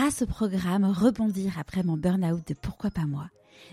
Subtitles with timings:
[0.00, 3.28] grâce au programme Rebondir après mon burn-out de Pourquoi pas moi,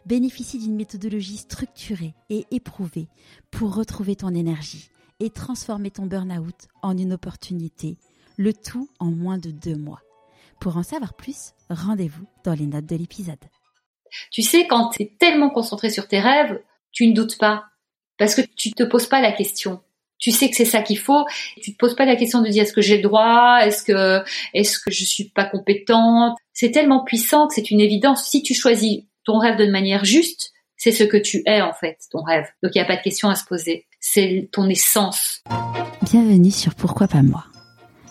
[0.05, 3.07] bénéficie d'une méthodologie structurée et éprouvée
[3.49, 4.89] pour retrouver ton énergie
[5.21, 7.97] et transformer ton burn-out en une opportunité,
[8.35, 10.01] le tout en moins de deux mois.
[10.59, 13.45] Pour en savoir plus, rendez-vous dans les notes de l'épisode.
[14.29, 17.67] Tu sais, quand tu es tellement concentré sur tes rêves, tu ne doutes pas.
[18.17, 19.81] Parce que tu te poses pas la question.
[20.19, 21.25] Tu sais que c'est ça qu'il faut.
[21.61, 24.23] Tu te poses pas la question de dire est-ce que j'ai le droit, est-ce que
[24.53, 26.37] est-ce que je suis pas compétente?
[26.53, 28.25] C'est tellement puissant que c'est une évidence.
[28.25, 31.97] Si tu choisis ton rêve de manière juste, c'est ce que tu es en fait,
[32.11, 32.45] ton rêve.
[32.63, 33.85] Donc il n'y a pas de question à se poser.
[33.99, 35.43] C'est ton essence.
[36.03, 37.45] Bienvenue sur Pourquoi pas moi.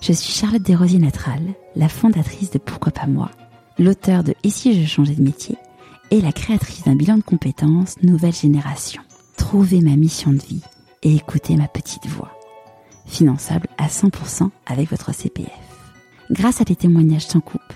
[0.00, 1.40] Je suis Charlotte Desrosiers Natral,
[1.74, 3.30] la fondatrice de Pourquoi pas moi,
[3.78, 5.56] l'auteur de Et si je changeais de métier
[6.10, 9.02] et la créatrice d'un bilan de compétences nouvelle génération.
[9.36, 10.62] Trouvez ma mission de vie
[11.06, 12.32] et écoutez ma petite voix.
[13.06, 15.52] Finançable à 100% avec votre CPF.
[16.32, 17.72] Grâce à des témoignages sans coupe,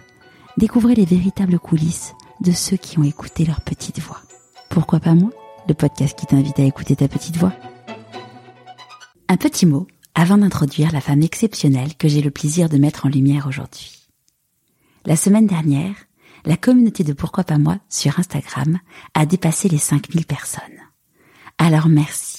[0.56, 4.20] découvrez les véritables coulisses de ceux qui ont écouté leur petite voix.
[4.68, 5.30] Pourquoi pas moi
[5.68, 7.52] Le podcast qui t'invite à écouter ta petite voix?
[9.28, 13.10] Un petit mot avant d'introduire la femme exceptionnelle que j'ai le plaisir de mettre en
[13.10, 14.08] lumière aujourd'hui.
[15.06, 15.94] La semaine dernière,
[16.44, 18.80] la communauté de Pourquoi pas moi sur Instagram
[19.14, 20.80] a dépassé les 5000 personnes.
[21.58, 22.29] Alors merci.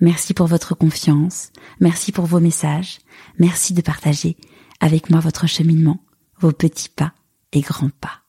[0.00, 2.98] Merci pour votre confiance, merci pour vos messages,
[3.38, 4.36] merci de partager
[4.80, 6.04] avec moi votre cheminement,
[6.38, 7.14] vos petits pas
[7.52, 8.22] et grands pas.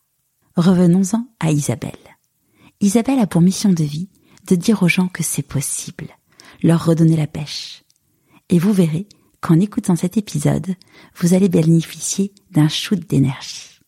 [0.56, 1.92] Revenons-en à Isabelle.
[2.80, 4.10] Isabelle a pour mission de vie
[4.48, 6.08] de dire aux gens que c'est possible,
[6.64, 7.84] leur redonner la pêche.
[8.50, 9.08] Et vous verrez
[9.42, 10.76] qu'en écoutant cet épisode,
[11.18, 13.80] vous allez bénéficier d'un shoot d'énergie.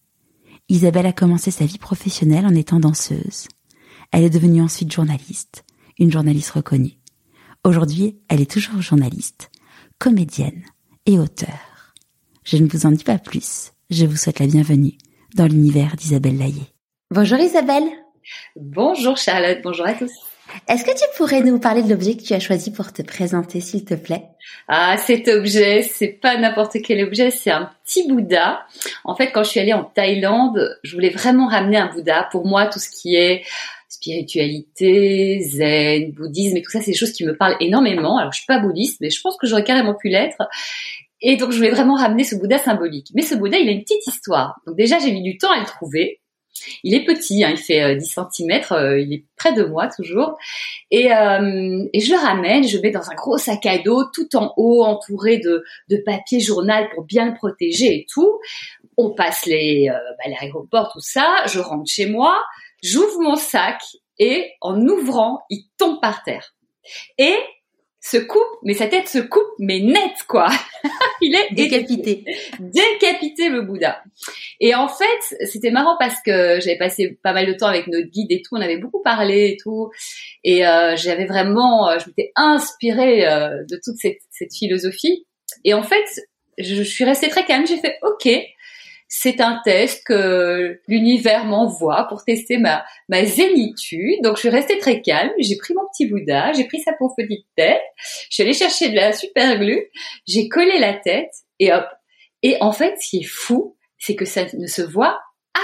[0.67, 3.47] Isabelle a commencé sa vie professionnelle en étant danseuse.
[4.11, 5.63] Elle est devenue ensuite journaliste,
[5.97, 6.98] une journaliste reconnue.
[7.65, 9.49] Aujourd'hui, elle est toujours journaliste,
[9.99, 10.63] comédienne
[11.05, 11.93] et auteure.
[12.45, 13.73] Je ne vous en dis pas plus.
[13.89, 14.93] Je vous souhaite la bienvenue
[15.35, 16.61] dans l'univers d'Isabelle Laillé.
[17.11, 17.83] Bonjour Isabelle.
[18.55, 20.11] Bonjour Charlotte, bonjour à tous.
[20.69, 23.59] Est-ce que tu pourrais nous parler de l'objet que tu as choisi pour te présenter,
[23.59, 24.23] s'il te plaît?
[24.69, 28.65] Ah, cet objet, c'est pas n'importe quel objet, c'est un petit Bouddha.
[29.03, 32.29] En fait, quand je suis allée en Thaïlande, je voulais vraiment ramener un Bouddha.
[32.31, 33.43] Pour moi, tout ce qui est
[33.89, 38.17] spiritualité, zen, bouddhisme et tout ça, c'est des choses qui me parlent énormément.
[38.17, 40.47] Alors, je suis pas bouddhiste, mais je pense que j'aurais carrément pu l'être.
[41.21, 43.07] Et donc, je voulais vraiment ramener ce Bouddha symbolique.
[43.13, 44.61] Mais ce Bouddha, il a une petite histoire.
[44.65, 46.21] Donc déjà, j'ai mis du temps à le trouver.
[46.83, 49.87] Il est petit, hein, il fait 10 euh, cm, euh, il est près de moi
[49.87, 50.37] toujours.
[50.91, 54.03] Et, euh, et, je le ramène, je le mets dans un gros sac à dos,
[54.13, 58.39] tout en haut, entouré de, de papier journal pour bien le protéger et tout.
[58.97, 61.35] On passe les, bah, l'aéroport, tout ça.
[61.47, 62.37] Je rentre chez moi,
[62.83, 63.81] j'ouvre mon sac
[64.17, 66.53] et en ouvrant, il tombe par terre.
[67.17, 67.35] Et
[68.01, 70.47] se coupe, mais sa tête se coupe, mais net quoi.
[71.21, 72.23] il est décapité.
[72.59, 74.01] Décapité le Bouddha.
[74.61, 78.07] Et en fait, c'était marrant parce que j'avais passé pas mal de temps avec notre
[78.07, 79.89] guide et tout, on avait beaucoup parlé et tout,
[80.43, 85.25] et euh, j'avais vraiment, euh, je m'étais inspirée euh, de toute cette, cette philosophie.
[85.65, 86.05] Et en fait,
[86.57, 87.67] je, je suis restée très calme.
[87.67, 88.29] J'ai fait OK
[89.11, 94.21] c'est un test que l'univers m'envoie pour tester ma, ma zénitude.
[94.23, 95.31] Donc, je suis restée très calme.
[95.39, 97.81] J'ai pris mon petit Bouddha, j'ai pris sa pauvre petite tête.
[98.29, 99.83] Je suis allée chercher de la super glue.
[100.27, 101.85] J'ai collé la tête et hop.
[102.43, 105.19] Et en fait, ce qui est fou, c'est que ça ne se voit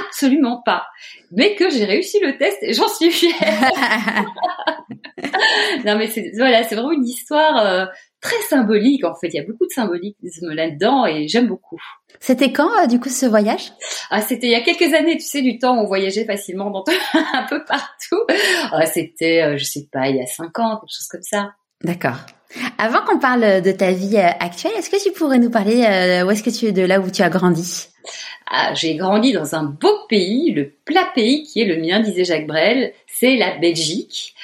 [0.07, 0.85] absolument pas.
[1.31, 3.33] Mais que j'ai réussi le test et j'en suis fière.
[5.85, 7.85] non mais c'est voilà, c'est vraiment une histoire euh,
[8.21, 9.27] très symbolique en fait.
[9.27, 11.79] Il y a beaucoup de symbolisme là-dedans et j'aime beaucoup.
[12.19, 13.73] C'était quand euh, du coup ce voyage?
[14.09, 16.71] Ah c'était il y a quelques années, tu sais, du temps où on voyageait facilement
[16.71, 16.83] dans
[17.33, 18.23] un peu partout.
[18.71, 21.51] Ah, c'était, euh, je sais pas, il y a cinq ans, quelque chose comme ça.
[21.83, 22.17] D'accord.
[22.77, 26.31] Avant qu'on parle de ta vie euh, actuelle, est-ce que tu pourrais nous parler où
[26.31, 27.87] est-ce que tu es de là où tu as grandi?
[28.47, 32.25] Ah, J'ai grandi dans un beau pays, le plat pays qui est le mien, disait
[32.25, 32.93] Jacques Brel.
[33.07, 34.35] C'est la Belgique,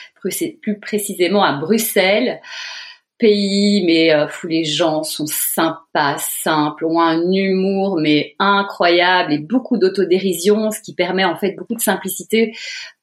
[0.62, 2.42] plus précisément à Bruxelles
[3.22, 9.38] pays, mais euh, où les gens sont sympas, simples, ont un humour mais incroyable et
[9.38, 12.54] beaucoup d'autodérision, ce qui permet en fait beaucoup de simplicité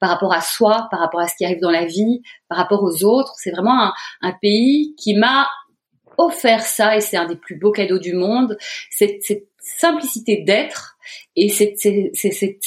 [0.00, 2.82] par rapport à soi, par rapport à ce qui arrive dans la vie, par rapport
[2.82, 3.32] aux autres.
[3.36, 5.48] C'est vraiment un, pays qui m'a
[6.18, 8.58] offert ça et c'est un des plus beaux cadeaux du monde.
[9.68, 10.96] Simplicité d'être
[11.36, 12.62] et cette, cette, cette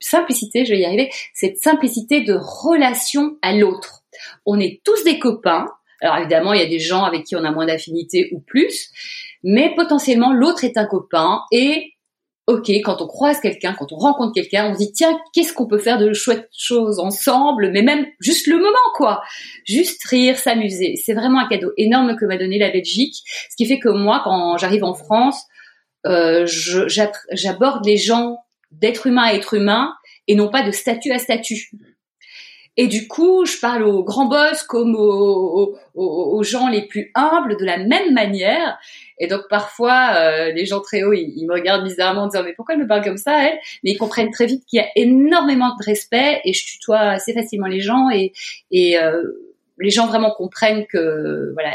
[0.00, 4.02] simplicité, je vais y arriver, cette simplicité de relation à l'autre.
[4.44, 5.66] On est tous des copains,
[6.00, 8.90] alors évidemment, il y a des gens avec qui on a moins d'affinité ou plus,
[9.42, 11.92] mais potentiellement l'autre est un copain et
[12.46, 15.66] ok, quand on croise quelqu'un, quand on rencontre quelqu'un, on se dit tiens, qu'est-ce qu'on
[15.66, 19.20] peut faire de chouettes choses ensemble, mais même juste le moment quoi,
[19.64, 20.94] juste rire, s'amuser.
[20.96, 23.16] C'est vraiment un cadeau énorme que m'a donné la Belgique,
[23.50, 25.42] ce qui fait que moi, quand j'arrive en France,
[26.06, 26.46] euh,
[27.32, 28.38] j'aborde les gens
[28.70, 29.92] d'être humain à être humain
[30.28, 31.70] et non pas de statut à statut.
[32.78, 37.56] Et du coup, je parle aux grands boss comme aux, aux, gens les plus humbles
[37.56, 38.78] de la même manière.
[39.18, 42.52] Et donc parfois, euh, les gens très hauts, ils, me regardent bizarrement en disant mais
[42.52, 43.58] pourquoi elle me parle comme ça elle?
[43.82, 47.32] Mais ils comprennent très vite qu'il y a énormément de respect et je tutoie assez
[47.32, 48.34] facilement les gens et,
[48.70, 49.22] et euh,
[49.78, 51.70] les gens vraiment comprennent que voilà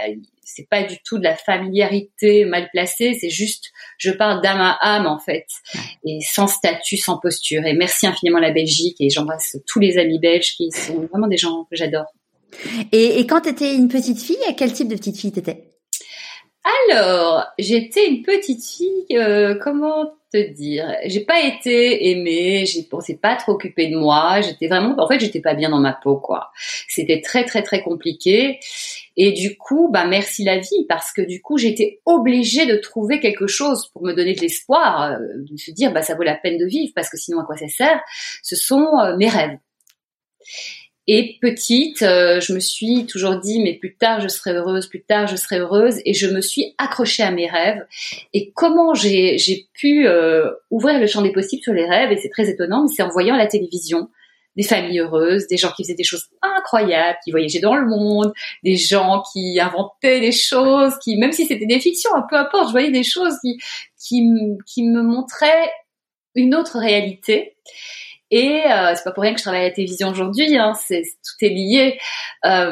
[0.53, 3.65] c'est pas du tout de la familiarité mal placée, c'est juste
[3.97, 5.45] je parle d'âme à âme en fait
[6.05, 7.65] et sans statut, sans posture.
[7.65, 11.37] Et merci infiniment la Belgique et j'embrasse tous les amis belges qui sont vraiment des
[11.37, 12.05] gens que j'adore.
[12.91, 15.63] Et, et quand tu étais une petite fille, à quel type de petite fille t'étais?
[16.89, 20.95] Alors, j'étais une petite fille, euh, comment te dire?
[21.05, 25.19] J'ai pas été aimée, j'ai pensé pas trop occupée de moi, j'étais vraiment en fait,
[25.19, 26.51] j'étais pas bien dans ma peau quoi.
[26.87, 28.59] C'était très très très compliqué
[29.17, 33.19] et du coup, bah merci la vie parce que du coup, j'étais obligée de trouver
[33.19, 36.35] quelque chose pour me donner de l'espoir, euh, de se dire bah ça vaut la
[36.35, 38.01] peine de vivre parce que sinon à quoi ça sert?
[38.43, 39.57] Ce sont euh, mes rêves.
[41.07, 45.01] Et petite, euh, je me suis toujours dit, mais plus tard je serai heureuse, plus
[45.01, 47.85] tard je serai heureuse, et je me suis accrochée à mes rêves.
[48.33, 52.29] Et comment j'ai pu euh, ouvrir le champ des possibles sur les rêves, et c'est
[52.29, 54.09] très étonnant, mais c'est en voyant la télévision
[54.55, 58.33] des familles heureuses, des gens qui faisaient des choses incroyables, qui voyageaient dans le monde,
[58.63, 62.71] des gens qui inventaient des choses, qui, même si c'était des fictions, peu importe, je
[62.71, 63.57] voyais des choses qui,
[63.97, 64.29] qui,
[64.65, 65.71] qui me montraient
[66.35, 67.55] une autre réalité.
[68.33, 70.57] Et euh, c'est pas pour rien que je travaille à la télévision aujourd'hui.
[70.57, 71.99] Hein, c'est tout est lié.
[72.45, 72.71] Euh,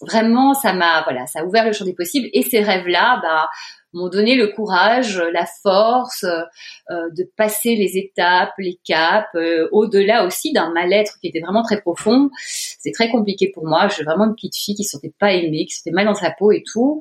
[0.00, 2.28] vraiment, ça m'a voilà, ça a ouvert le champ des possibles.
[2.32, 3.48] Et ces rêves-là, bah,
[3.92, 10.24] m'ont donné le courage, la force euh, de passer les étapes, les caps, euh, au-delà
[10.24, 12.30] aussi d'un mal-être qui était vraiment très profond.
[12.38, 13.88] C'est très compliqué pour moi.
[13.88, 16.14] Suis vraiment une petite fille qui se sentait pas aimée, qui se sentait mal dans
[16.14, 17.00] sa peau et tout.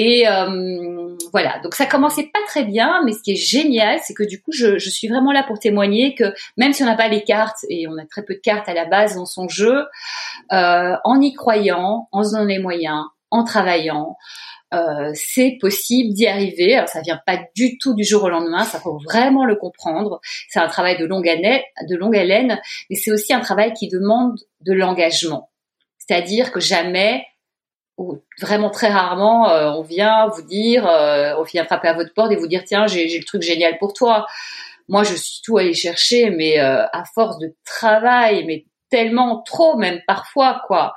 [0.00, 4.14] Et euh, voilà, donc ça commençait pas très bien, mais ce qui est génial, c'est
[4.14, 6.94] que du coup, je, je, suis vraiment là pour témoigner que même si on n'a
[6.94, 9.48] pas les cartes, et on a très peu de cartes à la base dans son
[9.48, 9.86] jeu,
[10.52, 14.16] euh, en y croyant, en se donnant les moyens, en travaillant,
[14.74, 16.76] euh, c'est possible d'y arriver.
[16.76, 20.20] Alors ça vient pas du tout du jour au lendemain, ça faut vraiment le comprendre.
[20.48, 22.60] C'est un travail de longue haleine, de longue haleine,
[22.90, 25.50] mais c'est aussi un travail qui demande de l'engagement.
[25.98, 27.24] C'est-à-dire que jamais
[28.40, 32.32] vraiment très rarement, euh, on vient vous dire, euh, on vient frapper à votre porte
[32.32, 34.26] et vous dire tiens j'ai le truc génial pour toi.
[34.88, 39.76] Moi je suis tout allé chercher, mais euh, à force de travail, mais tellement trop
[39.76, 40.94] même parfois quoi,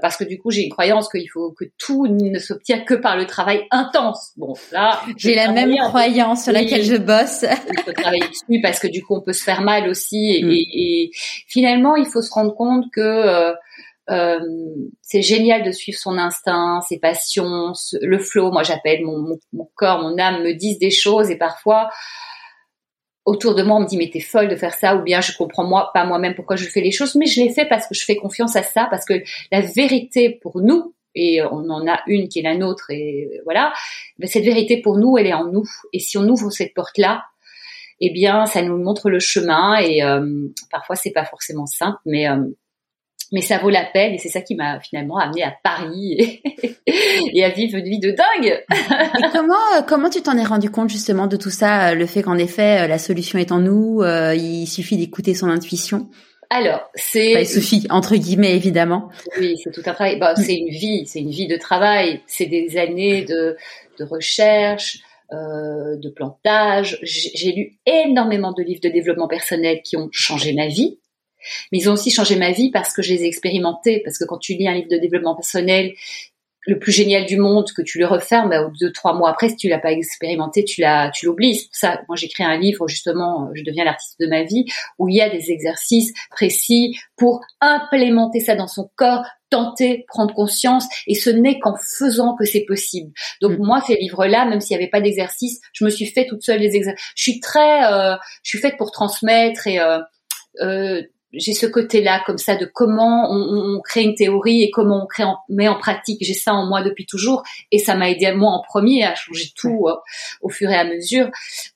[0.00, 3.16] parce que du coup j'ai une croyance qu'il faut que tout ne s'obtient que par
[3.16, 4.32] le travail intense.
[4.36, 7.44] Bon là j'ai la même croyance sur laquelle je bosse.
[7.70, 10.42] il faut travailler dessus parce que du coup on peut se faire mal aussi et,
[10.42, 10.50] mm.
[10.50, 11.10] et
[11.48, 13.54] finalement il faut se rendre compte que
[14.10, 14.38] euh,
[15.00, 18.50] c'est génial de suivre son instinct, ses passions, le flow.
[18.52, 21.88] Moi, j'appelle mon, mon, corps, mon âme me disent des choses et parfois
[23.24, 25.36] autour de moi on me dit mais t'es folle de faire ça ou bien je
[25.36, 27.94] comprends moi pas moi-même pourquoi je fais les choses mais je les fais parce que
[27.94, 29.14] je fais confiance à ça parce que
[29.50, 33.72] la vérité pour nous et on en a une qui est la nôtre et voilà
[34.18, 35.68] mais cette vérité pour nous elle est en nous.
[35.92, 37.24] Et si on ouvre cette porte là
[38.00, 42.28] eh bien ça nous montre le chemin et euh, parfois c'est pas forcément simple mais
[42.28, 42.44] euh,
[43.34, 46.40] mais ça vaut la peine et c'est ça qui m'a finalement amené à Paris
[46.86, 48.64] et, à vivre une vie de dingue.
[48.70, 52.06] et comment euh, comment tu t'en es rendu compte justement de tout ça, euh, le
[52.06, 56.08] fait qu'en effet euh, la solution est en nous, il suffit d'écouter son intuition?
[56.50, 57.32] Alors, c'est.
[57.32, 59.08] il suffit, entre guillemets, évidemment.
[59.40, 60.18] Oui, c'est tout un travail.
[60.20, 62.20] Bah, c'est une vie, c'est une vie de travail.
[62.26, 63.56] C'est des années de,
[63.98, 64.98] de recherche,
[65.32, 66.98] euh, de plantage.
[67.02, 70.98] J'ai lu énormément de livres de développement personnel qui ont changé ma vie.
[71.72, 74.00] Mais ils ont aussi changé ma vie parce que je les ai expérimentés.
[74.04, 75.92] Parce que quand tu lis un livre de développement personnel,
[76.66, 79.56] le plus génial du monde, que tu le refermes, bah, deux, trois mois après, si
[79.56, 81.68] tu l'as pas expérimenté, tu l'as, tu l'oublies.
[81.72, 84.64] Ça, moi, j'écris un livre, justement, je deviens l'artiste de ma vie,
[84.98, 90.34] où il y a des exercices précis pour implémenter ça dans son corps, tenter, prendre
[90.34, 93.12] conscience, et ce n'est qu'en faisant que c'est possible.
[93.40, 93.62] Donc mm.
[93.62, 96.60] moi, ces livres-là, même s'il n'y avait pas d'exercice, je me suis fait toute seule
[96.60, 97.12] les exercices.
[97.14, 100.00] Je suis très, euh, je suis faite pour transmettre et euh,
[100.60, 101.02] euh,
[101.36, 105.06] j'ai ce côté-là comme ça de comment on, on, crée une théorie et comment on
[105.06, 106.18] crée en, met en pratique.
[106.22, 109.50] J'ai ça en moi depuis toujours et ça m'a aidé moi en premier à changer
[109.56, 109.94] tout euh,
[110.42, 111.30] au fur et à mesure.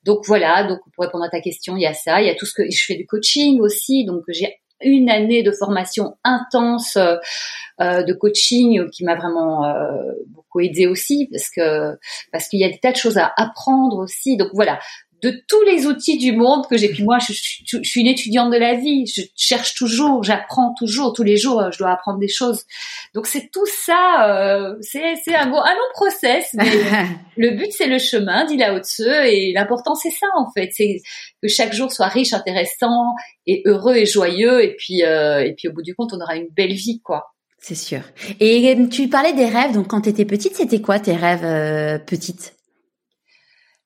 [0.05, 2.35] Donc voilà, donc pour répondre à ta question, il y a ça, il y a
[2.35, 6.97] tout ce que je fais du coaching aussi, donc j'ai une année de formation intense
[6.97, 7.17] euh,
[7.81, 11.99] euh de coaching qui m'a vraiment euh, beaucoup aidé aussi parce que
[12.31, 14.37] parce qu'il y a des tas de choses à apprendre aussi.
[14.37, 14.79] Donc voilà,
[15.23, 16.89] de tous les outils du monde que j'ai.
[16.89, 19.07] Puis moi, je, suis une étudiante de la vie.
[19.07, 21.13] Je cherche toujours, j'apprends toujours.
[21.13, 22.65] Tous les jours, je dois apprendre des choses.
[23.15, 24.29] Donc c'est tout ça.
[24.29, 26.51] Euh, c'est c'est un, un long process.
[26.55, 26.71] Mais
[27.37, 29.09] le but, c'est le chemin, dit Lao Tzu.
[29.25, 30.71] Et l'important, c'est ça en fait.
[30.73, 31.01] C'est
[31.43, 33.15] que chaque jour soit riche, intéressant
[33.47, 34.63] et heureux et joyeux.
[34.63, 37.35] Et puis euh, et puis au bout du compte, on aura une belle vie, quoi.
[37.61, 38.01] C'est sûr.
[38.41, 39.73] Et euh, tu parlais des rêves.
[39.73, 42.55] Donc quand tu étais petite, c'était quoi tes rêves euh, petites?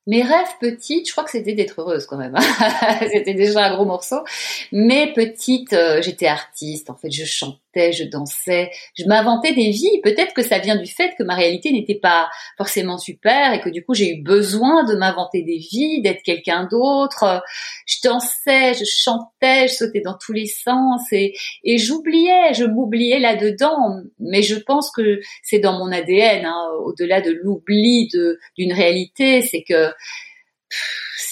[0.07, 2.35] Mes rêves petites, je crois que c'était d'être heureuse quand même.
[2.35, 2.99] Hein.
[3.13, 4.25] c'était déjà un gros morceau.
[4.73, 6.91] Mais petite, euh, j'étais artiste.
[6.91, 10.01] En fait, je chantais je dansais, je m'inventais des vies.
[10.03, 13.69] Peut-être que ça vient du fait que ma réalité n'était pas forcément super et que
[13.69, 17.43] du coup j'ai eu besoin de m'inventer des vies, d'être quelqu'un d'autre.
[17.87, 21.35] Je dansais, je chantais, je sautais dans tous les sens et,
[21.79, 24.01] j'oubliais, je m'oubliais là-dedans.
[24.19, 28.09] Mais je pense que c'est dans mon ADN, hein, au-delà de l'oubli
[28.57, 29.93] d'une réalité, c'est que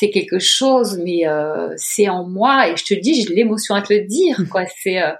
[0.00, 3.82] c'est quelque chose, mais euh, c'est en moi et je te dis, j'ai l'émotion à
[3.82, 4.64] te le dire, quoi.
[4.82, 5.12] C'est euh,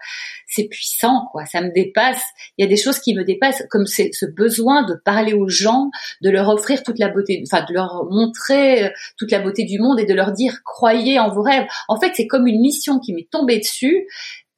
[0.47, 1.45] c'est puissant, quoi.
[1.45, 2.23] Ça me dépasse.
[2.57, 5.49] Il y a des choses qui me dépassent, comme c'est ce besoin de parler aux
[5.49, 5.91] gens,
[6.23, 9.79] de leur offrir toute la beauté, enfin de leur montrer euh, toute la beauté du
[9.79, 11.67] monde et de leur dire croyez en vos rêves.
[11.89, 14.07] En fait, c'est comme une mission qui m'est tombée dessus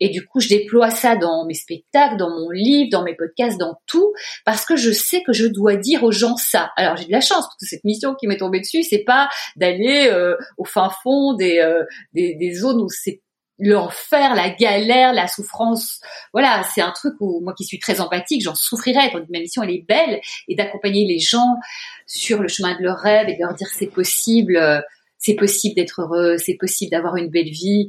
[0.02, 3.56] et du coup, je déploie ça dans mes spectacles, dans mon livre, dans mes podcasts,
[3.56, 4.12] dans tout,
[4.44, 6.72] parce que je sais que je dois dire aux gens ça.
[6.76, 9.28] Alors j'ai de la chance parce que cette mission qui m'est tombée dessus, c'est pas
[9.54, 13.22] d'aller euh, au fin fond des, euh, des, zones où c'est
[13.60, 16.00] l'enfer, la galère, la souffrance.
[16.32, 19.12] Voilà, c'est un truc où moi qui suis très empathique, j'en souffrirais.
[19.12, 21.58] Donc ma mission elle est belle et d'accompagner les gens
[22.06, 24.80] sur le chemin de leur rêve et de leur dire c'est possible, euh,
[25.22, 27.88] c'est possible d'être heureux, c'est possible d'avoir une belle vie.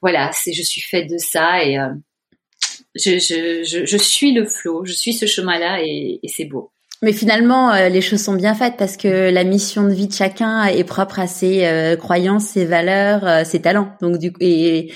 [0.00, 1.88] Voilà, c'est je suis faite de ça et euh,
[2.94, 6.70] je, je, je, suis le flot, je suis ce chemin-là et, et c'est beau.
[7.02, 10.12] Mais finalement, euh, les choses sont bien faites parce que la mission de vie de
[10.12, 13.96] chacun est propre à ses croyances, ses valeurs, ses talents.
[14.00, 14.92] Donc du coup, et,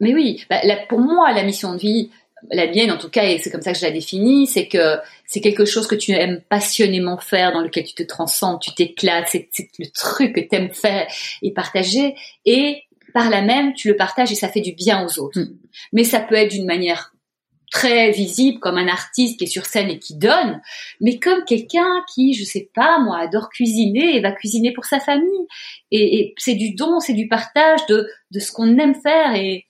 [0.00, 2.10] mais oui, bah, pour moi, la mission de vie,
[2.50, 4.98] la mienne en tout cas, et c'est comme ça que je la définis, c'est que
[5.26, 9.28] c'est quelque chose que tu aimes passionnément faire, dans lequel tu te transcendes, tu t'éclates,
[9.28, 9.48] c'est
[9.78, 11.06] le truc que tu aimes faire
[11.42, 12.82] et partager, et
[13.12, 15.40] par là même, tu le partages et ça fait du bien aux autres.
[15.40, 15.56] Mm.
[15.92, 17.12] Mais ça peut être d'une manière
[17.70, 20.60] très visible comme un artiste qui est sur scène et qui donne,
[21.00, 25.00] mais comme quelqu'un qui, je sais pas moi, adore cuisiner et va cuisiner pour sa
[25.00, 25.46] famille.
[25.90, 29.66] Et, et c'est du don, c'est du partage de, de ce qu'on aime faire et,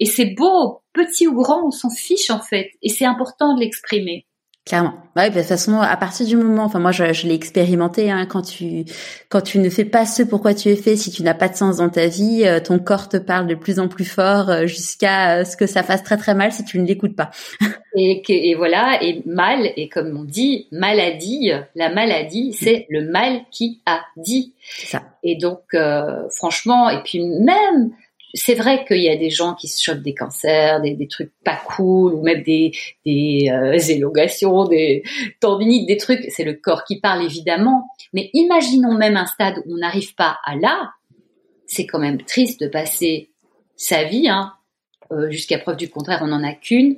[0.00, 2.70] et c'est beau, petit ou grand, on s'en fiche en fait.
[2.82, 4.26] Et c'est important de l'exprimer.
[4.66, 4.92] Clairement.
[5.16, 8.10] Bah oui, de toute façon, à partir du moment, enfin moi je, je l'ai expérimenté,
[8.10, 8.84] hein, quand tu
[9.30, 11.56] quand tu ne fais pas ce pourquoi tu es fait, si tu n'as pas de
[11.56, 14.66] sens dans ta vie, euh, ton corps te parle de plus en plus fort euh,
[14.66, 17.30] jusqu'à euh, ce que ça fasse très très mal si tu ne l'écoutes pas.
[17.96, 23.80] et, voilà, et mal, et comme on dit, maladie, la maladie, c'est le mal qui
[23.86, 24.52] a dit.
[24.60, 25.02] Ça.
[25.24, 25.74] Et donc,
[26.30, 27.90] franchement, et puis même
[28.34, 31.32] c'est vrai qu'il y a des gens qui se chopent des cancers, des, des trucs
[31.44, 32.72] pas cool, ou même des,
[33.04, 35.02] des euh, élogations, des
[35.40, 36.24] tendinites, des trucs.
[36.28, 37.88] C'est le corps qui parle évidemment.
[38.12, 40.92] Mais imaginons même un stade où on n'arrive pas à là.
[41.66, 43.30] C'est quand même triste de passer
[43.76, 44.52] sa vie, hein,
[45.12, 46.96] euh, jusqu'à preuve du contraire, on n'en a qu'une,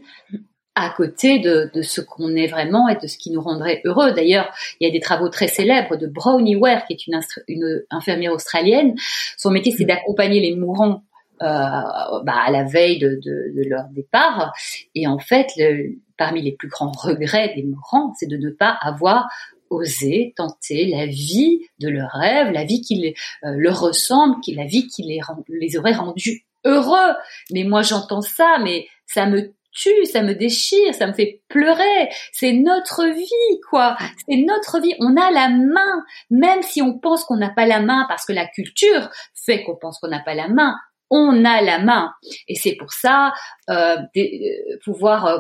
[0.75, 4.13] à côté de, de ce qu'on est vraiment et de ce qui nous rendrait heureux.
[4.13, 7.83] D'ailleurs, il y a des travaux très célèbres de Brownie Ware, qui est une, une
[7.91, 8.95] infirmière australienne.
[9.37, 11.05] Son métier, c'est d'accompagner les mourants
[11.43, 14.53] bah, à la veille de, de, de, leur départ.
[14.95, 18.77] Et en fait, le, parmi les plus grands regrets des mourants, c'est de ne pas
[18.81, 19.29] avoir
[19.71, 24.67] osé tenter la vie de leur rêve, la vie qui euh, leur ressemble, qui, la
[24.67, 27.15] vie qui les, les aurait rendus heureux.
[27.51, 32.09] Mais moi, j'entends ça, mais ça me tue, ça me déchire, ça me fait pleurer.
[32.33, 33.97] C'est notre vie, quoi.
[34.29, 34.95] C'est notre vie.
[35.01, 38.33] On a la main, même si on pense qu'on n'a pas la main parce que
[38.33, 40.77] la culture fait qu'on pense qu'on n'a pas la main
[41.13, 42.13] on a la main.
[42.49, 43.35] Et c'est pour ça,
[43.71, 45.39] euh, euh, pouvoir euh,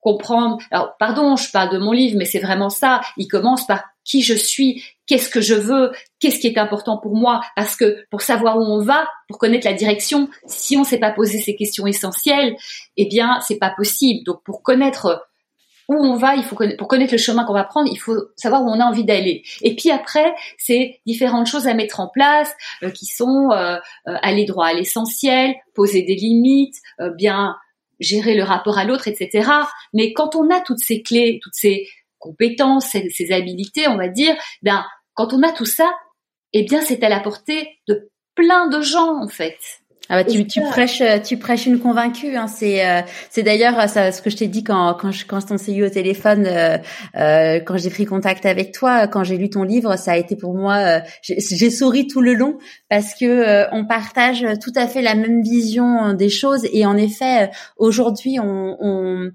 [0.00, 0.58] comprendre.
[0.70, 3.02] Alors, pardon, je parle de mon livre, mais c'est vraiment ça.
[3.18, 7.14] Il commence par qui je suis, qu'est-ce que je veux, qu'est-ce qui est important pour
[7.14, 7.42] moi.
[7.54, 10.98] Parce que pour savoir où on va, pour connaître la direction, si on ne s'est
[10.98, 12.56] pas posé ces questions essentielles,
[12.96, 14.24] eh bien, c'est pas possible.
[14.24, 15.22] Donc, pour connaître
[15.90, 18.62] où on va, il faut pour connaître le chemin qu'on va prendre, il faut savoir
[18.62, 19.42] où on a envie d'aller.
[19.60, 22.54] Et puis après, c'est différentes choses à mettre en place
[22.84, 26.76] euh, qui sont euh, euh, aller droit à l'essentiel, poser des limites,
[27.16, 27.56] bien
[27.98, 29.50] gérer le rapport à l'autre, etc.
[29.92, 34.08] Mais quand on a toutes ces clés, toutes ces compétences, ces, ces habilités, on va
[34.08, 35.92] dire, ben quand on a tout ça,
[36.52, 39.58] eh bien c'est à la portée de plein de gens en fait.
[40.12, 42.48] Ah bah tu, tu prêches tu prêches une convaincue hein.
[42.48, 43.00] c'est euh,
[43.30, 45.72] c'est d'ailleurs euh, ça ce que je t'ai dit quand quand je, quand on s'est
[45.72, 46.78] eu au téléphone euh,
[47.14, 50.34] euh, quand j'ai pris contact avec toi quand j'ai lu ton livre ça a été
[50.34, 55.14] pour moi j'ai souri tout le long parce que on partage tout à fait la
[55.14, 59.30] même vision des choses et en effet aujourd'hui on, on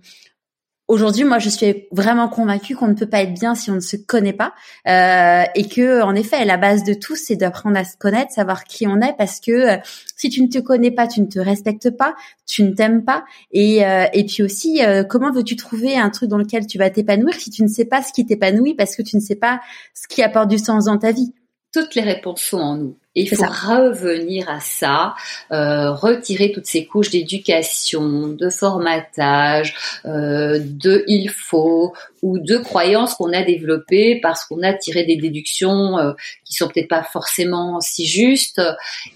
[0.87, 3.79] Aujourd'hui, moi, je suis vraiment convaincue qu'on ne peut pas être bien si on ne
[3.79, 4.53] se connaît pas,
[4.87, 8.65] euh, et que, en effet, la base de tout, c'est d'apprendre à se connaître, savoir
[8.65, 9.77] qui on est, parce que euh,
[10.15, 12.15] si tu ne te connais pas, tu ne te respectes pas,
[12.45, 16.29] tu ne t'aimes pas, et euh, et puis aussi, euh, comment veux-tu trouver un truc
[16.29, 19.01] dans lequel tu vas t'épanouir si tu ne sais pas ce qui t'épanouit, parce que
[19.01, 19.61] tu ne sais pas
[19.95, 21.33] ce qui apporte du sens dans ta vie?
[21.73, 22.95] Toutes les réponses sont en nous.
[23.15, 25.15] Et il faut revenir à ça,
[25.51, 29.73] euh, retirer toutes ces couches d'éducation, de formatage,
[30.05, 35.15] euh, de il faut ou de croyances qu'on a développées parce qu'on a tiré des
[35.15, 38.61] déductions euh, qui sont peut-être pas forcément si justes.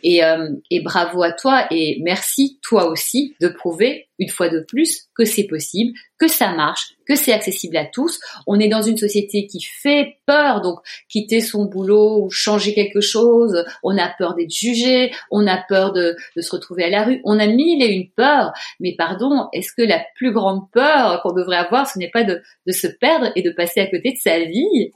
[0.04, 4.60] Et, euh, et bravo à toi et merci toi aussi de prouver une fois de
[4.60, 8.20] plus que c'est possible, que ça marche, que c'est accessible à tous.
[8.46, 13.02] On est dans une société qui fait peur, donc quitter son boulot ou changer quelque
[13.02, 17.20] chose, on a peur d'être jugé, on a peur de, se retrouver à la rue,
[17.26, 18.54] on a mille et une peurs.
[18.80, 22.42] Mais pardon, est-ce que la plus grande peur qu'on devrait avoir, ce n'est pas de,
[22.72, 24.92] se perdre et de passer à côté de sa vie?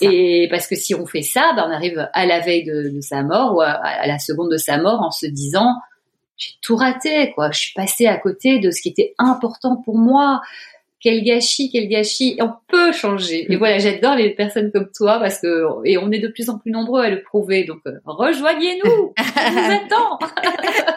[0.00, 3.22] Et parce que si on fait ça, ben on arrive à la veille de, sa
[3.22, 5.74] mort ou à, la seconde de sa mort en se disant
[6.36, 7.50] j'ai tout raté, quoi.
[7.50, 10.40] Je suis passée à côté de ce qui était important pour moi
[11.00, 12.36] quel gâchis, quel gâchis.
[12.40, 13.46] on peut changer.
[13.50, 13.58] Et mm.
[13.58, 16.72] voilà, j'adore les personnes comme toi parce que et on est de plus en plus
[16.72, 17.64] nombreux à le prouver.
[17.64, 19.14] Donc euh, rejoignez-nous.
[19.18, 20.18] on vous attend.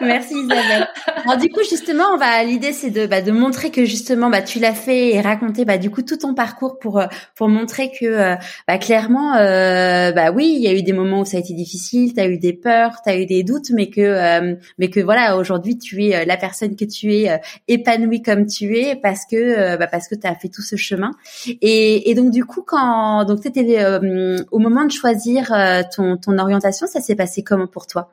[0.00, 0.88] Merci Isabelle.
[1.24, 4.42] Alors du coup justement, on va l'idée c'est de bah, de montrer que justement bah
[4.42, 7.06] tu l'as fait et raconter bah du coup tout ton parcours pour euh,
[7.36, 8.34] pour montrer que euh,
[8.66, 12.12] bah clairement bah oui, il y a eu des moments où ça a été difficile,
[12.12, 15.36] tu as eu des peurs, tu as eu des doutes mais que mais que voilà,
[15.36, 19.86] aujourd'hui tu es la personne que tu es épanouie comme tu es parce que bah,
[19.92, 21.12] parce que tu as fait tout ce chemin.
[21.60, 26.38] Et, donc du coup, quand donc étais euh, au moment de choisir euh, ton, ton
[26.38, 28.10] orientation, ça s'est passé comment pour toi?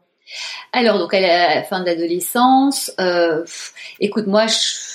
[0.71, 3.43] Alors donc à la fin de l'adolescence, euh,
[4.00, 4.45] écoute moi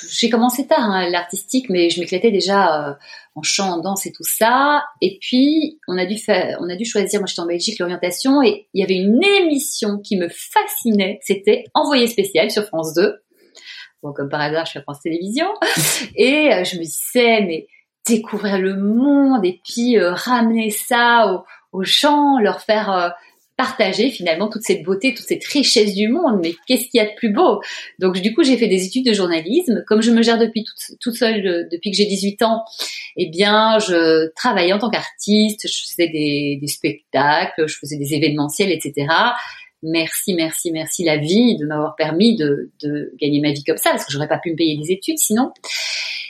[0.08, 2.92] j'ai commencé tard hein, l'artistique, mais je m'éclatais déjà euh,
[3.34, 4.84] en chant, en danse et tout ça.
[5.00, 7.20] Et puis on a dû faire, on a dû choisir.
[7.20, 11.18] Moi j'étais en Belgique l'orientation et il y avait une émission qui me fascinait.
[11.22, 13.23] C'était Envoyé spécial sur France 2
[14.12, 15.52] comme par hasard, je suis à France Télévisions.
[16.16, 17.66] Et euh, je me disais, mais
[18.06, 23.08] découvrir le monde et puis euh, ramener ça aux, gens, leur faire euh,
[23.56, 26.38] partager finalement toute cette beauté, toute cette richesse du monde.
[26.42, 27.60] Mais qu'est-ce qu'il y a de plus beau?
[27.98, 29.82] Donc du coup, j'ai fait des études de journalisme.
[29.86, 30.64] Comme je me gère depuis
[31.00, 32.62] toute, seule depuis que j'ai 18 ans,
[33.16, 38.12] eh bien, je travaillais en tant qu'artiste, je faisais des, des spectacles, je faisais des
[38.12, 39.06] événementiels, etc
[39.84, 42.70] merci, merci, merci la vie de m'avoir permis de,
[43.20, 45.52] gagner ma vie comme ça, parce que j'aurais pas pu me payer des études sinon.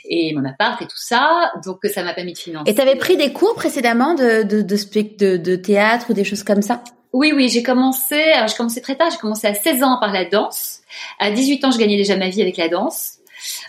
[0.06, 2.70] Et mon appart et tout ça, donc ça m'a permis de financer.
[2.70, 6.42] Et tu avais pris des cours précédemment de, de, de, de théâtre ou des choses
[6.42, 6.82] comme ça?
[7.14, 10.12] Oui, oui, j'ai commencé, alors j'ai commencé très tard, j'ai commencé à 16 ans par
[10.12, 10.80] la danse.
[11.20, 13.18] À 18 ans, je gagnais déjà ma vie avec la danse.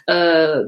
[0.10, 0.68] Euh,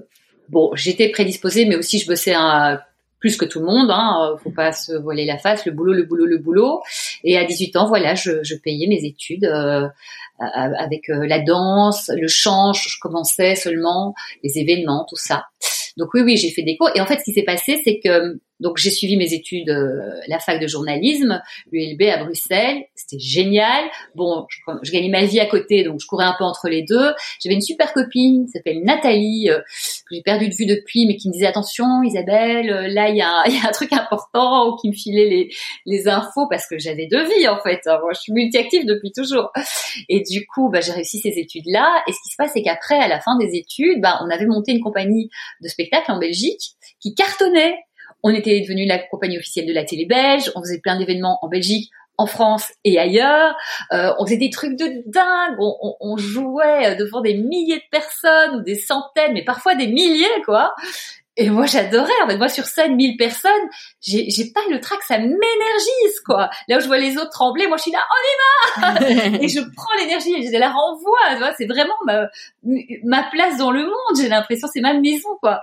[0.49, 2.79] bon, j'étais prédisposée, mais aussi je bossais un,
[3.19, 6.03] plus que tout le monde, hein, faut pas se voiler la face, le boulot, le
[6.03, 6.81] boulot, le boulot.
[7.23, 9.87] Et à 18 ans, voilà, je, je payais mes études euh,
[10.39, 15.45] avec euh, la danse, le chant, je commençais seulement, les événements, tout ça.
[15.97, 16.91] Donc oui, oui, j'ai fait des cours.
[16.95, 20.19] Et en fait, ce qui s'est passé, c'est que donc j'ai suivi mes études, euh,
[20.27, 21.41] la fac de journalisme,
[21.71, 22.85] ULB à Bruxelles.
[22.95, 23.85] C'était génial.
[24.15, 24.45] Bon,
[24.81, 27.13] je, gagnais ma vie à côté, donc je courais un peu entre les deux.
[27.43, 31.17] J'avais une super copine, qui s'appelle Nathalie, euh, que j'ai perdu de vue depuis, mais
[31.17, 34.69] qui me disait attention, Isabelle, euh, là il y, a, y a un truc important,
[34.69, 35.49] ou qui me filait les,
[35.85, 37.81] les infos parce que j'avais deux vies en fait.
[37.85, 39.51] Moi, je suis multi-active depuis toujours.
[40.09, 42.03] Et du coup, bah, j'ai réussi ces études-là.
[42.07, 44.45] Et ce qui se passe, c'est qu'après, à la fin des études, bah, on avait
[44.45, 45.29] monté une compagnie
[45.61, 47.75] de spectacle en Belgique qui cartonnait
[48.23, 51.47] on était devenu la compagnie officielle de la télé belge, on faisait plein d'événements en
[51.47, 53.55] Belgique, en France et ailleurs.
[53.91, 55.57] Euh, on faisait des trucs de dingue.
[55.59, 60.73] On, jouait devant des milliers de personnes ou des centaines, mais parfois des milliers, quoi.
[61.39, 62.11] Et moi, j'adorais.
[62.23, 63.51] En fait, moi, sur scène, 1000 personnes,
[64.01, 66.49] j'ai, j'ai pas le trac, ça m'énergise, quoi.
[66.67, 69.37] Là où je vois les autres trembler, moi, je suis là, on y va!
[69.43, 71.53] et je prends l'énergie et je la renvoie.
[71.57, 72.27] c'est vraiment ma,
[73.03, 74.17] ma place dans le monde.
[74.19, 75.61] J'ai l'impression, c'est ma maison, quoi.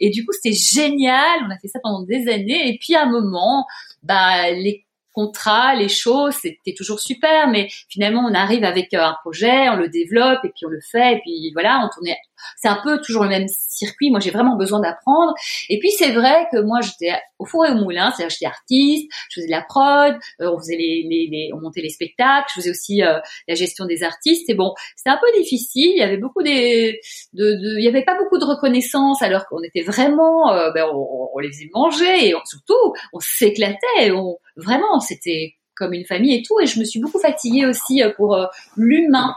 [0.00, 1.40] Et du coup, c'était génial.
[1.46, 2.68] On a fait ça pendant des années.
[2.68, 3.66] Et puis, à un moment,
[4.04, 4.85] bah, les
[5.16, 9.76] contrat, les choses, c'était toujours super, mais finalement on arrive avec euh, un projet, on
[9.76, 12.18] le développe et puis on le fait, et puis voilà, on tournait.
[12.58, 14.10] C'est un peu toujours le même circuit.
[14.10, 15.32] Moi, j'ai vraiment besoin d'apprendre.
[15.70, 19.10] Et puis c'est vrai que moi, j'étais au four et au moulin, c'est-à-dire j'étais artiste,
[19.30, 22.44] je faisais de la prod, euh, on faisait les, les, les, on montait les spectacles,
[22.50, 24.50] je faisais aussi euh, la gestion des artistes.
[24.50, 25.92] Et bon, c'était un peu difficile.
[25.92, 27.00] Il y avait beaucoup des,
[27.32, 31.30] de, de, il y avait pas beaucoup de reconnaissance alors qu'on était vraiment, ben, on,
[31.34, 34.10] on, les faisait manger et surtout on s'éclatait.
[34.12, 36.58] On, vraiment, c'était comme une famille et tout.
[36.60, 39.36] Et je me suis beaucoup fatiguée aussi euh, pour euh, l'humain.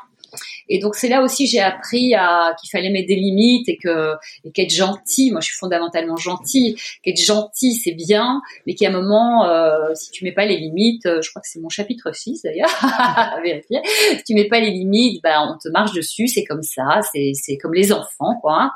[0.67, 4.13] Et donc c'est là aussi j'ai appris à qu'il fallait mettre des limites et que
[4.43, 8.91] et qu'être gentil, moi je suis fondamentalement gentil, qu'être gentil c'est bien, mais qu'à un
[8.91, 12.43] moment euh, si tu mets pas les limites, je crois que c'est mon chapitre 6
[12.43, 12.69] d'ailleurs,
[13.43, 13.79] vérifier,
[14.17, 17.31] si tu mets pas les limites, bah on te marche dessus, c'est comme ça, c'est
[17.33, 18.71] c'est comme les enfants quoi.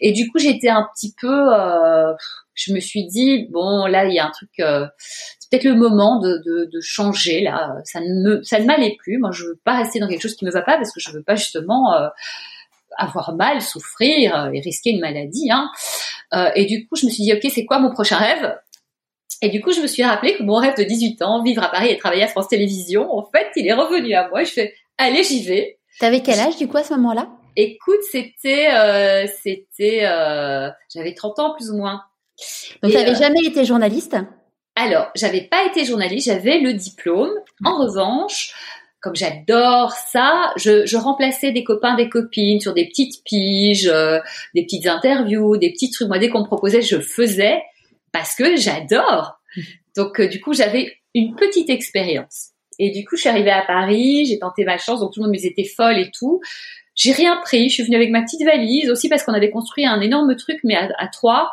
[0.00, 2.12] Et du coup j'étais un petit peu euh,
[2.58, 4.50] je me suis dit bon là il y a un truc
[5.50, 7.76] peut-être le moment de, de, de, changer là.
[7.84, 9.18] Ça ne me, ça ne m'allait plus.
[9.18, 11.10] Moi, je veux pas rester dans quelque chose qui me va pas parce que je
[11.10, 12.08] veux pas justement euh,
[12.96, 15.50] avoir mal, souffrir euh, et risquer une maladie.
[15.50, 15.70] Hein.
[16.34, 18.56] Euh, et du coup, je me suis dit, ok, c'est quoi mon prochain rêve?
[19.40, 21.70] Et du coup, je me suis rappelé que mon rêve de 18 ans, vivre à
[21.70, 24.42] Paris et travailler à France Télévisions, en fait, il est revenu à moi.
[24.42, 25.78] Je fais, allez, j'y vais.
[26.00, 27.28] T'avais quel âge du coup à ce moment-là?
[27.56, 32.02] Écoute, c'était, euh, c'était, euh, j'avais 30 ans plus ou moins.
[32.82, 34.16] Donc, tu n'avais jamais été journaliste
[34.80, 37.32] alors, j'avais pas été journaliste, j'avais le diplôme.
[37.64, 38.54] En revanche,
[39.00, 44.20] comme j'adore ça, je, remplaçais des copains, des copines sur des petites piges, euh,
[44.54, 46.06] des petites interviews, des petits trucs.
[46.06, 47.60] Moi, dès qu'on me proposait, je faisais
[48.12, 49.40] parce que j'adore.
[49.96, 52.50] Donc, euh, du coup, j'avais une petite expérience.
[52.78, 55.24] Et du coup, je suis arrivée à Paris, j'ai tenté ma chance, donc tout le
[55.24, 56.40] monde me disait t'es folle et tout.
[56.94, 59.86] J'ai rien pris, je suis venue avec ma petite valise, aussi parce qu'on avait construit
[59.86, 61.48] un énorme truc, mais à, trois, euh,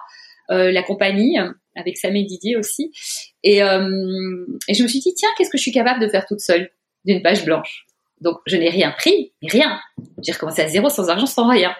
[0.49, 1.37] la compagnie
[1.75, 2.91] avec Sam et Didier aussi.
[3.43, 6.25] Et, euh, et je me suis dit, tiens, qu'est-ce que je suis capable de faire
[6.25, 6.69] toute seule
[7.03, 7.85] d'une page blanche?
[8.21, 9.79] Donc, je n'ai rien pris, rien.
[10.23, 11.75] J'ai recommencé à zéro, sans argent, sans rien.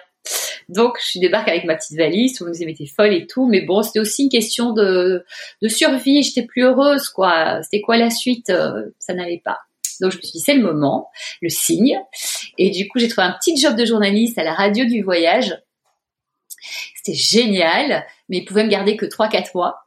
[0.68, 2.40] Donc, je débarque avec ma petite valise.
[2.40, 3.46] Monde me disait, mais t'es folle et tout.
[3.46, 5.24] Mais bon, c'était aussi une question de,
[5.62, 6.22] de survie.
[6.22, 7.62] J'étais plus heureuse, quoi.
[7.62, 8.50] C'était quoi la suite?
[8.50, 9.58] Euh, Ça n'allait pas.
[10.00, 11.08] Donc, je me suis dit, c'est le moment,
[11.40, 11.98] le signe.
[12.58, 15.56] Et du coup, j'ai trouvé un petit job de journaliste à la radio du voyage.
[17.06, 19.86] C'était génial, mais ils pouvaient me garder que 3-4 mois.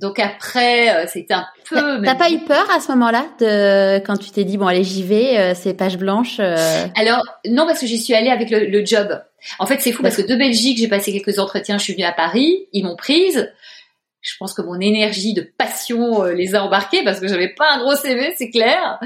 [0.00, 2.02] Donc après, euh, c'était un peu.
[2.04, 5.02] T'as pas eu peur à ce moment-là de quand tu t'es dit bon allez j'y
[5.02, 6.36] vais, euh, c'est page blanche.
[6.38, 9.20] Euh Alors non parce que j'y suis allée avec le, le job.
[9.58, 12.04] En fait c'est fou parce que de Belgique j'ai passé quelques entretiens, je suis venue
[12.04, 13.50] à Paris, ils m'ont prise
[14.28, 17.72] je pense que mon énergie de passion euh, les a embarqués parce que j'avais pas
[17.72, 19.00] un gros CV, c'est clair.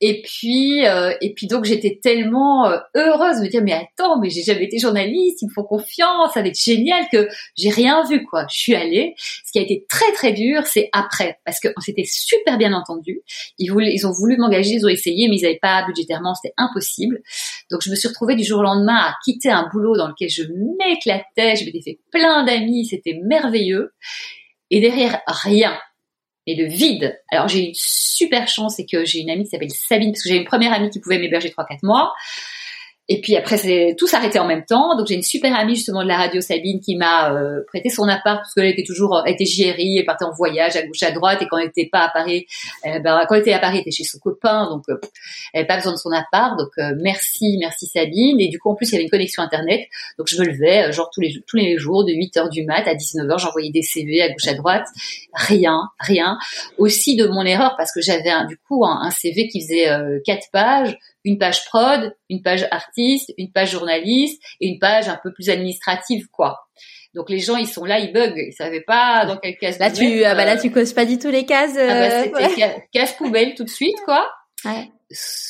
[0.00, 4.18] Et puis, euh, et puis donc j'étais tellement euh, heureuse de me dire mais attends,
[4.18, 7.70] mais j'ai jamais été journaliste, ils me font confiance, ça va être génial que j'ai
[7.70, 8.44] rien vu quoi.
[8.50, 9.14] Je suis allée.
[9.16, 13.20] Ce qui a été très très dur, c'est après parce qu'on s'était super bien entendu.
[13.58, 16.54] Ils voulaient, ils ont voulu m'engager, ils ont essayé, mais ils n'avaient pas budgétairement, c'était
[16.56, 17.20] impossible.
[17.70, 20.28] Donc je me suis retrouvée du jour au lendemain à quitter un boulot dans lequel
[20.28, 23.92] je m'éclatais, je m'étais fait plein d'amis, c'était merveilleux
[24.70, 25.78] et derrière rien
[26.46, 27.20] et le vide.
[27.30, 30.28] Alors j'ai une super chance, c'est que j'ai une amie qui s'appelle Sabine, parce que
[30.28, 32.12] j'ai une première amie qui pouvait m'héberger 3-4 mois.
[33.12, 34.96] Et puis après, c'est tout s'arrêtait en même temps.
[34.96, 38.04] Donc j'ai une super amie justement de la radio Sabine qui m'a euh, prêté son
[38.04, 41.10] appart parce qu'elle était toujours, elle était JRI, elle partait en voyage à gauche à
[41.10, 42.46] droite et quand elle n'était pas à Paris,
[42.86, 44.96] euh, ben, quand elle était à Paris, elle était chez son copain, donc euh,
[45.52, 46.56] elle n'avait pas besoin de son appart.
[46.56, 46.70] Donc
[47.02, 48.40] merci, merci Sabine.
[48.40, 49.80] Et du coup en plus il y avait une connexion internet,
[50.16, 52.86] donc je me levais genre tous les tous les jours de 8 heures du mat
[52.86, 54.86] à 19 h j'envoyais des CV à gauche à droite,
[55.34, 56.38] rien, rien.
[56.78, 59.88] Aussi de mon erreur parce que j'avais du coup un, un, CV qui faisait
[60.24, 65.18] quatre pages une page prod, une page artiste, une page journaliste et une page un
[65.22, 66.58] peu plus administrative, quoi.
[67.14, 69.78] Donc les gens ils sont là, ils bug, ils savaient pas dans quelle case.
[69.78, 71.76] Là tu, ah bah là euh, tu causes pas du tout les cases.
[71.76, 74.30] Ah bah, euh, c'était case poubelle tout de suite, quoi.
[74.64, 74.88] Ouais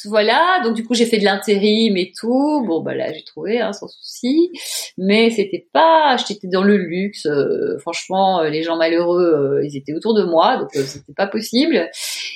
[0.07, 2.65] voilà, donc du coup j'ai fait de l'intérim et tout.
[2.67, 4.51] Bon bah là j'ai trouvé hein, sans souci,
[4.97, 7.27] mais c'était pas, j'étais dans le luxe.
[7.27, 11.27] Euh, franchement, euh, les gens malheureux, euh, ils étaient autour de moi, donc c'était pas
[11.27, 11.91] possible.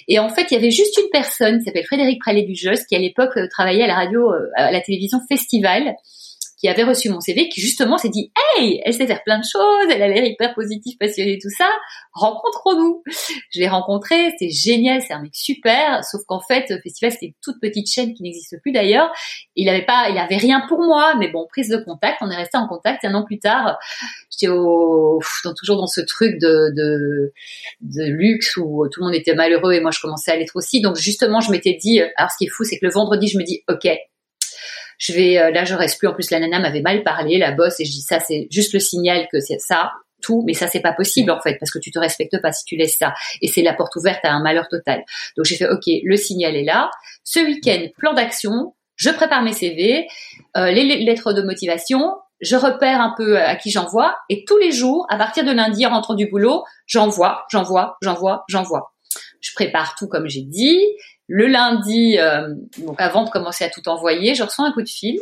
[0.06, 2.94] Et en fait, il y avait juste une personne qui s'appelle Frédéric Pralet Dujos, qui
[2.94, 5.94] à l'époque travaillait à la radio, à la télévision Festival,
[6.64, 9.44] qui avait reçu mon CV, qui justement s'est dit Hey, elle sait faire plein de
[9.44, 11.68] choses, elle a l'air hyper positive, passionnée, tout ça,
[12.14, 13.02] rencontrons-nous.
[13.52, 17.26] Je l'ai rencontré, c'était génial, c'est un mec super, sauf qu'en fait, le festival, c'était
[17.26, 19.12] une toute petite chaîne qui n'existe plus d'ailleurs.
[19.56, 22.36] Il avait pas, il avait rien pour moi, mais bon, prise de contact, on est
[22.36, 23.04] resté en contact.
[23.04, 23.76] un an plus tard,
[24.30, 25.20] j'étais au,
[25.58, 27.32] toujours dans ce truc de, de,
[27.82, 30.80] de luxe où tout le monde était malheureux et moi je commençais à l'être aussi.
[30.80, 33.36] Donc justement, je m'étais dit, alors ce qui est fou, c'est que le vendredi, je
[33.36, 33.86] me dis, ok,
[34.98, 37.52] je vais euh, là je reste plus en plus la nana m'avait mal parlé la
[37.52, 39.92] bosse et je dis ça c'est juste le signal que c'est ça
[40.24, 42.64] tout, mais ça c'est pas possible en fait parce que tu te respectes pas si
[42.64, 45.04] tu laisses ça et c'est la porte ouverte à un malheur total.
[45.36, 46.90] Donc j'ai fait ok, le signal est là.
[47.22, 48.74] Ce week-end, plan d'action.
[48.96, 50.06] Je prépare mes CV,
[50.56, 54.70] euh, les lettres de motivation, je repère un peu à qui j'envoie et tous les
[54.70, 58.94] jours, à partir de lundi en rentrant du boulot, j'envoie, j'envoie, j'envoie, j'envoie.
[59.40, 60.80] Je prépare tout comme j'ai dit.
[61.26, 64.88] Le lundi, euh, donc avant de commencer à tout envoyer, je reçois un coup de
[64.88, 65.18] fil.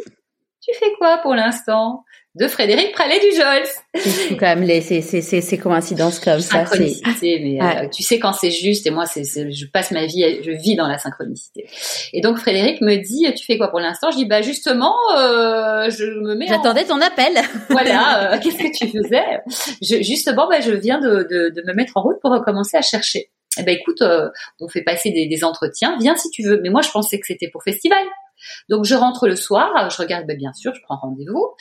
[0.61, 2.05] Tu fais quoi pour l'instant?
[2.35, 3.69] De Frédéric Pralet du Jols.
[3.95, 6.65] C'est quand même les, ces, ces, ces, coïncidences comme ça.
[6.65, 10.41] Synchronicité, mais euh, tu sais quand c'est juste et moi c'est, je passe ma vie,
[10.43, 11.69] je vis dans la synchronicité.
[12.15, 14.11] Et donc Frédéric me dit, tu fais quoi pour l'instant?
[14.11, 16.47] Je dis bah justement, euh, je me mets.
[16.47, 17.35] J'attendais ton appel.
[17.69, 19.41] Voilà, euh, qu'est-ce que tu faisais?
[19.83, 22.83] Je, Justement, bah, je viens de, de, de, me mettre en route pour recommencer à
[22.83, 23.31] chercher.
[23.59, 26.61] Eh ben écoute, euh, on fait passer des, des entretiens, viens si tu veux.
[26.63, 28.05] Mais moi je pensais que c'était pour festival.
[28.69, 31.55] Donc je rentre le soir, je regarde, ben, bien sûr, je prends rendez-vous.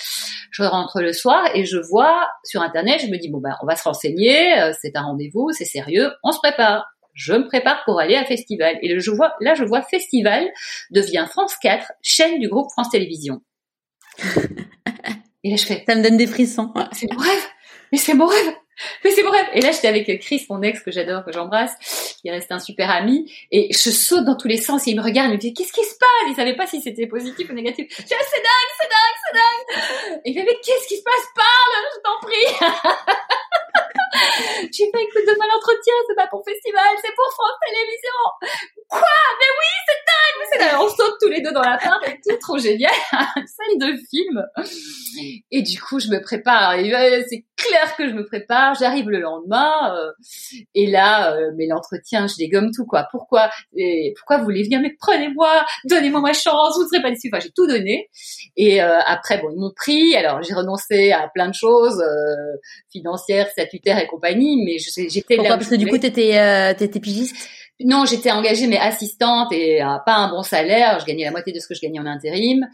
[0.52, 3.66] Je rentre le soir et je vois sur internet, je me dis bon ben on
[3.66, 6.86] va se renseigner, euh, c'est un rendez-vous, c'est sérieux, on se prépare.
[7.14, 10.50] Je me prépare pour aller à festival et je vois là je vois festival
[10.92, 13.42] devient France 4, chaîne du groupe France Télévisions.
[15.44, 16.74] et là je fais ça me donne des frissons.
[16.94, 17.48] C'est mon rêve.
[17.92, 18.54] Mais c'est mon rêve
[19.04, 19.48] mais c'est bref.
[19.54, 21.76] Et là, j'étais avec Chris, mon ex que j'adore, que j'embrasse,
[22.22, 23.32] qui est resté un super ami.
[23.52, 25.74] Et je saute dans tous les sens et il me regarde il me dit, qu'est-ce
[25.74, 26.30] qui se passe?
[26.30, 27.88] Il savait pas si c'était positif ou négatif.
[27.90, 30.22] Je dis, c'est dingue, c'est dingue, c'est dingue.
[30.26, 31.26] Et il fait, mais qu'est-ce qui se passe?
[31.36, 33.96] Parle, je t'en prie.
[34.72, 38.72] J'ai fait, écoute, demain l'entretien, c'est pas pour festival, c'est pour France Télévisions.
[38.90, 39.02] Quoi?
[39.40, 40.76] Mais oui, c'est dingue, c'est.
[40.76, 42.92] On saute tous les deux dans la et tout, trop génial.
[43.36, 44.44] Scène de film.
[45.52, 46.76] Et du coup, je me prépare.
[47.30, 48.76] C'est clair que je me prépare.
[48.76, 49.96] J'arrive le lendemain.
[49.96, 50.12] Euh,
[50.76, 53.08] et là, euh, mais l'entretien, je dégomme tout, quoi.
[53.12, 53.50] Pourquoi?
[53.76, 54.82] Et pourquoi vous voulez venir?
[54.82, 57.30] Mais prenez-moi, donnez-moi ma chance, vous ne serez pas déçus.
[57.42, 58.10] J'ai tout donné.
[58.58, 60.16] Et euh, après, bon, ils m'ont pris.
[60.16, 62.04] Alors, j'ai renoncé à plein de choses,
[62.92, 65.58] financières, statutaires et compagnie, mais j'étais là.
[65.58, 67.36] Parce que du coup, t'étais, euh, t'étais pigiste?
[67.86, 71.00] Non, j'étais engagée mais assistante et à pas un bon salaire.
[71.00, 72.68] Je gagnais la moitié de ce que je gagnais en intérim,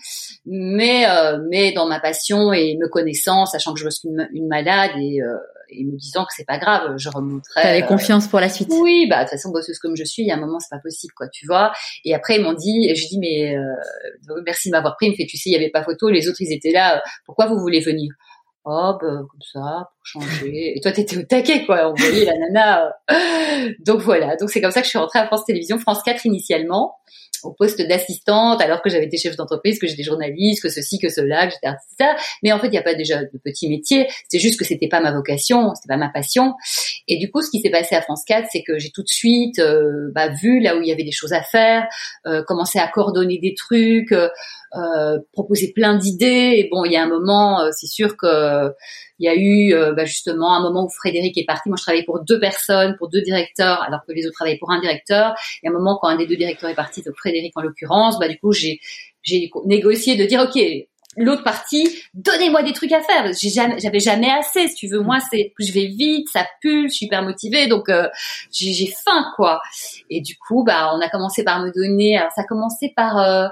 [0.45, 4.91] mais euh, mais dans ma passion et me connaissant, sachant que je suis une, malade
[4.99, 5.37] et, euh,
[5.69, 7.61] et me disant que c'est pas grave, je remonterai.
[7.61, 8.69] T'avais confiance pour la suite.
[8.71, 10.75] Oui, bah de toute façon bosseuse comme je suis, il y a un moment c'est
[10.75, 11.71] pas possible quoi, tu vois.
[12.03, 15.07] Et après ils m'ont dit, je dis mais euh, merci de m'avoir pris.
[15.07, 17.01] Il me fait tu sais il y avait pas photo, les autres ils étaient là.
[17.25, 18.11] Pourquoi vous voulez venir?
[18.67, 20.77] Hop, euh, comme ça, pour changer.
[20.77, 21.89] Et toi, t'étais au taquet, quoi.
[21.89, 22.93] On voyait la nana.
[23.09, 23.73] Euh.
[23.85, 24.35] Donc voilà.
[24.35, 26.95] Donc c'est comme ça que je suis rentrée à France Télévisions, France 4 initialement
[27.43, 31.09] au poste d'assistante alors que j'avais été chef d'entreprise, que j'étais journaliste, que ceci, que
[31.09, 32.03] cela, que j'étais artiste.
[32.43, 34.07] Mais en fait, il n'y a pas déjà de petits métiers.
[34.29, 36.53] C'est juste que c'était pas ma vocation, c'était pas ma passion.
[37.07, 39.09] Et du coup, ce qui s'est passé à France 4, c'est que j'ai tout de
[39.09, 41.87] suite euh, bah, vu là où il y avait des choses à faire,
[42.25, 44.29] euh, commencé à coordonner des trucs, euh,
[44.75, 46.67] euh proposer plein d'idées.
[46.71, 48.71] Bon, il y a un moment, euh, c'est sûr que
[49.19, 51.69] il y a eu euh, bah, justement un moment où Frédéric est parti.
[51.69, 54.71] Moi, je travaillais pour deux personnes, pour deux directeurs, alors que les autres travaillaient pour
[54.71, 55.35] un directeur.
[55.63, 58.27] Et un moment, quand un des deux directeurs est parti, donc Frédéric en l'occurrence, bah
[58.27, 58.79] du coup, j'ai
[59.23, 60.61] j'ai négocié de dire ok,
[61.17, 63.31] l'autre partie, donnez-moi des trucs à faire.
[63.33, 64.67] J'ai jamais, j'avais jamais assez.
[64.67, 67.89] Si tu veux, moi, c'est, je vais vite, ça pue, je suis hyper motivée, donc
[68.51, 69.61] j'ai faim, quoi.
[70.09, 72.17] Et du coup, bah, on a commencé par me donner.
[72.17, 73.51] Alors, ça a commencé par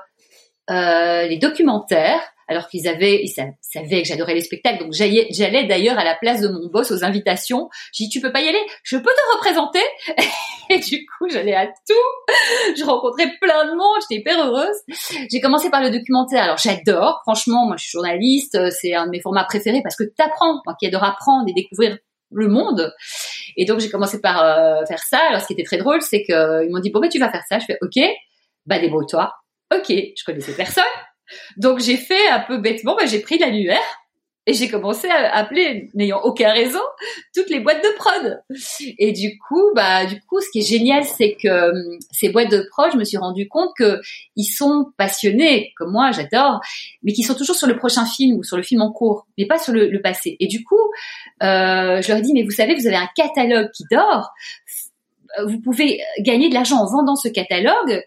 [0.69, 5.63] euh, euh, les documentaires alors qu'ils avaient, ils savaient que j'adorais les spectacles, donc j'allais
[5.63, 7.69] d'ailleurs à la place de mon boss aux invitations.
[7.91, 9.81] J'ai dit tu peux pas y aller, je peux te représenter.
[10.69, 14.77] Et du coup j'allais à tout, je rencontrais plein de monde, j'étais hyper heureuse.
[15.31, 19.11] J'ai commencé par le documentaire, alors j'adore, franchement, moi je suis journaliste, c'est un de
[19.11, 21.97] mes formats préférés parce que t'apprends, moi qui adore apprendre et découvrir
[22.31, 22.93] le monde.
[23.57, 25.19] Et donc j'ai commencé par euh, faire ça.
[25.29, 27.43] Alors ce qui était très drôle, c'est qu'ils m'ont dit bon ben tu vas faire
[27.49, 27.57] ça.
[27.57, 27.99] Je fais ok,
[28.67, 29.31] bah débrouille-toi.
[29.73, 30.83] Ok, je connaissais personne.
[31.57, 33.81] Donc j'ai fait un peu bêtement, bah, j'ai pris l'annuaire
[34.47, 36.81] et j'ai commencé à appeler, n'ayant aucun réseau,
[37.33, 38.43] toutes les boîtes de prod.
[38.99, 42.51] Et du coup, bah, du coup, ce qui est génial, c'est que hum, ces boîtes
[42.51, 43.99] de prod, je me suis rendu compte que
[44.35, 46.59] ils sont passionnés, comme moi, j'adore,
[47.01, 49.47] mais qui sont toujours sur le prochain film ou sur le film en cours, mais
[49.47, 50.37] pas sur le, passé.
[50.39, 50.75] Et du coup,
[51.41, 54.29] euh, je leur dit, mais vous savez, vous avez un catalogue qui dort.
[55.47, 58.03] Vous pouvez gagner de l'argent en vendant ce catalogue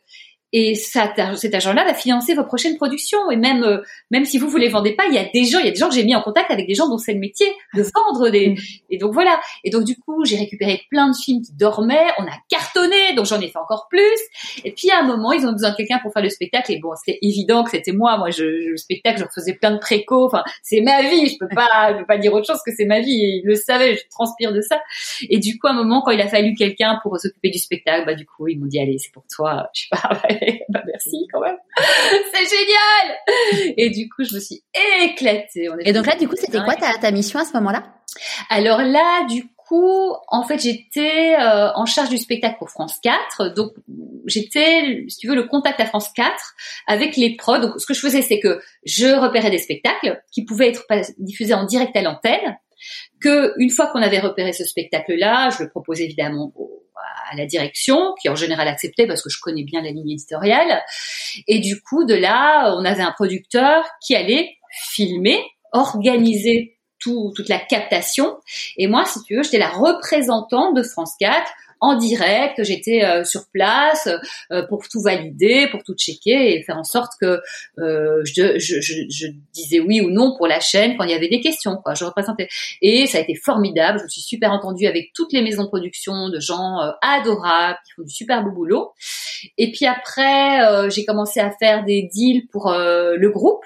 [0.52, 3.30] et cet argent-là va financer vos prochaines productions.
[3.30, 5.58] Et même, euh, même si vous vous les vendez pas, il y a des gens,
[5.58, 7.12] il y a des gens que j'ai mis en contact avec des gens dont c'est
[7.12, 8.50] le métier de vendre des.
[8.50, 8.56] Mm.
[8.90, 9.38] Et donc voilà.
[9.64, 12.06] Et donc du coup, j'ai récupéré plein de films qui dormaient.
[12.18, 14.18] On a cartonné, donc j'en ai fait encore plus.
[14.64, 16.72] Et puis à un moment, ils ont besoin de quelqu'un pour faire le spectacle.
[16.72, 18.16] Et bon, c'était évident que c'était moi.
[18.16, 20.26] Moi, je, le spectacle, je faisais plein de préco.
[20.26, 21.26] Enfin, c'est ma vie.
[21.26, 23.22] Je peux pas, je peux pas dire autre chose que c'est ma vie.
[23.22, 23.96] Et ils le savaient.
[23.96, 24.80] Je transpire de ça.
[25.28, 28.06] Et du coup, à un moment, quand il a fallu quelqu'un pour s'occuper du spectacle,
[28.06, 29.68] bah du coup, ils m'ont dit allez, c'est pour toi.
[29.74, 30.22] Je sais pas.
[30.68, 31.56] bah merci quand même.
[32.32, 33.74] C'est génial.
[33.76, 34.62] Et du coup, je me suis
[35.02, 35.68] éclatée.
[35.84, 37.84] et donc là, du coup, c'était quoi ta, ta mission à ce moment-là?
[38.50, 43.54] Alors là, du coup, en fait, j'étais euh, en charge du spectacle pour France 4.
[43.54, 43.72] Donc,
[44.26, 46.32] j'étais, si tu veux, le contact à France 4
[46.86, 47.58] avec les pros.
[47.58, 50.84] Donc, ce que je faisais, c'est que je repérais des spectacles qui pouvaient être
[51.18, 52.56] diffusés en direct à l'antenne.
[53.20, 56.52] Que une fois qu'on avait repéré ce spectacle-là, je le proposais évidemment
[57.30, 60.82] à la direction, qui en général acceptait parce que je connais bien la ligne éditoriale.
[61.46, 64.56] Et du coup, de là, on avait un producteur qui allait
[64.90, 65.40] filmer,
[65.72, 68.36] organiser toute la captation.
[68.76, 71.50] Et moi, si tu veux, j'étais la représentante de France 4
[71.80, 74.08] en direct, j'étais euh, sur place
[74.50, 77.40] euh, pour tout valider, pour tout checker et faire en sorte que
[77.78, 81.78] euh, je, disais oui ou non pour la chaîne quand il y avait des questions.
[81.94, 82.48] Je représentais
[82.82, 83.98] et ça a été formidable.
[83.98, 87.92] Je me suis super entendue avec toutes les maisons de production de gens adorables qui
[87.94, 88.92] font du super beau boulot.
[89.56, 93.64] Et puis après, j'ai commencé à faire des deals pour le groupe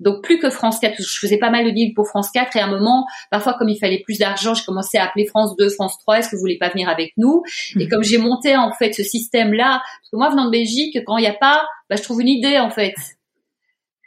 [0.00, 2.60] donc plus que France 4, je faisais pas mal de deals pour France 4 et
[2.60, 5.68] à un moment, parfois comme il fallait plus d'argent, je commençais à appeler France 2,
[5.70, 7.42] France 3, est-ce que vous voulez pas venir avec nous?
[7.76, 7.88] Et mhm.
[7.88, 11.22] comme j'ai monté en fait ce système-là, parce que moi venant de Belgique, quand il
[11.22, 12.94] n'y a pas, bah, je trouve une idée en fait.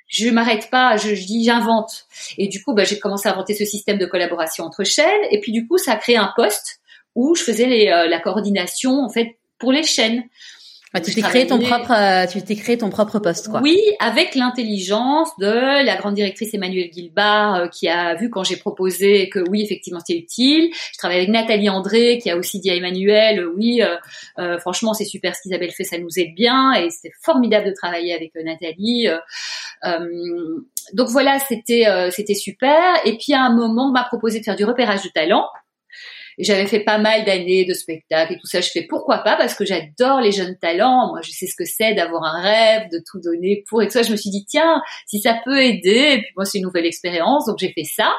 [0.07, 2.05] Je m'arrête pas, je, dis j'invente.
[2.37, 5.07] Et du coup, bah, j'ai commencé à inventer ce système de collaboration entre chaînes.
[5.31, 6.81] Et puis du coup, ça a créé un poste
[7.15, 10.23] où je faisais les, euh, la coordination en fait pour les chaînes.
[10.93, 13.61] Ah, tu t'es créé ton propre, euh, tu t'es créé ton propre poste, quoi.
[13.61, 18.57] Oui, avec l'intelligence de la grande directrice Emmanuelle Guilbard, euh, qui a vu quand j'ai
[18.57, 20.69] proposé que oui, effectivement, c'était utile.
[20.91, 23.81] Je travaille avec Nathalie André, qui a aussi dit à Emmanuel, euh, oui,
[24.37, 27.73] euh, franchement, c'est super ce qu'Isabelle fait, ça nous aide bien, et c'était formidable de
[27.73, 29.07] travailler avec Nathalie.
[30.93, 32.95] donc voilà, c'était c'était super.
[33.05, 35.45] Et puis à un moment, on m'a proposé de faire du repérage de talent
[36.39, 38.61] j'avais fait pas mal d'années de spectacles et tout ça.
[38.61, 41.09] Je fais pourquoi pas parce que j'adore les jeunes talents.
[41.09, 43.93] Moi, je sais ce que c'est d'avoir un rêve, de tout donner pour et tout
[43.93, 44.03] ça.
[44.03, 46.15] Je me suis dit tiens, si ça peut aider.
[46.15, 48.13] Et puis moi, c'est une nouvelle expérience, donc j'ai fait ça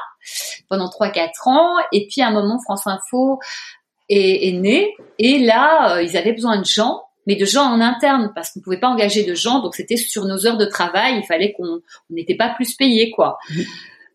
[0.69, 1.75] pendant trois quatre ans.
[1.91, 3.39] Et puis à un moment, France Info
[4.09, 7.79] est, est né et là, euh, ils avaient besoin de gens mais de gens en
[7.79, 11.17] interne parce qu'on pouvait pas engager de gens donc c'était sur nos heures de travail
[11.17, 13.61] il fallait qu'on n'était pas plus payé quoi mmh.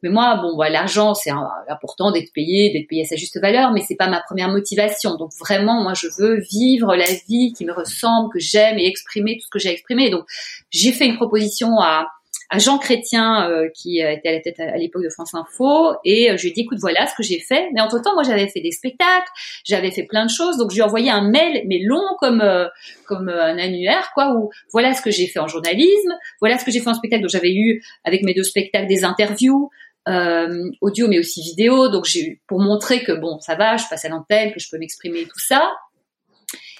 [0.02, 1.30] Mais moi, bon, voilà, l'argent, c'est
[1.68, 5.16] important d'être payé, d'être payé à sa juste valeur, mais c'est pas ma première motivation.
[5.16, 9.36] Donc vraiment, moi, je veux vivre la vie qui me ressemble, que j'aime et exprimer
[9.36, 10.10] tout ce que j'ai exprimé.
[10.10, 10.24] Donc
[10.70, 12.06] j'ai fait une proposition à,
[12.50, 16.30] à Jean Chrétien euh, qui était à la tête à, l'époque de France Info et
[16.30, 18.22] euh, je lui ai dit écoute voilà ce que j'ai fait mais entre temps moi
[18.22, 19.30] j'avais fait des spectacles
[19.64, 22.40] j'avais fait plein de choses donc je lui ai envoyé un mail mais long comme
[22.40, 22.66] euh,
[23.06, 26.70] comme un annuaire quoi où voilà ce que j'ai fait en journalisme voilà ce que
[26.70, 29.70] j'ai fait en spectacle donc j'avais eu avec mes deux spectacles des interviews
[30.06, 31.88] euh, audio mais aussi vidéo.
[31.88, 34.78] Donc j'ai pour montrer que bon ça va, je passe à l'antenne, que je peux
[34.78, 35.72] m'exprimer tout ça.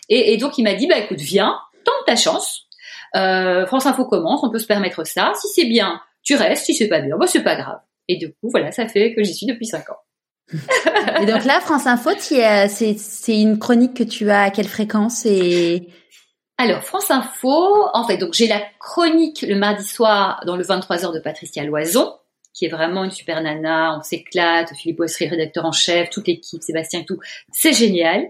[0.08, 2.66] Et, et, donc il m'a dit bah écoute viens, tente ta chance.
[3.16, 5.32] Euh, France Info commence, on peut se permettre ça.
[5.40, 6.64] Si c'est bien, tu restes.
[6.64, 7.80] Si c'est pas bien, bah c'est pas grave.
[8.08, 9.98] Et du coup voilà, ça fait que j'y suis depuis cinq ans.
[11.20, 15.88] et donc là, France Info, c'est une chronique que tu as à quelle fréquence et
[16.60, 21.14] alors, France Info, en fait, donc j'ai la chronique le mardi soir dans le 23h
[21.14, 22.14] de Patricia Loison
[22.58, 26.60] qui est vraiment une super nana, on s'éclate, Philippe Ossery, rédacteur en chef, toute l'équipe,
[26.60, 27.18] Sébastien et tout,
[27.52, 28.26] c'est génial.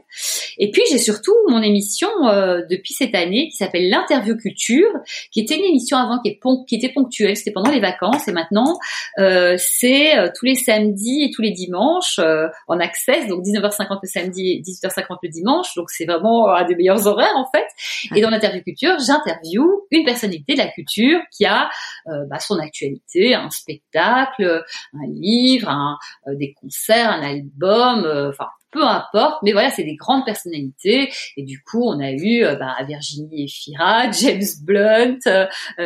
[0.59, 4.89] Et puis j'ai surtout mon émission euh, depuis cette année qui s'appelle l'interview culture,
[5.33, 8.29] qui était une émission avant qui, est qui était ponctuelle, c'était pendant les vacances.
[8.29, 8.79] Et maintenant
[9.19, 12.21] euh, c'est euh, tous les samedis et tous les dimanches
[12.67, 16.75] en accès, donc 19h50 le samedi et 18h50 le dimanche, donc c'est vraiment un des
[16.75, 17.67] meilleurs horaires en fait.
[18.15, 21.71] Et dans l'interview culture, j'interview une personnalité de la culture qui a
[22.07, 28.85] bah, son actualité, un spectacle un livre, euh, des concerts, un album, euh, enfin peu
[28.85, 31.11] importe, mais voilà, c'est des grandes personnalités.
[31.39, 35.21] Et du coup, on a eu euh, bah, Virginie Efira, James Blunt,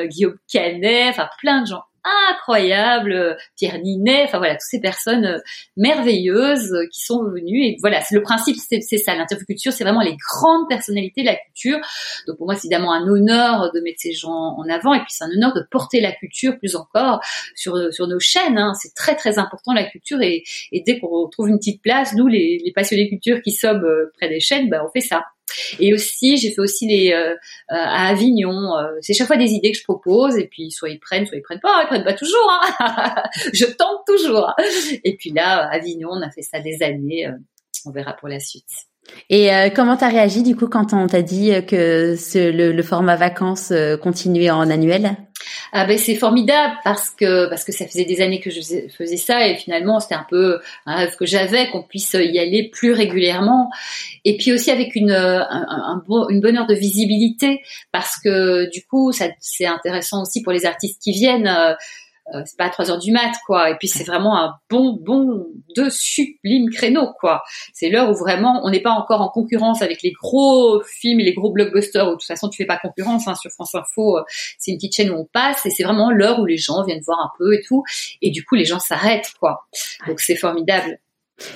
[0.08, 1.84] Guillaume Canet, enfin plein de gens
[2.30, 5.38] incroyable, Pierre Ninet, enfin voilà, toutes ces personnes euh,
[5.76, 7.64] merveilleuses euh, qui sont venues.
[7.64, 11.36] Et voilà, le principe, c'est ça, l'interview culture, c'est vraiment les grandes personnalités de la
[11.36, 11.78] culture.
[12.26, 15.10] Donc pour moi, c'est évidemment un honneur de mettre ces gens en avant, et puis
[15.10, 17.20] c'est un honneur de porter la culture plus encore
[17.54, 18.58] sur sur nos chaînes.
[18.58, 18.72] Hein.
[18.74, 20.42] C'est très très important la culture, et,
[20.84, 24.28] dès qu'on trouve une petite place, nous les, les passionnés culture qui sommes euh, près
[24.28, 25.24] des chaînes, ben on fait ça.
[25.78, 27.34] Et aussi, j'ai fait aussi les euh, euh,
[27.68, 28.76] à Avignon.
[28.76, 31.38] Euh, c'est chaque fois des idées que je propose et puis soit ils prennent, soit
[31.38, 31.82] ils prennent pas.
[31.82, 32.50] Ils prennent pas toujours.
[32.80, 33.14] Hein
[33.52, 34.54] je tente toujours.
[35.04, 37.28] Et puis là, à Avignon, on a fait ça des années.
[37.86, 38.64] on verra pour la suite.
[39.30, 44.50] Et comment t'as réagi du coup quand on t'a dit que le, format vacances continuait
[44.50, 45.16] en annuel?
[45.74, 48.60] Ah ben c'est formidable parce que parce que ça faisait des années que je
[48.96, 52.68] faisais ça et finalement c'était un peu un rêve que j'avais qu'on puisse y aller
[52.68, 53.70] plus régulièrement.
[54.26, 59.12] Et puis aussi avec une un, une bonne heure de visibilité parce que du coup
[59.12, 61.50] ça c'est intéressant aussi pour les artistes qui viennent
[62.34, 63.70] euh, c'est pas à 3 heures du mat, quoi.
[63.70, 67.42] Et puis c'est vraiment un bon, bon, de sublime créneau, quoi.
[67.72, 71.24] C'est l'heure où vraiment on n'est pas encore en concurrence avec les gros films et
[71.24, 72.06] les gros blockbusters.
[72.06, 74.18] Où, de toute façon, tu fais pas concurrence hein, sur France Info.
[74.18, 74.22] Euh,
[74.58, 77.02] c'est une petite chaîne où on passe et c'est vraiment l'heure où les gens viennent
[77.04, 77.82] voir un peu et tout.
[78.22, 79.66] Et du coup, les gens s'arrêtent, quoi.
[80.06, 80.98] Donc c'est formidable.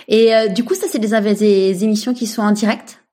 [0.09, 3.06] Et euh, du coup, ça, c'est des, des émissions qui sont en direct?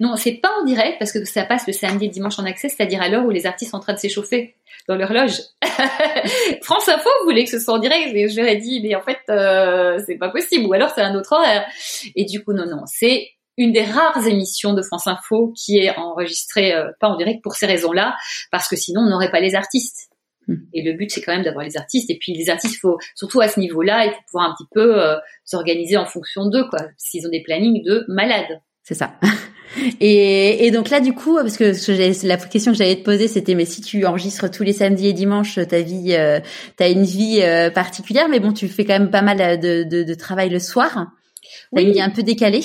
[0.00, 2.44] Non, c'est pas en direct parce que ça passe le samedi et le dimanche en
[2.44, 4.56] accès, c'est-à-dire à, l'heure où les artistes sont en train de s'échauffer
[4.88, 5.40] dans l'horloge.
[6.62, 9.02] France Info voulait que ce soit en direct, mais je leur ai dit, mais en
[9.02, 10.66] fait, euh, c'est pas possible.
[10.66, 11.64] Ou alors c'est un autre horaire.
[12.16, 15.96] Et du coup, non, non, c'est une des rares émissions de France Info qui est
[15.96, 18.16] enregistrée euh, pas en direct pour ces raisons-là,
[18.50, 20.08] parce que sinon on n'aurait pas les artistes.
[20.48, 20.56] Hmm.
[20.72, 22.10] Et le but, c'est quand même d'avoir les artistes.
[22.10, 25.02] Et puis les artistes, faut surtout à ce niveau-là, il faut pouvoir un petit peu
[25.02, 26.80] euh, s'organiser en fonction d'eux, quoi.
[26.96, 28.60] S'ils ont des plannings de malades.
[28.82, 29.14] C'est ça.
[30.00, 33.54] Et, et, donc là, du coup, parce que la question que j'allais te poser, c'était
[33.54, 36.40] mais si tu enregistres tous les samedis et dimanches, ta vie, euh,
[36.76, 40.02] t'as une vie euh, particulière, mais bon, tu fais quand même pas mal de, de,
[40.02, 41.06] de travail le soir.
[41.74, 42.62] T'as une vie un peu décalée.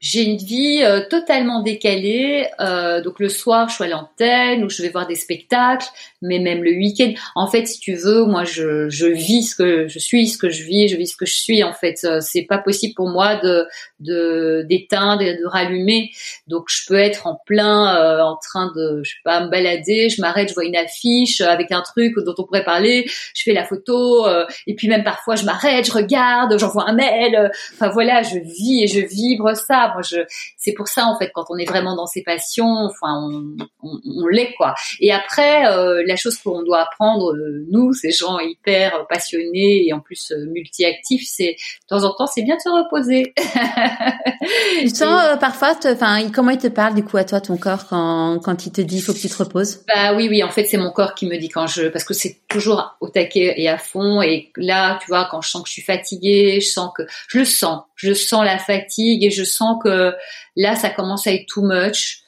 [0.00, 2.46] J'ai une vie euh, totalement décalée.
[2.60, 5.88] Euh, donc le soir, je suis à l'antenne ou je vais voir des spectacles,
[6.22, 7.12] mais même le week-end.
[7.34, 10.50] En fait, si tu veux, moi, je, je vis ce que je suis, ce que
[10.50, 11.64] je vis, je vis ce que je suis.
[11.64, 13.66] En fait, euh, c'est pas possible pour moi de
[13.98, 16.10] de d'éteindre et de rallumer.
[16.46, 20.10] Donc je peux être en plein euh, en train de, je sais pas, me balader.
[20.10, 23.04] Je m'arrête, je vois une affiche avec un truc dont on pourrait parler.
[23.34, 24.28] Je fais la photo
[24.68, 27.50] et puis même parfois je m'arrête, je regarde, j'envoie un mail.
[27.74, 30.18] Enfin voilà, je vis et je vibre ça moi, je,
[30.56, 34.26] c'est pour ça en fait, quand on est vraiment dans ses passions, enfin, on, on,
[34.26, 34.74] l'est quoi.
[35.00, 39.92] Et après, euh, la chose qu'on doit apprendre, euh, nous, ces gens hyper passionnés et
[39.92, 43.34] en plus euh, multi-actifs, c'est de temps en temps, c'est bien de se reposer.
[44.80, 48.38] tu sens parfois, enfin, comment il te parle du coup à toi, ton corps, quand,
[48.42, 49.80] quand il te dit, il faut que tu te reposes?
[49.88, 50.42] Bah oui, oui.
[50.42, 53.08] En fait, c'est mon corps qui me dit quand je, parce que c'est toujours au
[53.08, 54.22] taquet et à fond.
[54.22, 57.38] Et là, tu vois, quand je sens que je suis fatiguée, je sens que, je
[57.38, 60.14] le sens, je sens la fatigue et je sens que
[60.56, 62.22] là, ça commence à être too much.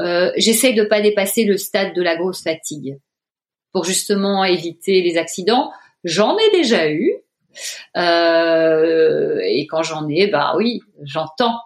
[0.00, 2.98] Euh, J'essaye de pas dépasser le stade de la grosse fatigue
[3.72, 5.70] pour justement éviter les accidents.
[6.04, 7.12] J'en ai déjà eu.
[7.96, 11.58] Euh, et quand j'en ai, bah oui, j'entends.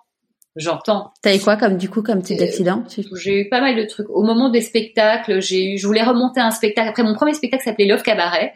[0.57, 1.12] J'entends.
[1.22, 2.84] T'as eu quoi comme du coup comme type euh, d'accident?
[3.16, 4.09] J'ai eu pas mal de trucs.
[4.11, 6.88] Au moment des spectacles, j'ai eu, je voulais remonter un spectacle.
[6.88, 8.53] Après mon premier spectacle s'appelait Love Cabaret.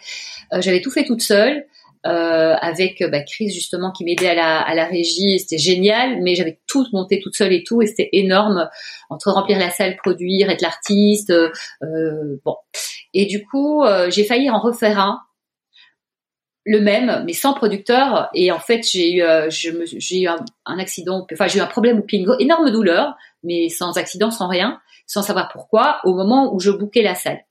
[0.53, 1.67] Euh, J'avais tout fait toute seule.
[2.07, 6.37] Euh, avec bah, Chris justement qui m'aidait à la, à la régie, c'était génial, mais
[6.37, 8.69] j'avais tout monté toute seule et tout, et c'était énorme
[9.11, 12.57] entre remplir la salle, produire, être l'artiste, euh, bon.
[13.13, 15.21] Et du coup, euh, j'ai failli en refaire un,
[16.65, 18.29] le même, mais sans producteur.
[18.35, 22.05] Et en fait, j'ai eu, euh, eu un, accident, enfin j'ai eu un problème au
[22.13, 26.71] une énorme douleur, mais sans accident, sans rien, sans savoir pourquoi, au moment où je
[26.71, 27.46] bouquais la salle.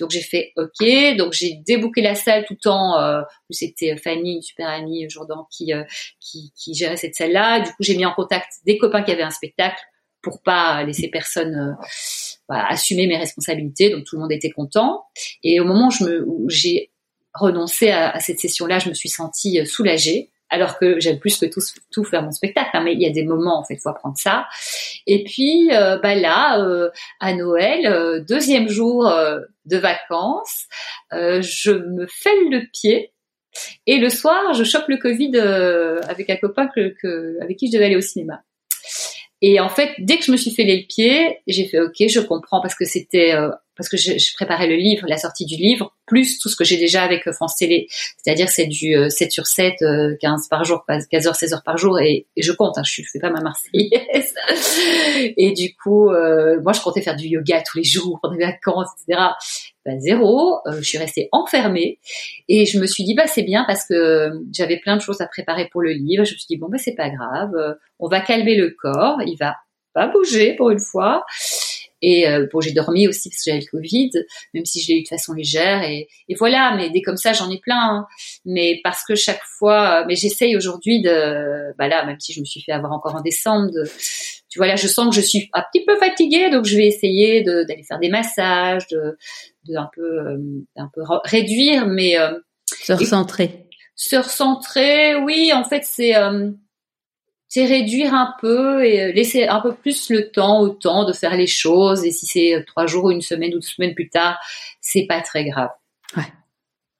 [0.00, 4.42] Donc j'ai fait OK, donc j'ai débouqué la salle tout en euh, c'était Fanny, une
[4.42, 5.84] super amie Jourdan qui, euh,
[6.20, 7.60] qui, qui gérait cette salle-là.
[7.60, 9.80] Du coup j'ai mis en contact des copains qui avaient un spectacle
[10.22, 13.90] pour pas laisser personne euh, assumer mes responsabilités.
[13.90, 15.04] Donc tout le monde était content.
[15.42, 15.90] Et au moment
[16.26, 16.90] où j'ai
[17.34, 21.46] renoncé à, à cette session-là, je me suis sentie soulagée alors que j'aime plus que
[21.90, 22.70] tout, faire mon spectacle.
[22.72, 24.46] Hein, mais il y a des moments, en fait, faut apprendre ça.
[25.06, 26.90] Et puis, euh, bah là, euh,
[27.20, 29.10] à Noël, euh, deuxième jour
[29.64, 30.66] de vacances,
[31.12, 33.12] je me fêle le pied.
[33.86, 35.36] Et le soir, je chope le Covid
[36.08, 38.42] avec un copain que, avec qui je devais aller au cinéma.
[39.40, 42.20] Et en fait, dès que je me suis fait le pied, j'ai fait OK, je
[42.20, 43.34] comprends parce que c'était
[43.76, 46.76] parce que je, préparais le livre, la sortie du livre, plus tout ce que j'ai
[46.76, 47.86] déjà avec France Télé.
[48.16, 51.62] C'est-à-dire c'est du 7 euh, sur 7, 15 euh, par jour, 15 heures, 16 heures
[51.62, 54.34] par jour, et, je compte, hein, je, fais pas ma Marseillaise.
[55.36, 58.88] et du coup, euh, moi je comptais faire du yoga tous les jours, les vacances,
[59.06, 59.22] etc.
[59.84, 61.98] Ben, zéro, je suis restée enfermée,
[62.48, 65.26] et je me suis dit, bah c'est bien parce que j'avais plein de choses à
[65.26, 66.24] préparer pour le livre.
[66.24, 67.52] Je me suis dit, bon, bah c'est pas grave,
[67.98, 69.54] on va calmer le corps, il va
[69.94, 71.24] pas bouger pour une fois.
[72.02, 74.10] Et euh, bon, j'ai dormi aussi parce que j'avais le Covid,
[74.54, 75.82] même si je l'ai eu de façon légère.
[75.82, 77.76] Et, et voilà, mais des comme ça, j'en ai plein.
[77.76, 78.06] Hein.
[78.44, 82.44] Mais parce que chaque fois, mais j'essaye aujourd'hui de, bah là, même si je me
[82.44, 83.84] suis fait avoir encore en décembre, de,
[84.48, 86.86] tu vois là, je sens que je suis un petit peu fatiguée, donc je vais
[86.86, 89.18] essayer d'aller faire des massages, de,
[89.68, 90.38] de un peu, euh,
[90.76, 92.38] un peu réduire, mais euh,
[92.82, 93.66] se recentrer.
[93.94, 96.50] se recentrer, oui, en fait, c'est euh,
[97.48, 101.12] c'est réduire un peu et euh, laisser un peu plus le temps au temps de
[101.12, 102.04] faire les choses.
[102.04, 104.38] Et si c'est euh, trois jours ou une semaine ou deux semaines plus tard,
[104.80, 105.70] c'est pas très grave.
[106.16, 106.24] Ouais.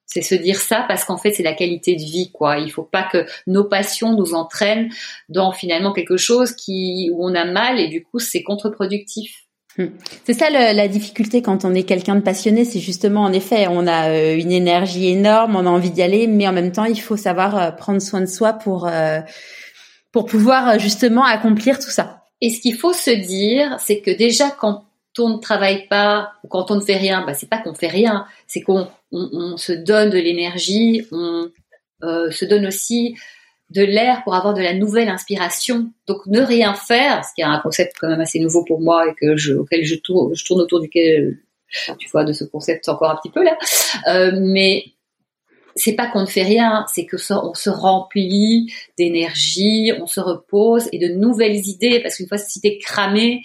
[0.07, 2.59] C'est se dire ça parce qu'en fait c'est la qualité de vie quoi.
[2.59, 4.91] Il faut pas que nos passions nous entraînent
[5.29, 9.49] dans finalement quelque chose qui où on a mal et du coup c'est contre-productif.
[9.79, 9.91] Hmm.
[10.25, 13.87] C'est ça la difficulté quand on est quelqu'un de passionné, c'est justement en effet, on
[13.87, 17.01] a euh, une énergie énorme, on a envie d'y aller, mais en même temps, il
[17.01, 19.21] faut savoir euh, prendre soin de soi pour euh,
[20.13, 22.23] pour pouvoir justement accomplir tout ça.
[22.41, 24.85] Et ce qu'il faut se dire, c'est que déjà quand
[25.19, 27.89] on ne travaille pas ou quand on ne fait rien, bah c'est pas qu'on fait
[27.89, 31.51] rien, c'est qu'on on, se donne de l'énergie, on
[32.01, 33.17] se donne aussi
[33.71, 35.91] de l'air pour avoir de la nouvelle inspiration.
[36.07, 39.09] Donc ne rien faire, ce qui est un concept quand même assez nouveau pour moi
[39.09, 41.39] et que je, auquel je tourne, je tourne autour duquel
[41.99, 43.59] tu vois de ce concept encore un petit peu là.
[44.09, 44.85] Euh, mais
[45.79, 50.89] c'est pas qu'on ne fait rien, c'est que on se remplit d'énergie, on se repose
[50.93, 53.43] et de nouvelles idées parce qu'une fois si t'es cramé,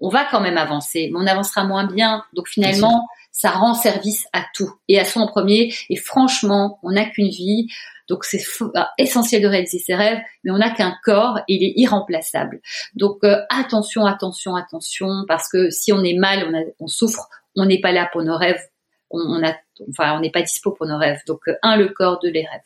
[0.00, 2.24] on va quand même avancer, mais on avancera moins bien.
[2.32, 5.72] Donc finalement, ça rend service à tout et à soi en premier.
[5.90, 7.68] Et franchement, on n'a qu'une vie.
[8.08, 8.42] Donc c'est
[8.74, 12.60] bah, essentiel de réaliser ses rêves, mais on n'a qu'un corps et il est irremplaçable.
[12.94, 17.80] Donc euh, attention, attention, attention, parce que si on est mal, on, souffre, on n'est
[17.80, 18.60] pas là pour nos rêves,
[19.10, 19.54] on, a,
[19.90, 21.20] enfin on n'est pas dispo pour nos rêves.
[21.26, 22.60] Donc euh, un le corps, deux les rêves.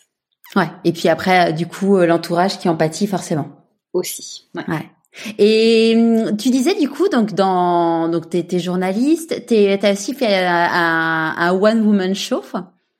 [0.56, 0.70] Ouais.
[0.84, 3.48] Et puis après, euh, du coup, l'entourage qui en pâtit forcément.
[3.92, 4.48] Aussi.
[4.54, 4.90] Ouais.
[5.38, 10.14] Et hum, tu disais du coup donc dans donc t'es, es journaliste, t'es t'as aussi
[10.14, 12.42] fait un, un one woman show.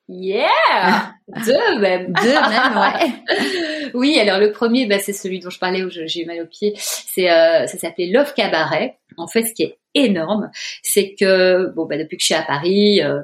[0.08, 1.14] Yeah
[1.46, 3.12] Deux même Deux même, ouais.
[3.94, 6.46] oui, alors le premier, bah, c'est celui dont je parlais où j'ai eu mal au
[6.46, 6.74] pied.
[6.76, 8.98] C'est euh, ça s'appelait Love Cabaret.
[9.16, 10.50] En fait, ce qui est énorme,
[10.82, 13.20] c'est que bon, bah, depuis que je suis à Paris, euh,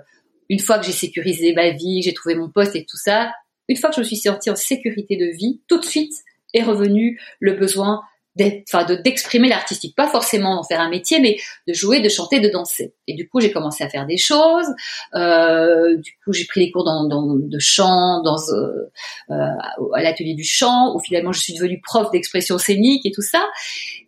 [0.49, 3.33] une fois que j'ai sécurisé ma vie, j'ai trouvé mon poste et tout ça,
[3.69, 6.13] une fois que je me suis sortie en sécurité de vie, tout de suite
[6.55, 8.03] est revenu le besoin
[8.41, 11.37] enfin de d'exprimer l'artistique, pas forcément d'en faire un métier, mais
[11.67, 12.95] de jouer, de chanter, de danser.
[13.07, 14.67] Et du coup, j'ai commencé à faire des choses.
[15.15, 18.91] Euh, du coup, j'ai pris des cours dans, dans, de chant, dans euh,
[19.31, 23.23] euh, à l'atelier du chant, où finalement je suis devenue prof d'expression scénique et tout
[23.23, 23.45] ça.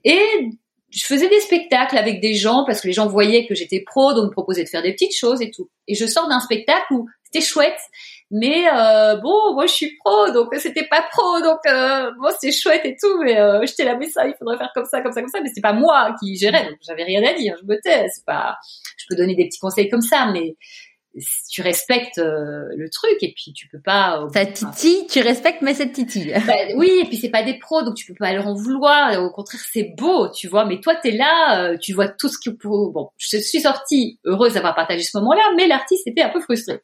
[0.04, 0.20] Et
[0.90, 4.12] je faisais des spectacles avec des gens parce que les gens voyaient que j'étais pro,
[4.12, 5.70] donc me proposaient de faire des petites choses et tout.
[5.86, 7.78] Et je sors d'un spectacle où c'était chouette
[8.30, 12.52] mais euh, bon, moi je suis pro, donc c'était pas pro, donc euh, bon c'est
[12.52, 15.12] chouette et tout, mais euh, j'étais là mais ça, il faudrait faire comme ça, comme
[15.12, 17.66] ça, comme ça, mais c'est pas moi qui gérais, donc j'avais rien à dire, je
[17.66, 18.56] me tais, c'est pas,
[18.96, 20.56] je peux donner des petits conseils comme ça, mais
[21.50, 24.26] tu respectes euh, le truc et puis tu peux pas.
[24.32, 26.30] Ta titi, tu respectes mais cette titi.
[26.46, 29.20] Bah, oui, et puis c'est pas des pros donc tu peux pas leur en vouloir.
[29.22, 30.64] Au contraire, c'est beau, tu vois.
[30.64, 33.10] Mais toi, t'es là, euh, tu vois tout ce que bon.
[33.18, 36.80] Je suis sortie heureuse d'avoir partagé ce moment-là, mais l'artiste était un peu frustré.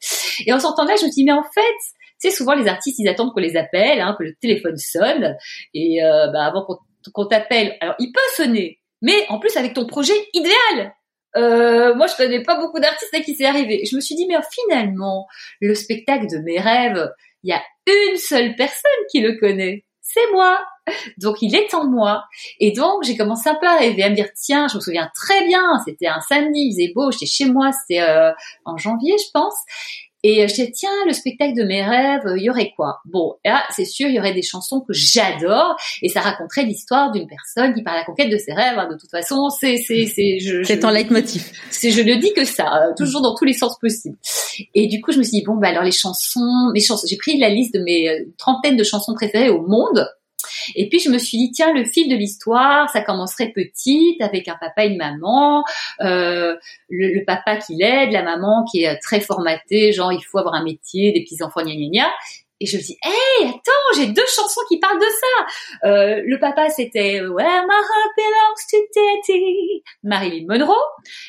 [0.46, 1.76] Et en sortant là, je me dis mais en fait.
[2.18, 5.36] Tu sais, souvent les artistes, ils attendent qu'on les appelle, hein, que le téléphone sonne,
[5.74, 6.64] et euh, bah, avant
[7.12, 10.94] qu'on t'appelle, alors il peut sonner, mais en plus avec ton projet idéal.
[11.36, 13.84] Euh, moi, je connais pas beaucoup d'artistes à qui c'est arrivé.
[13.88, 15.26] Je me suis dit, mais finalement,
[15.60, 17.10] le spectacle de mes rêves,
[17.42, 19.84] il y a une seule personne qui le connaît.
[20.00, 20.64] C'est moi.
[21.18, 22.24] Donc, il est en moi.
[22.60, 25.10] Et donc, j'ai commencé un peu à rêver, à me dire, tiens, je me souviens
[25.14, 28.32] très bien, c'était un samedi, il faisait beau, j'étais chez moi, c'était euh,
[28.64, 29.56] en janvier, je pense.
[30.28, 32.98] Et je disais, tiens, le spectacle de mes rêves, il y aurait quoi?
[33.04, 37.12] Bon, là, c'est sûr, il y aurait des chansons que j'adore, et ça raconterait l'histoire
[37.12, 38.76] d'une personne qui part à la conquête de ses rêves.
[38.76, 38.88] Hein.
[38.90, 41.52] De toute façon, c'est c'est c'est je, c'est ton leitmotiv.
[41.70, 44.16] C'est je ne dis que ça, euh, toujours dans tous les sens possibles.
[44.74, 47.18] Et du coup, je me suis dit bon, bah alors les chansons, mes chansons, j'ai
[47.18, 50.08] pris la liste de mes euh, trentaines de chansons préférées au monde.
[50.74, 54.48] Et puis je me suis dit tiens le fil de l'histoire ça commencerait petite avec
[54.48, 55.64] un papa et une maman,
[56.00, 56.56] euh,
[56.88, 60.64] le, papa qui l'aide, la maman qui est très formatée, genre il faut avoir un
[60.64, 62.10] métier, des petits enfants gna gna gna.
[62.58, 65.88] Et je me dis, hey, attends, j'ai deux chansons qui parlent de ça.
[65.88, 70.74] Euh, le papa, c'était Where my heart belongs to daddy, Marilyn Monroe.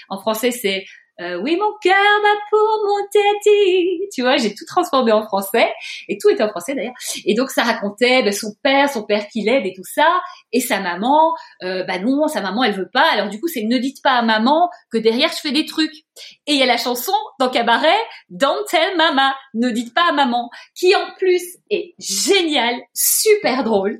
[0.07, 0.85] En français, c'est
[1.19, 4.07] euh, oui, mon cœur bat pour mon tati.
[4.13, 5.71] Tu vois, j'ai tout transformé en français
[6.07, 6.93] et tout était en français d'ailleurs.
[7.25, 10.59] Et donc ça racontait ben, son père, son père qui l'aide et tout ça, et
[10.59, 11.33] sa maman.
[11.63, 13.09] Euh, bah non, sa maman elle veut pas.
[13.11, 16.05] Alors du coup c'est ne dites pas à maman que derrière je fais des trucs.
[16.45, 17.97] Et il y a la chanson dans Cabaret,
[18.29, 23.99] Don't tell mama, ne dites pas à maman, qui en plus est géniale, super drôle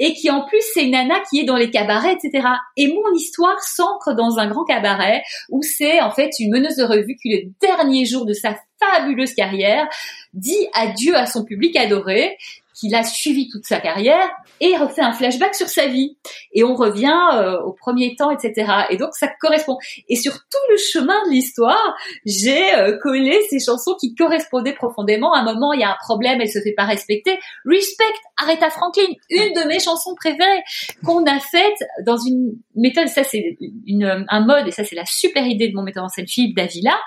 [0.00, 2.48] et qui en plus c'est une nana qui est dans les cabarets, etc.
[2.76, 6.84] Et mon histoire s'ancre dans un grand cabaret où c'est en fait une meneuse de
[6.84, 9.86] revue qui le dernier jour de sa fabuleuse carrière
[10.32, 12.36] dit adieu à son public adoré
[12.80, 14.28] qu'il a suivi toute sa carrière
[14.60, 16.16] et refait un flashback sur sa vie.
[16.52, 18.72] Et on revient euh, au premier temps, etc.
[18.90, 19.76] Et donc ça correspond.
[20.08, 25.34] Et sur tout le chemin de l'histoire, j'ai euh, collé ces chansons qui correspondaient profondément.
[25.34, 27.38] À un moment, il y a un problème, elle se fait pas respecter.
[27.66, 28.04] Respect,
[28.38, 30.62] Aretha Franklin, une de mes chansons préférées
[31.04, 33.08] qu'on a faite dans une méthode.
[33.08, 36.08] Ça c'est une, un mode et ça c'est la super idée de mon metteur en
[36.08, 36.98] scène Philippe Davila,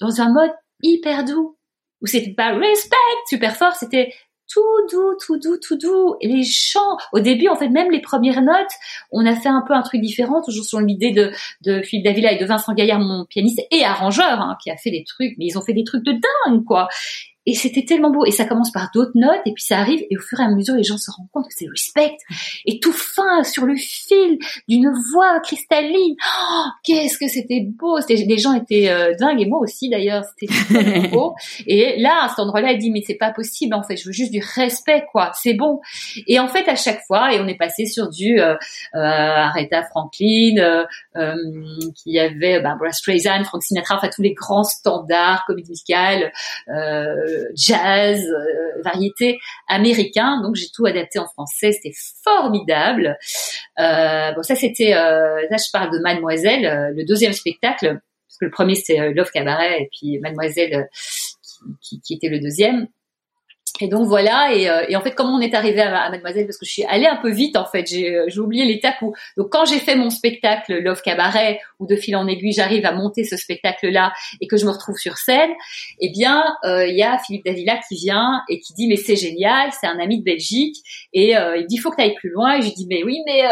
[0.00, 0.52] dans un mode
[0.82, 1.56] hyper doux
[2.02, 2.96] où c'était pas respect
[3.28, 4.12] super fort, c'était
[4.48, 6.16] tout doux, tout doux, tout doux.
[6.20, 8.72] Et les chants, au début, en fait, même les premières notes,
[9.12, 11.30] on a fait un peu un truc différent, toujours sur l'idée de,
[11.64, 14.90] de Philippe Davila et de Vincent Gaillard, mon pianiste et arrangeur, hein, qui a fait
[14.90, 16.88] des trucs, mais ils ont fait des trucs de dingue, quoi.
[17.46, 18.24] Et c'était tellement beau.
[18.26, 20.48] Et ça commence par d'autres notes, et puis ça arrive, et au fur et à
[20.48, 22.16] mesure, les gens se rendent compte que c'est respect.
[22.64, 24.38] Et tout fin, sur le fil
[24.68, 26.16] d'une voix cristalline.
[26.50, 27.98] Oh, qu'est-ce que c'était beau.
[28.08, 31.34] Les gens étaient euh, dingues, et moi aussi d'ailleurs, c'était beau.
[31.66, 34.12] Et là, à cet endroit-là, elle dit, mais c'est pas possible, en fait, je veux
[34.12, 35.32] juste du respect, quoi.
[35.34, 35.80] C'est bon.
[36.26, 38.54] Et en fait, à chaque fois, et on est passé sur du euh,
[38.94, 40.84] euh Aretha Franklin, euh,
[41.16, 41.34] euh,
[41.94, 46.32] qui avait Barbara Streisand, Frank Sinatra, enfin tous les grands standards comédie musicale,
[46.68, 50.40] euh, jazz, euh, variété américain.
[50.42, 53.16] Donc j'ai tout adapté en français, c'était formidable.
[53.78, 58.44] Euh, bon ça c'était, euh, là je parle de Mademoiselle, le deuxième spectacle, parce que
[58.44, 60.88] le premier c'était Love Cabaret et puis Mademoiselle
[61.80, 62.88] qui, qui était le deuxième.
[63.80, 66.46] Et donc voilà, et, euh, et, en fait, comment on est arrivé à, Mademoiselle?
[66.46, 67.86] Parce que je suis allée un peu vite, en fait.
[67.86, 69.14] J'ai, euh, oublié l'étape où.
[69.36, 72.92] Donc quand j'ai fait mon spectacle Love Cabaret, où de fil en aiguille, j'arrive à
[72.92, 75.50] monter ce spectacle-là et que je me retrouve sur scène,
[76.00, 79.16] eh bien, euh, il y a Philippe Davila qui vient et qui dit mais c'est
[79.16, 80.76] génial, c'est un ami de Belgique
[81.12, 82.58] et il dit faut que tu ailles plus loin.
[82.58, 83.42] Et je dis mais oui, mais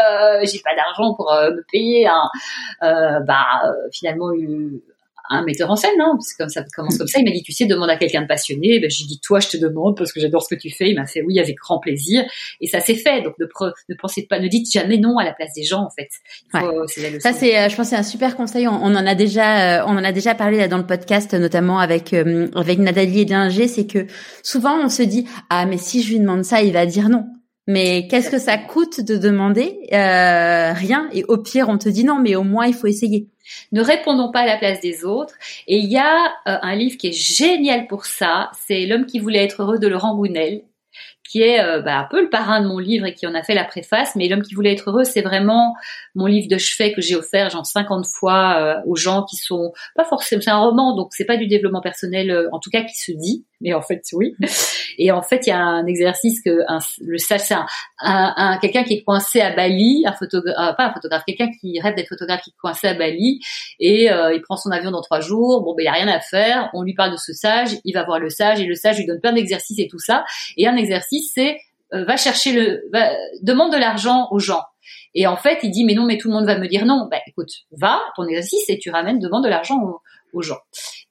[0.43, 3.45] j'ai pas d'argent pour me payer un, bah
[3.91, 4.31] finalement
[5.29, 7.19] un metteur en scène, hein, parce que comme ça commence comme ça.
[7.19, 8.79] Il m'a dit, tu sais, demande à quelqu'un de passionné.
[8.79, 10.89] Ben, j'ai dit, toi, je te demande parce que j'adore ce que tu fais.
[10.89, 12.23] Il m'a fait, oui, avec grand plaisir.
[12.61, 13.21] Et ça s'est fait.
[13.21, 15.89] Donc, ne, ne pensez pas, ne dites jamais non à la place des gens, en
[15.89, 16.09] fait.
[17.19, 18.67] ça, c'est, euh, je pense, c'est un super conseil.
[18.67, 21.33] On, on, en a déjà, euh, on en a déjà parlé là dans le podcast,
[21.33, 23.67] notamment avec euh, avec Nathalie et Dinger.
[23.67, 24.05] C'est que
[24.43, 27.25] souvent, on se dit, ah, mais si je lui demande ça, il va dire non.
[27.67, 31.09] Mais qu'est-ce que ça coûte de demander euh, Rien?
[31.13, 33.27] Et au pire, on te dit non, mais au moins, il faut essayer.
[33.71, 35.33] Ne répondons pas à la place des autres.
[35.67, 38.51] Et il y a euh, un livre qui est génial pour ça.
[38.67, 40.61] C'est L'homme qui voulait être heureux de Laurent Gounel
[41.27, 43.41] qui est euh, bah, un peu le parrain de mon livre et qui en a
[43.41, 44.15] fait la préface.
[44.15, 45.73] Mais L'homme qui voulait être heureux, c'est vraiment
[46.13, 50.05] mon livre de chevet que j'ai offert genre 50 fois aux gens qui sont pas
[50.05, 53.11] forcément c'est un roman donc c'est pas du développement personnel en tout cas qui se
[53.11, 54.35] dit mais en fait oui.
[54.97, 57.65] Et en fait il y a un exercice que un, le sage c'est un,
[57.99, 61.95] un, quelqu'un qui est coincé à Bali un photographe pas un photographe quelqu'un qui rêve
[61.95, 63.39] d'être photographe qui est coincé à Bali
[63.79, 65.63] et il prend son avion dans trois jours.
[65.63, 66.69] Bon ben il y a rien à faire.
[66.73, 67.71] On lui parle de ce sage.
[67.83, 70.23] Il va voir le sage et le sage lui donne plein d'exercices et tout ça.
[70.57, 71.57] Et un exercice c'est
[71.91, 72.81] va chercher le
[73.41, 74.63] demande de l'argent aux gens.
[75.13, 77.07] Et en fait, il dit, mais non, mais tout le monde va me dire non.
[77.09, 80.01] Ben, écoute, va, ton exercice, et tu ramènes, demande de l'argent aux,
[80.41, 80.59] gens.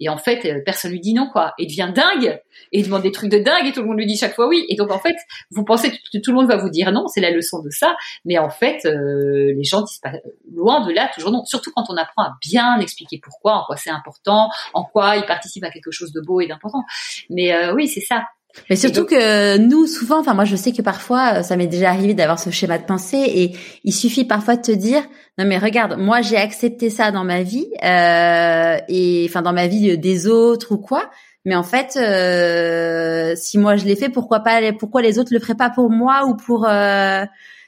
[0.01, 1.55] Et en fait, euh, personne lui dit non, quoi.
[1.59, 2.41] Et il devient dingue,
[2.73, 4.49] et il demande des trucs de dingue, et tout le monde lui dit chaque fois
[4.49, 4.65] oui.
[4.69, 5.17] Et donc, en fait,
[5.51, 7.97] vous pensez que tout le monde va vous dire non, c'est la leçon de ça.
[8.25, 10.13] Mais en fait, euh, les gens disent pas,
[10.53, 11.45] loin de là, toujours non.
[11.45, 15.25] Surtout quand on apprend à bien expliquer pourquoi, en quoi c'est important, en quoi il
[15.25, 16.83] participe à quelque chose de beau et d'important.
[17.31, 18.25] Mais euh, oui, c'est ça.
[18.71, 21.91] Mais surtout que nous, souvent, enfin moi je sais que parfois, euh, ça m'est déjà
[21.91, 25.03] arrivé d'avoir ce schéma de pensée et il suffit parfois de te dire,
[25.39, 29.67] non mais regarde, moi j'ai accepté ça dans ma vie euh, et enfin dans ma
[29.67, 31.11] vie des autres ou quoi.
[31.45, 35.41] Mais en fait, euh, si moi je l'ai fait, pourquoi pas Pourquoi les autres le
[35.41, 37.25] feraient pas pour moi ou pour euh,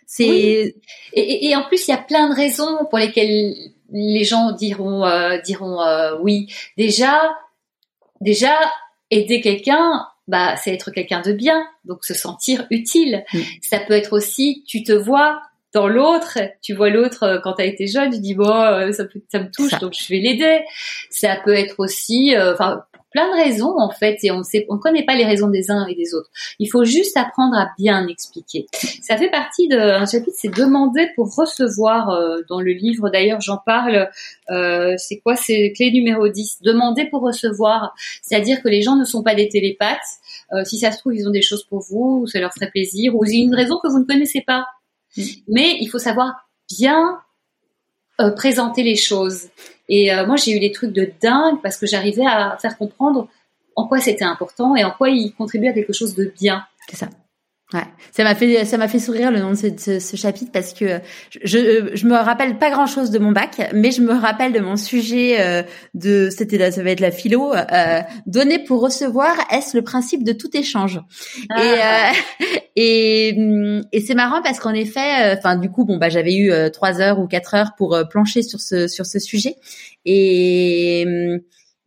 [0.07, 0.25] C'est
[1.13, 3.55] et, et, en plus il y a plein de raisons pour lesquelles
[3.93, 6.53] les gens diront euh, diront euh, oui.
[6.79, 7.37] Déjà,
[8.21, 8.55] déjà
[9.11, 13.25] aider quelqu'un bah c'est être quelqu'un de bien, donc se sentir utile.
[13.33, 13.39] Mm.
[13.63, 15.41] Ça peut être aussi tu te vois
[15.73, 18.93] dans l'autre, tu vois l'autre euh, quand tu as été jeune, tu dis bon euh,
[18.93, 20.61] ça, ça me touche donc je vais l'aider.
[21.11, 22.83] Ça peut être aussi euh, enfin
[23.17, 25.87] plein de raisons en fait et on sait on connaît pas les raisons des uns
[25.87, 26.31] et des autres.
[26.59, 28.67] Il faut juste apprendre à bien expliquer.
[29.01, 33.57] Ça fait partie d'un chapitre c'est demander pour recevoir euh, dans le livre d'ailleurs j'en
[33.57, 34.11] parle
[34.51, 39.05] euh, c'est quoi c'est clé numéro 10 demander pour recevoir c'est-à-dire que les gens ne
[39.05, 40.01] sont pas des télépathes
[40.53, 42.71] euh, si ça se trouve ils ont des choses pour vous ou ça leur ferait
[42.71, 44.67] plaisir ou une raison que vous ne connaissez pas.
[45.17, 45.23] Mm.
[45.49, 46.35] Mais il faut savoir
[46.69, 47.19] bien
[48.35, 49.49] présenter les choses.
[49.89, 53.29] Et euh, moi, j'ai eu des trucs de dingue parce que j'arrivais à faire comprendre
[53.77, 56.65] en quoi c'était important et en quoi il contribuait à quelque chose de bien.
[56.89, 57.09] C'est ça.
[57.75, 57.81] Ouais,
[58.13, 61.01] ça m'a fait ça m'a fait sourire le nom de ce, ce, chapitre parce que
[61.43, 64.61] je je me rappelle pas grand chose de mon bac, mais je me rappelle de
[64.61, 69.77] mon sujet euh, de c'était ça va être la philo euh, donner pour recevoir est-ce
[69.77, 71.01] le principe de tout échange?
[71.51, 71.61] Ah.
[71.61, 73.37] et euh, et
[73.91, 76.71] et c'est marrant parce qu'en effet euh, enfin du coup bon bah j'avais eu euh,
[76.71, 79.57] trois heures ou quatre heures pour plancher sur ce sur ce sujet.
[80.05, 81.05] Et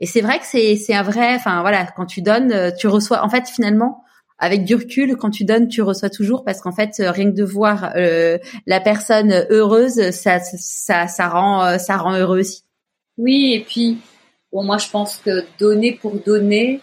[0.02, 3.24] et c'est vrai que c'est c'est un vrai enfin voilà quand tu donnes tu reçois
[3.24, 4.04] en fait finalement
[4.40, 7.36] avec du recul, quand tu donnes, tu reçois toujours parce qu'en fait, euh, rien que
[7.36, 12.64] de voir euh, la personne heureuse, ça, ça, ça rend, euh, ça rend heureux aussi.
[13.18, 13.98] Oui, et puis,
[14.52, 16.80] bon, moi, je pense que donner pour donner,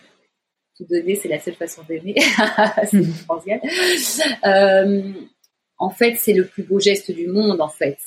[0.76, 2.14] tout donner, c'est la seule façon d'aimer.
[2.90, 3.60] c'est
[4.44, 5.12] euh,
[5.78, 7.98] en fait, c'est le plus beau geste du monde, en fait.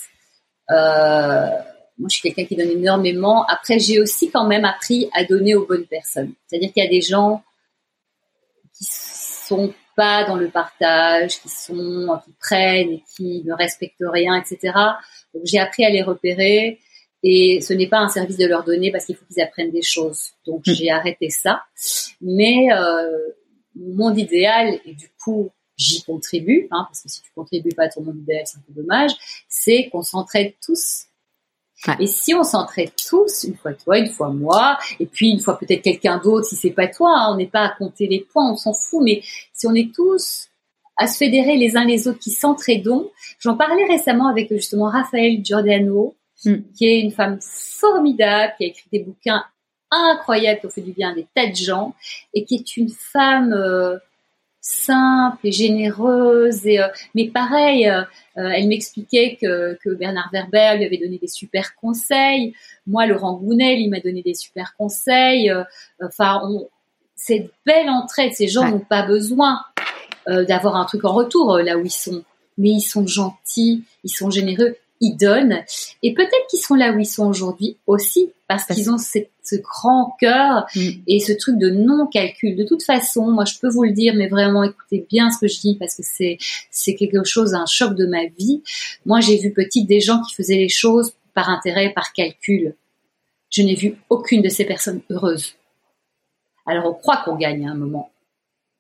[0.70, 1.50] Euh,
[1.98, 3.46] moi, je suis quelqu'un qui donne énormément.
[3.48, 6.34] Après, j'ai aussi quand même appris à donner aux bonnes personnes.
[6.48, 7.44] C'est-à-dire qu'il y a des gens
[9.50, 14.74] sont pas dans le partage, qui sont, qui prennent et qui ne respectent rien, etc.
[15.34, 16.80] Donc, j'ai appris à les repérer.
[17.22, 19.82] Et ce n'est pas un service de leur donner parce qu'il faut qu'ils apprennent des
[19.82, 20.32] choses.
[20.46, 20.72] Donc mm.
[20.72, 21.64] j'ai arrêté ça.
[22.22, 23.10] Mais euh,
[23.76, 27.84] mon monde idéal, et du coup j'y contribue, hein, parce que si tu contribues pas
[27.84, 29.12] à ton monde idéal, c'est un peu dommage,
[29.48, 31.06] c'est qu'on s'entraide tous.
[32.00, 35.58] Et si on s'entraide tous, une fois toi, une fois moi, et puis une fois
[35.58, 38.52] peut-être quelqu'un d'autre, si c'est pas toi, hein, on n'est pas à compter les points,
[38.52, 39.22] on s'en fout, mais
[39.54, 40.50] si on est tous
[40.98, 43.10] à se fédérer les uns les autres, qui s'entraidons,
[43.40, 46.16] j'en parlais récemment avec justement Raphaël Giordano,
[46.46, 46.56] Mm.
[46.74, 49.44] qui est une femme formidable, qui a écrit des bouquins
[49.92, 51.96] incroyables qui ont fait du bien à des tas de gens,
[52.34, 53.98] et qui est une femme euh,
[54.62, 56.66] simple et généreuse.
[56.66, 58.04] Et, euh, mais pareil, euh,
[58.36, 62.54] elle m'expliquait que, que, Bernard Werber lui avait donné des super conseils.
[62.88, 65.52] Moi, Laurent Gounel, il m'a donné des super conseils.
[66.02, 66.42] Enfin,
[67.16, 69.62] cette belle entraide, ces gens n'ont pas besoin
[70.28, 72.24] d'avoir un truc en retour là où ils sont.
[72.58, 75.64] Mais ils sont gentils, ils sont généreux, ils donnent.
[76.04, 79.56] Et peut-être qu'ils sont là où ils sont aujourd'hui aussi parce qu'ils ont cette, ce
[79.56, 80.90] grand cœur mm.
[81.08, 82.56] et ce truc de non-calcul.
[82.56, 85.48] De toute façon, moi, je peux vous le dire, mais vraiment, écoutez bien ce que
[85.48, 86.38] je dis parce que c'est
[86.72, 88.64] c'est quelque chose, un choc de ma vie.
[89.06, 92.76] Moi, j'ai vu petite des gens qui faisaient les choses par intérêt, par calcul.
[93.50, 95.56] Je n'ai vu aucune de ces personnes heureuses.
[96.66, 98.12] Alors, on croit qu'on gagne à un moment.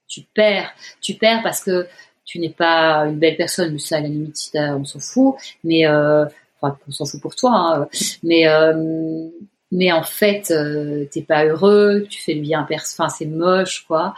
[0.08, 1.88] Tu perds, tu perds parce que
[2.30, 5.88] tu n'es pas une belle personne, mais ça à la limite on s'en fout, mais
[5.88, 6.26] euh,
[6.62, 7.90] on s'en fout pour toi, hein,
[8.22, 9.28] mais euh,
[9.72, 14.14] mais en fait euh, t'es pas heureux, tu fais le bien, enfin c'est moche quoi.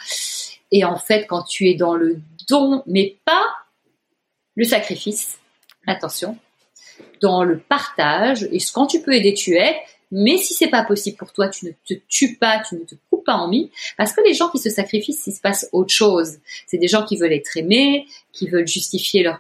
[0.74, 3.46] Et en fait quand tu es dans le don, mais pas
[4.56, 5.40] le sacrifice,
[5.88, 6.38] attention,
[7.22, 9.78] dans le partage et quand tu peux aider tu es,
[10.12, 12.96] mais si c'est pas possible pour toi, tu ne te tues pas, tu ne te
[13.36, 16.38] en mille, parce que les gens qui se sacrifient, il se passe autre chose.
[16.68, 19.40] C'est des gens qui veulent être aimés, qui veulent justifier leur,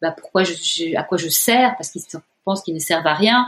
[0.00, 2.02] bah, pourquoi je, à quoi je sers, parce qu'ils
[2.44, 3.46] pensent qu'ils ne servent à rien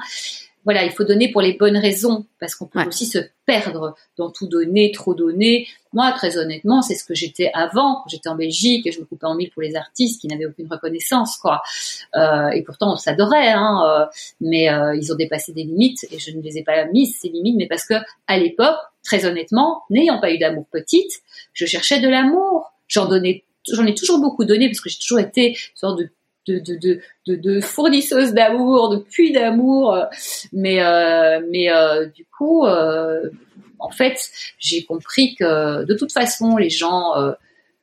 [0.64, 4.30] voilà, il faut donner pour les bonnes raisons, parce qu'on peut aussi se perdre dans
[4.30, 5.66] tout donner, trop donner.
[5.92, 9.04] Moi, très honnêtement, c'est ce que j'étais avant, quand j'étais en Belgique et je me
[9.04, 11.62] coupais en mille pour les artistes qui n'avaient aucune reconnaissance, quoi.
[12.14, 14.06] Euh, et pourtant, on s'adorait, hein, euh,
[14.40, 17.28] mais euh, ils ont dépassé des limites et je ne les ai pas mises ces
[17.28, 17.94] limites, mais parce que
[18.28, 22.72] à l'époque, très honnêtement, n'ayant pas eu d'amour petite, je cherchais de l'amour.
[22.86, 26.10] J'en donnais, j'en ai toujours beaucoup donné parce que j'ai toujours été une sorte de
[26.46, 29.96] de, de, de, de, fournisseuse d'amour, de puits d'amour.
[30.52, 33.30] Mais, euh, mais euh, du coup, euh,
[33.78, 37.14] en fait, j'ai compris que de toute façon, les gens,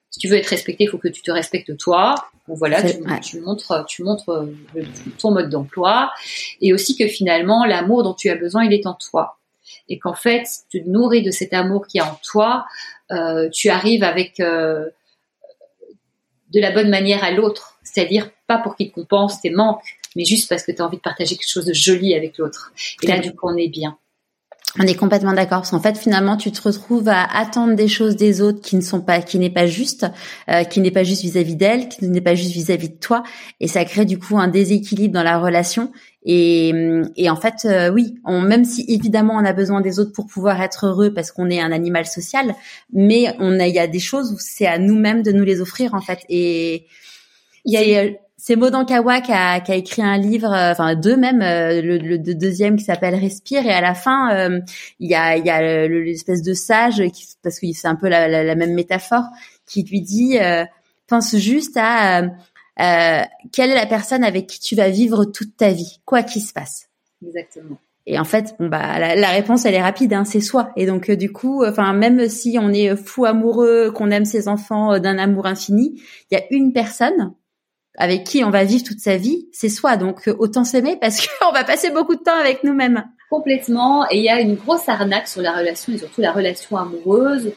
[0.09, 2.15] si tu veux être respecté, il faut que tu te respectes toi.
[2.47, 4.47] Donc voilà, tu, tu, montres, tu montres
[5.19, 6.11] ton mode d'emploi,
[6.61, 9.37] et aussi que finalement, l'amour dont tu as besoin, il est en toi,
[9.87, 12.65] et qu'en fait, tu te nourris de cet amour qui est en toi.
[13.51, 14.41] tu arrives avec
[16.53, 19.81] de la bonne manière à l'autre c'est-à-dire pas pour qu'il compense tes manques,
[20.15, 22.71] mais juste parce que tu as envie de partager quelque chose de joli avec l'autre.
[23.01, 23.97] Et là, du coup, on est bien.
[24.77, 28.15] On est complètement d'accord parce qu'en fait finalement tu te retrouves à attendre des choses
[28.15, 30.05] des autres qui ne sont pas qui n'est pas juste
[30.47, 33.23] euh, qui n'est pas juste vis-à-vis d'elle qui n'est pas juste vis-à-vis de toi
[33.59, 35.91] et ça crée du coup un déséquilibre dans la relation
[36.23, 36.73] et,
[37.15, 40.27] et en fait euh, oui on, même si évidemment on a besoin des autres pour
[40.27, 42.53] pouvoir être heureux parce qu'on est un animal social
[42.91, 45.61] mais on a il y a des choses où c'est à nous-mêmes de nous les
[45.61, 46.19] offrir en fait.
[46.29, 46.85] Et
[47.65, 48.09] il y a
[48.41, 52.17] c'est Modankawa qui a, qui a écrit un livre, euh, enfin deux même, euh, le,
[52.17, 54.61] deuxième qui s'appelle Respire, et à la fin euh,
[54.99, 58.07] il y a, il y a l'espèce de sage qui, parce que c'est un peu
[58.07, 59.25] la, la, même métaphore,
[59.65, 60.37] qui lui dit
[61.05, 62.29] pense juste à
[63.51, 66.53] quelle est la personne avec qui tu vas vivre toute ta vie, quoi qu'il se
[66.53, 66.89] passe?
[67.25, 67.77] Exactement.
[68.05, 70.71] Et en fait, bon bah la, réponse elle est rapide, hein, c'est soi.
[70.75, 74.97] Et donc du coup, enfin même si on est fou amoureux, qu'on aime ses enfants
[74.97, 76.01] d'un amour infini,
[76.31, 77.33] il y a une personne
[77.99, 79.97] avec qui on va vivre toute sa vie, c'est soi.
[79.97, 83.03] Donc euh, autant s'aimer parce qu'on va passer beaucoup de temps avec nous-mêmes.
[83.29, 84.09] Complètement.
[84.09, 87.51] Et il y a une grosse arnaque sur la relation et surtout la relation amoureuse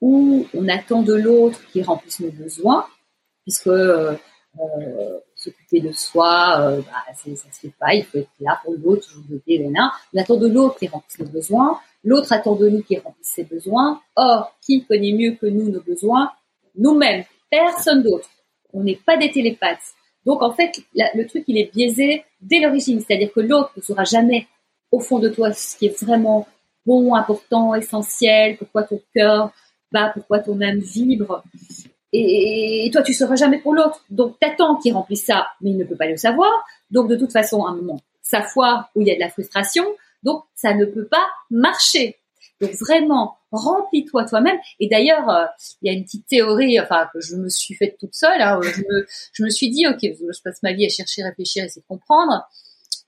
[0.00, 2.86] où on attend de l'autre qui remplisse nos besoins,
[3.44, 3.68] puisque
[4.58, 7.94] euh, s'occuper de soi, euh, bah, ça se fait pas.
[7.94, 11.28] Il faut être là pour l'autre, toujours doter, On attend de l'autre qui remplisse nos
[11.28, 11.80] besoins.
[12.02, 14.00] L'autre attend de nous qui remplisse ses besoins.
[14.16, 16.32] Or, qui connaît mieux que nous nos besoins?
[16.76, 17.24] Nous-mêmes.
[17.50, 18.28] Personne d'autre
[18.72, 19.94] on n'est pas des télépathes.
[20.26, 24.04] Donc en fait, le truc il est biaisé dès l'origine, c'est-à-dire que l'autre ne saura
[24.04, 24.46] jamais
[24.90, 26.46] au fond de toi ce qui est vraiment
[26.84, 29.52] bon, important, essentiel, pourquoi ton cœur
[29.92, 31.42] bah pourquoi ton âme vibre
[32.12, 34.04] et, toi tu seras jamais pour l'autre.
[34.10, 36.50] Donc t'attends qu'il remplisse ça, mais il ne peut pas le savoir.
[36.90, 39.30] Donc de toute façon, à un moment, ça foire où il y a de la
[39.30, 39.84] frustration,
[40.22, 42.16] donc ça ne peut pas marcher.
[42.60, 44.58] Donc vraiment, remplis-toi toi-même.
[44.80, 45.46] Et d'ailleurs, euh,
[45.80, 48.40] il y a une petite théorie, enfin que je me suis faite toute seule.
[48.40, 51.64] Hein, je, me, je, me, suis dit, ok, je passe ma vie à chercher, réfléchir,
[51.64, 52.46] essayer de comprendre.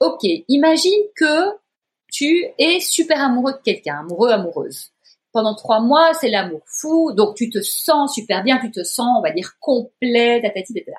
[0.01, 1.51] Ok, imagine que
[2.11, 4.92] tu es super amoureux de quelqu'un, amoureux, amoureuse.
[5.33, 9.19] Pendant trois mois, c'est l'amour fou, donc tu te sens super bien, tu te sens,
[9.19, 10.97] on va dire, complet, tatati, etc.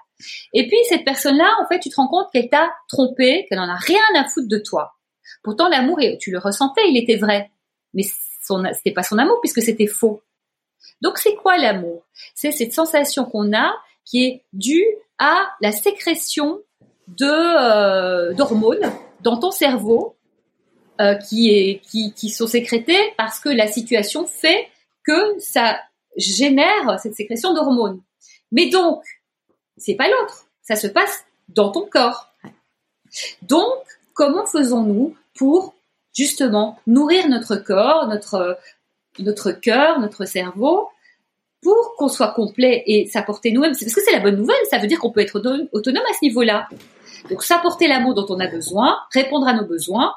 [0.53, 3.69] Et puis cette personne-là, en fait, tu te rends compte qu'elle t'a trompé, qu'elle n'en
[3.69, 4.93] a rien à foutre de toi.
[5.43, 7.51] Pourtant, l'amour, tu le ressentais, il était vrai,
[7.93, 10.23] mais c'était pas son amour puisque c'était faux.
[11.01, 12.03] Donc c'est quoi l'amour?
[12.35, 13.73] C'est cette sensation qu'on a
[14.05, 14.85] qui est due
[15.19, 16.59] à la sécrétion
[17.07, 20.17] de euh, d'hormones dans ton cerveau
[21.01, 24.67] euh, qui sont sécrétées parce que la situation fait
[25.03, 25.79] que ça
[26.17, 28.01] génère cette sécrétion d'hormones.
[28.51, 29.03] Mais donc
[29.77, 32.29] c'est pas l'autre, ça se passe dans ton corps.
[33.41, 33.73] Donc
[34.13, 35.73] comment faisons-nous pour
[36.15, 38.57] justement nourrir notre corps, notre
[39.19, 40.89] notre cœur, notre cerveau
[41.61, 43.71] pour qu'on soit complet et s'apporter nous-mêmes?
[43.71, 45.37] Parce que c'est la bonne nouvelle, ça veut dire qu'on peut être
[45.71, 46.67] autonome à ce niveau-là.
[47.29, 50.13] Donc s'apporter l'amour dont on a besoin, répondre à nos besoins,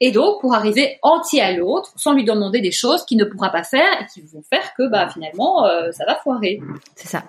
[0.00, 3.50] et donc pour arriver entier à l'autre, sans lui demander des choses qu'il ne pourra
[3.50, 6.60] pas faire et qui vont faire que bah finalement euh, ça va foirer.
[6.94, 7.24] C'est ça.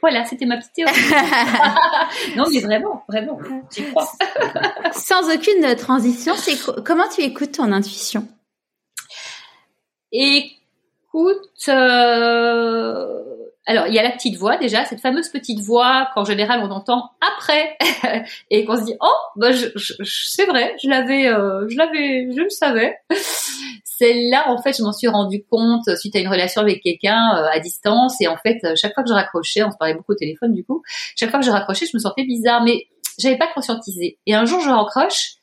[0.00, 0.92] Voilà, c'était ma petite théorie.
[2.36, 3.38] non, mais vraiment, vraiment,
[3.72, 4.08] j'y crois.
[4.92, 8.26] Sans aucune transition, c'est comment tu écoutes ton intuition?
[10.10, 10.58] Écoute,
[11.68, 13.22] euh,
[13.66, 16.70] alors il y a la petite voix déjà, cette fameuse petite voix qu'en général on
[16.70, 17.76] entend après
[18.50, 19.66] et qu'on se dit oh bah je,
[20.04, 22.96] c'est vrai, je l'avais, euh, je l'avais, je le savais.
[24.02, 27.46] Celle-là, en fait, je m'en suis rendu compte suite à une relation avec quelqu'un euh,
[27.52, 28.20] à distance.
[28.20, 30.52] Et en fait, euh, chaque fois que je raccrochais, on se parlait beaucoup au téléphone
[30.52, 30.82] du coup,
[31.14, 32.88] chaque fois que je raccrochais, je me sentais bizarre, mais
[33.18, 34.18] j'avais pas conscientisé.
[34.26, 35.34] Et un jour, je raccroche.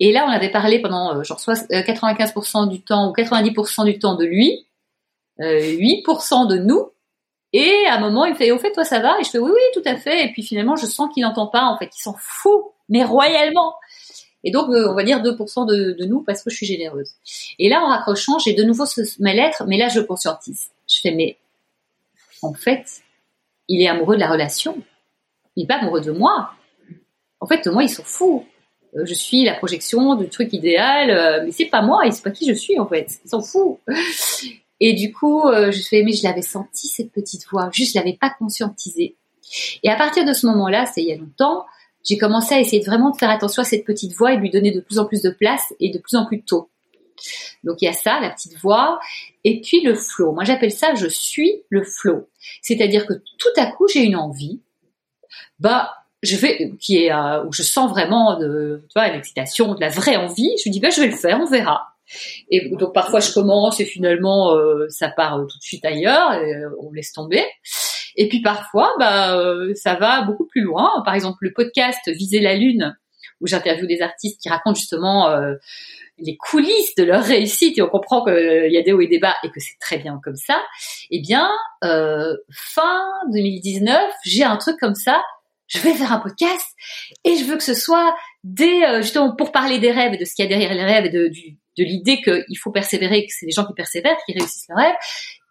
[0.00, 4.16] Et là, on avait parlé pendant euh, genre 95% du temps ou 90% du temps
[4.16, 4.66] de lui,
[5.40, 6.90] 8% de nous.
[7.52, 9.18] Et à un moment, il me fait, au fait, toi, ça va?
[9.20, 10.24] Et je fais, oui, oui, tout à fait.
[10.24, 13.74] Et puis finalement, je sens qu'il n'entend pas, en fait, il s'en fout, mais royalement.
[14.44, 17.10] Et donc, euh, on va dire 2% de, de, nous parce que je suis généreuse.
[17.58, 18.84] Et là, en raccrochant, j'ai de nouveau
[19.18, 20.68] ma lettre, mais là, je conscientise.
[20.88, 21.38] Je fais, mais
[22.42, 23.02] en fait,
[23.66, 24.78] il est amoureux de la relation.
[25.56, 26.52] Il n'est pas amoureux de moi.
[27.40, 28.44] En fait, moi, il s'en fout.
[28.96, 32.22] Euh, je suis la projection du truc idéal, euh, mais c'est pas moi et c'est
[32.22, 33.18] pas qui je suis en fait.
[33.24, 33.78] Il s'en fout.
[34.80, 38.16] Et du coup, je fais, mais je l'avais senti cette petite voix, juste je l'avais
[38.20, 39.16] pas conscientisée.
[39.82, 41.66] Et à partir de ce moment-là, c'est il y a longtemps,
[42.08, 44.70] j'ai commencé à essayer vraiment de faire attention à cette petite voix et lui donner
[44.70, 46.70] de plus en plus de place et de plus en plus tôt.
[47.64, 49.00] Donc il y a ça, la petite voix,
[49.44, 50.32] et puis le flow.
[50.32, 52.28] Moi j'appelle ça je suis le flow.
[52.62, 54.60] C'est-à-dire que tout à coup j'ai une envie,
[55.58, 59.80] bah je vais, qui est euh, où je sens vraiment de, tu vois, l'excitation, de
[59.80, 60.50] la vraie envie.
[60.64, 61.97] Je me dis bah je vais le faire, on verra.
[62.50, 66.54] Et donc parfois je commence et finalement euh, ça part tout de suite ailleurs, et
[66.54, 67.44] euh, on laisse tomber.
[68.18, 70.90] Et puis parfois, bah, euh, ça va beaucoup plus loin.
[71.04, 72.96] Par exemple, le podcast Viser la Lune,
[73.40, 75.54] où j'interviewe des artistes qui racontent justement euh,
[76.18, 79.20] les coulisses de leur réussite et on comprend qu'il y a des hauts et des
[79.20, 80.60] bas et que c'est très bien comme ça.
[81.12, 81.48] Eh bien,
[81.84, 85.22] euh, fin 2019, j'ai un truc comme ça.
[85.68, 86.66] Je vais faire un podcast
[87.24, 90.44] et je veux que ce soit des justement pour parler des rêves de ce qu'il
[90.44, 93.46] y a derrière les rêves et de, du, de l'idée qu'il faut persévérer, que c'est
[93.46, 94.96] les gens qui persévèrent, qui réussissent leurs rêves.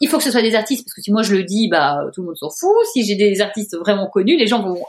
[0.02, 2.00] Il faut que ce soit des artistes, parce que si moi je le dis, bah
[2.14, 2.76] tout le monde s'en fout.
[2.94, 4.84] Si j'ai des artistes vraiment connus, les gens vont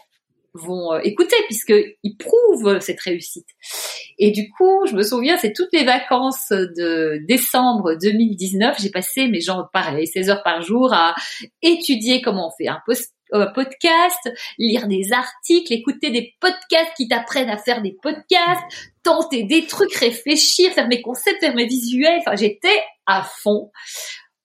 [0.54, 3.46] vont euh, écouter puisqu'ils prouvent cette réussite.
[4.18, 9.28] Et du coup, je me souviens, c'est toutes les vacances de décembre 2019, j'ai passé,
[9.28, 11.14] mes gens, pareil, 16 heures par jour à
[11.62, 17.08] étudier comment on fait un post euh, podcast, lire des articles, écouter des podcasts qui
[17.08, 18.62] t'apprennent à faire des podcasts,
[19.02, 22.18] tenter des trucs, réfléchir, faire mes concepts, faire mes visuels.
[22.20, 23.70] Enfin, j'étais à fond.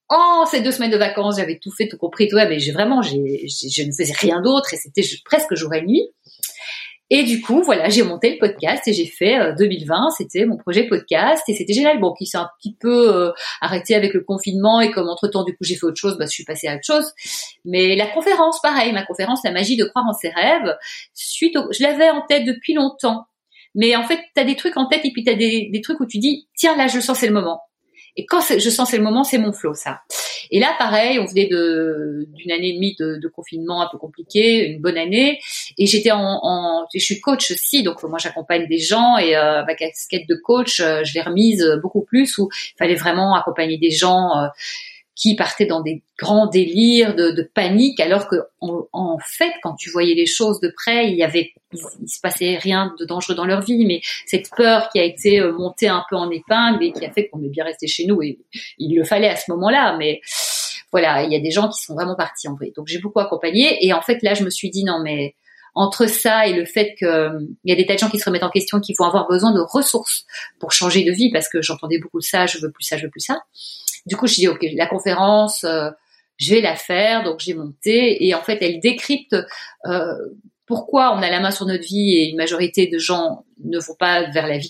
[0.09, 2.36] En ces deux semaines de vacances, j'avais tout fait, tout compris, tout.
[2.36, 6.09] Mais j'ai vraiment, j'ai, je ne faisais rien d'autre et c'était presque jour et nuit.
[7.16, 10.57] Et du coup, voilà, j'ai monté le podcast et j'ai fait 2020, euh, c'était mon
[10.57, 11.99] projet podcast et c'était génial.
[11.99, 15.43] Bon, qui s'est un petit peu euh, arrêté avec le confinement et comme entre temps,
[15.43, 17.14] du coup, j'ai fait autre chose, bah, je suis passée à autre chose.
[17.66, 20.76] Mais la conférence, pareil, ma conférence, la magie de croire en ses rêves,
[21.14, 23.28] suite au, je l'avais en tête depuis longtemps.
[23.76, 25.82] Mais en fait, tu as des trucs en tête et puis tu as des, des
[25.82, 27.61] trucs où tu dis, tiens, là, je sens, c'est le moment.
[28.16, 30.01] Et quand je sens c'est le moment, c'est mon flow, ça.
[30.54, 33.97] Et là, pareil, on venait de d'une année et demie de, de, confinement un peu
[33.97, 35.39] compliqué, une bonne année.
[35.80, 39.66] Et j'étais en, en, je suis coach aussi, donc moi j'accompagne des gens et euh,
[39.66, 43.80] ma casquette de coach, euh, je l'ai remise beaucoup plus où il fallait vraiment accompagner
[43.80, 44.38] des gens.
[44.38, 44.47] Euh,
[45.16, 49.89] qui partaient dans des grands délires de, de panique, alors que en, fait, quand tu
[49.91, 53.45] voyais les choses de près, il y avait, il, se passait rien de dangereux dans
[53.45, 56.91] leur vie, mais cette peur qui a été euh, montée un peu en épingle et
[56.91, 58.39] qui a fait qu'on est bien resté chez nous, et
[58.80, 60.22] il le fallait à ce moment-là, mais
[60.93, 62.71] voilà, il y a des gens qui sont vraiment partis en vrai.
[62.77, 65.35] Donc j'ai beaucoup accompagné, et en fait là, je me suis dit non mais
[65.75, 68.43] entre ça et le fait qu'il y a des tas de gens qui se remettent
[68.43, 70.25] en question, qui vont avoir besoin de ressources
[70.59, 73.05] pour changer de vie, parce que j'entendais beaucoup de ça, je veux plus ça, je
[73.05, 73.41] veux plus ça.
[74.05, 75.89] Du coup, je dis ok, la conférence, euh,
[76.37, 79.35] je vais la faire, donc j'ai monté et en fait, elle décrypte
[79.87, 80.15] euh,
[80.67, 83.95] pourquoi on a la main sur notre vie et une majorité de gens ne vont
[83.95, 84.69] pas vers la vie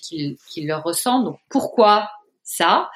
[0.49, 1.25] qui leur ressemble.
[1.25, 2.09] Donc pourquoi
[2.43, 2.89] ça?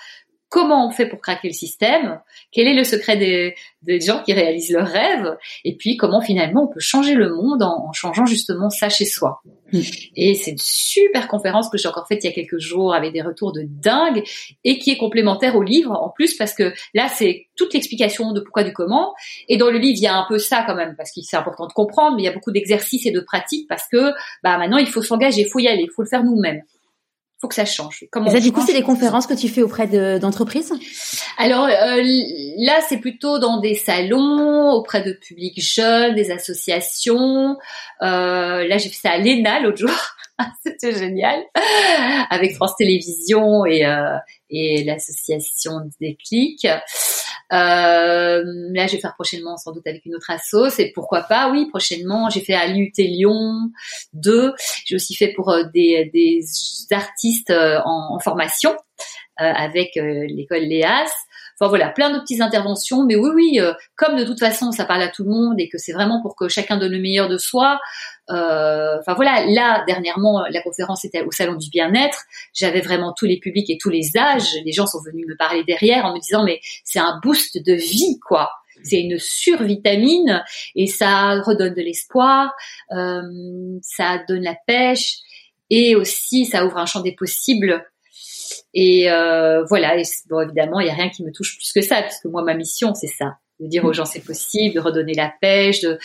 [0.49, 2.19] Comment on fait pour craquer le système,
[2.51, 3.55] quel est le secret des,
[4.01, 7.91] gens qui réalisent leurs rêves, et puis comment finalement on peut changer le monde en,
[7.93, 9.41] changeant justement ça chez soi.
[9.71, 9.79] Mm.
[10.15, 13.13] Et c'est une super conférence que j'ai encore faite il y a quelques jours avec
[13.13, 14.23] des retours de dingue
[14.63, 18.39] et qui est complémentaire au livre en plus parce que là c'est toute l'explication de
[18.39, 19.13] pourquoi du comment
[19.49, 21.35] et dans le livre il y a un peu ça quand même parce que c'est
[21.35, 24.11] important de comprendre mais il y a beaucoup d'exercices et de pratiques parce que
[24.43, 26.61] bah maintenant il faut s'engager, il faut y aller, il faut le faire nous-mêmes
[27.39, 28.05] faut que ça change.
[28.11, 29.87] Comment ça, du coup, c'est des conférences que tu fais auprès
[30.19, 30.73] d'entreprises?
[31.37, 32.01] Alors euh,
[32.57, 37.55] là, c'est plutôt dans des salons, auprès de publics jeunes, des associations.
[38.01, 40.15] Euh, là, j'ai fait ça à l'ENA l'autre jour.
[40.63, 41.41] C'était génial.
[42.29, 44.17] Avec France Télévisions et, euh,
[44.49, 46.65] et l'association Déclic.
[46.65, 46.77] Euh,
[47.49, 50.79] là, je vais faire prochainement sans doute avec une autre asso.
[50.79, 53.69] Et pourquoi pas, oui, prochainement, j'ai fait à l'UT Lyon
[54.13, 54.53] 2.
[54.85, 56.41] J'ai aussi fait pour euh, des, des
[56.91, 58.75] artistes euh, en, en formation
[59.39, 61.11] avec l'école Léas.
[61.59, 63.05] Enfin voilà, plein de petites interventions.
[63.05, 63.59] Mais oui, oui,
[63.95, 66.35] comme de toute façon, ça parle à tout le monde et que c'est vraiment pour
[66.35, 67.79] que chacun donne le meilleur de soi.
[68.29, 72.23] Euh, enfin voilà, là dernièrement, la conférence était au salon du bien-être.
[72.53, 74.55] J'avais vraiment tous les publics et tous les âges.
[74.65, 77.73] Les gens sont venus me parler derrière en me disant mais c'est un boost de
[77.73, 78.49] vie quoi.
[78.83, 80.43] C'est une survitamine
[80.75, 82.53] et ça redonne de l'espoir,
[82.91, 83.23] euh,
[83.81, 85.15] ça donne la pêche
[85.69, 87.83] et aussi ça ouvre un champ des possibles
[88.73, 91.81] et euh, voilà, et bon, évidemment, il n'y a rien qui me touche plus que
[91.81, 95.13] ça, puisque moi, ma mission, c'est ça, de dire aux gens c'est possible, de redonner
[95.13, 95.97] la pêche, de,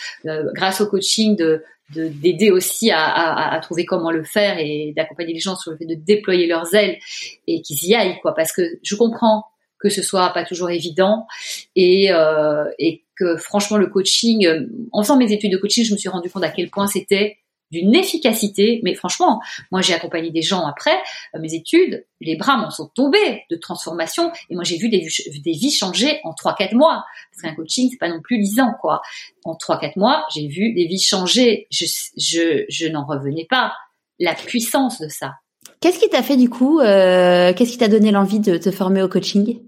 [0.53, 1.63] grâce au coaching, de
[1.95, 5.77] d'aider aussi à, à, à, trouver comment le faire et d'accompagner les gens sur le
[5.77, 6.97] fait de déployer leurs ailes
[7.45, 8.33] et qu'ils y aillent, quoi.
[8.33, 9.43] Parce que je comprends
[9.77, 11.27] que ce soit pas toujours évident
[11.75, 14.47] et, euh, et que franchement le coaching,
[14.91, 17.37] en faisant mes études de coaching, je me suis rendu compte à quel point c'était
[17.73, 18.79] d'une efficacité.
[18.83, 20.95] Mais franchement, moi j'ai accompagné des gens après
[21.35, 25.05] euh, mes études, les bras m'en sont tombés de transformation et moi j'ai vu des,
[25.43, 27.03] des vies changer en 3-4 mois.
[27.31, 29.01] Parce qu'un coaching c'est pas non plus lisant quoi.
[29.43, 31.67] En 3-4 mois j'ai vu des vies changer.
[31.71, 31.85] Je,
[32.17, 33.73] je, je n'en revenais pas.
[34.19, 35.33] La puissance de ça.
[35.81, 39.01] Qu'est-ce qui t'a fait du coup euh, Qu'est-ce qui t'a donné l'envie de te former
[39.01, 39.59] au coaching?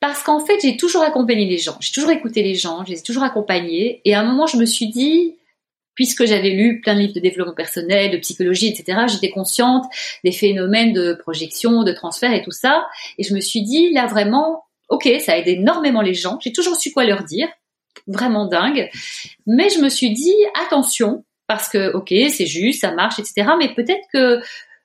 [0.00, 3.22] Parce qu'en fait, j'ai toujours accompagné les gens, j'ai toujours écouté les gens, j'ai toujours
[3.22, 4.00] accompagné.
[4.06, 5.36] Et à un moment, je me suis dit,
[5.94, 9.84] puisque j'avais lu plein de livres de développement personnel, de psychologie, etc., j'étais consciente
[10.24, 12.86] des phénomènes de projection, de transfert et tout ça.
[13.18, 16.38] Et je me suis dit, là vraiment, ok, ça aide énormément les gens.
[16.40, 17.48] J'ai toujours su quoi leur dire,
[18.06, 18.88] vraiment dingue.
[19.46, 20.34] Mais je me suis dit,
[20.66, 23.50] attention, parce que, ok, c'est juste, ça marche, etc.
[23.58, 24.40] Mais peut-être que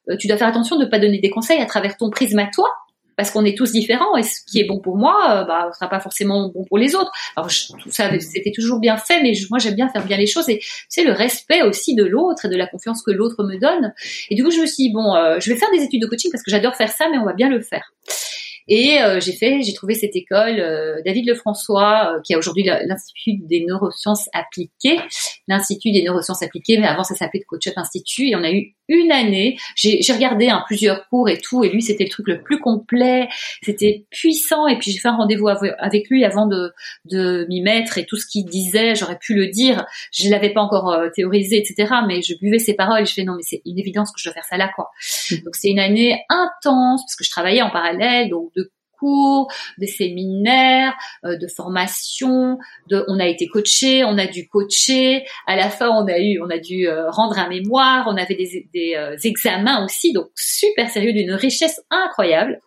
[0.10, 2.40] euh, tu dois faire attention de ne pas donner des conseils à travers ton prisme
[2.40, 2.70] à toi,
[3.16, 5.90] parce qu'on est tous différents et ce qui est bon pour moi, euh, bah, sera
[5.90, 7.12] pas forcément bon pour les autres.
[7.36, 10.50] Alors tout ça, c'était toujours bien fait, mais moi j'aime bien faire bien les choses
[10.50, 13.94] et c'est le respect aussi de l'autre et de la confiance que l'autre me donne.
[14.30, 16.08] Et du coup, je me suis dit bon, euh, je vais faire des études de
[16.08, 17.94] coaching parce que j'adore faire ça, mais on va bien le faire.
[18.68, 22.64] Et euh, j'ai fait, j'ai trouvé cette école, euh, David Lefrançois, euh, qui a aujourd'hui
[22.64, 25.00] l'Institut des neurosciences appliquées,
[25.48, 28.52] l'Institut des neurosciences appliquées, mais avant ça s'appelait le Coach Up Institut, et on a
[28.52, 29.58] eu une année.
[29.76, 33.28] J'ai regardé hein, plusieurs cours et tout, et lui c'était le truc le plus complet,
[33.62, 36.72] c'était puissant, et puis j'ai fait un rendez-vous avec lui avant de,
[37.06, 40.62] de m'y mettre, et tout ce qu'il disait, j'aurais pu le dire, je l'avais pas
[40.62, 43.78] encore théorisé, etc., mais je buvais ses paroles, et je fais non mais c'est une
[43.78, 44.90] évidence que je dois faire ça là, quoi.
[45.30, 45.36] Mmh.
[45.44, 48.55] Donc c'est une année intense, parce que je travaillais en parallèle, donc
[49.00, 50.94] cours, des séminaires,
[51.26, 52.58] euh, de formation,
[52.90, 55.26] de, on a été coaché, on a dû coacher.
[55.48, 58.36] À la fin, on a eu, on a dû euh, rendre un mémoire, on avait
[58.36, 62.60] des, des euh, examens aussi, donc super sérieux, d'une richesse incroyable.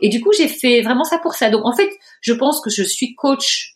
[0.00, 1.50] Et du coup, j'ai fait vraiment ça pour ça.
[1.50, 1.90] Donc en fait,
[2.20, 3.74] je pense que je suis coach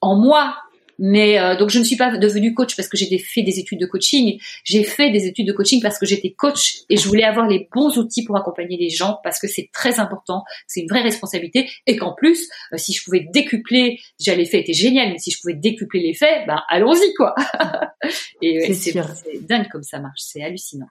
[0.00, 0.56] en moi
[0.98, 3.80] mais euh, donc je ne suis pas devenue coach parce que j'ai fait des études
[3.80, 4.40] de coaching.
[4.64, 7.68] J'ai fait des études de coaching parce que j'étais coach et je voulais avoir les
[7.72, 11.70] bons outils pour accompagner les gens parce que c'est très important, c'est une vraie responsabilité
[11.86, 15.40] et qu'en plus, euh, si je pouvais décupler, déjà l'effet était génial, mais si je
[15.40, 17.34] pouvais décupler l'effet, ben allons-y quoi.
[18.42, 18.94] et c'est
[19.42, 20.88] dingue comme ça marche, c'est hallucinant.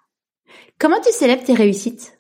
[0.80, 2.14] Comment tu célèbres tes réussites?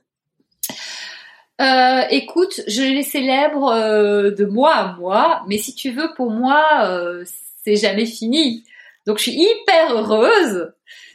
[1.61, 6.31] Euh, écoute, je les célèbre euh, de mois à mois, mais si tu veux, pour
[6.31, 7.23] moi, euh,
[7.63, 8.63] c'est jamais fini.
[9.05, 10.71] Donc je suis hyper heureuse.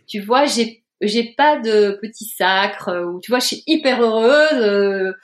[0.06, 5.14] Tu vois, j'ai j'ai pas de petit sacre ou tu vois, je suis hyper heureuse.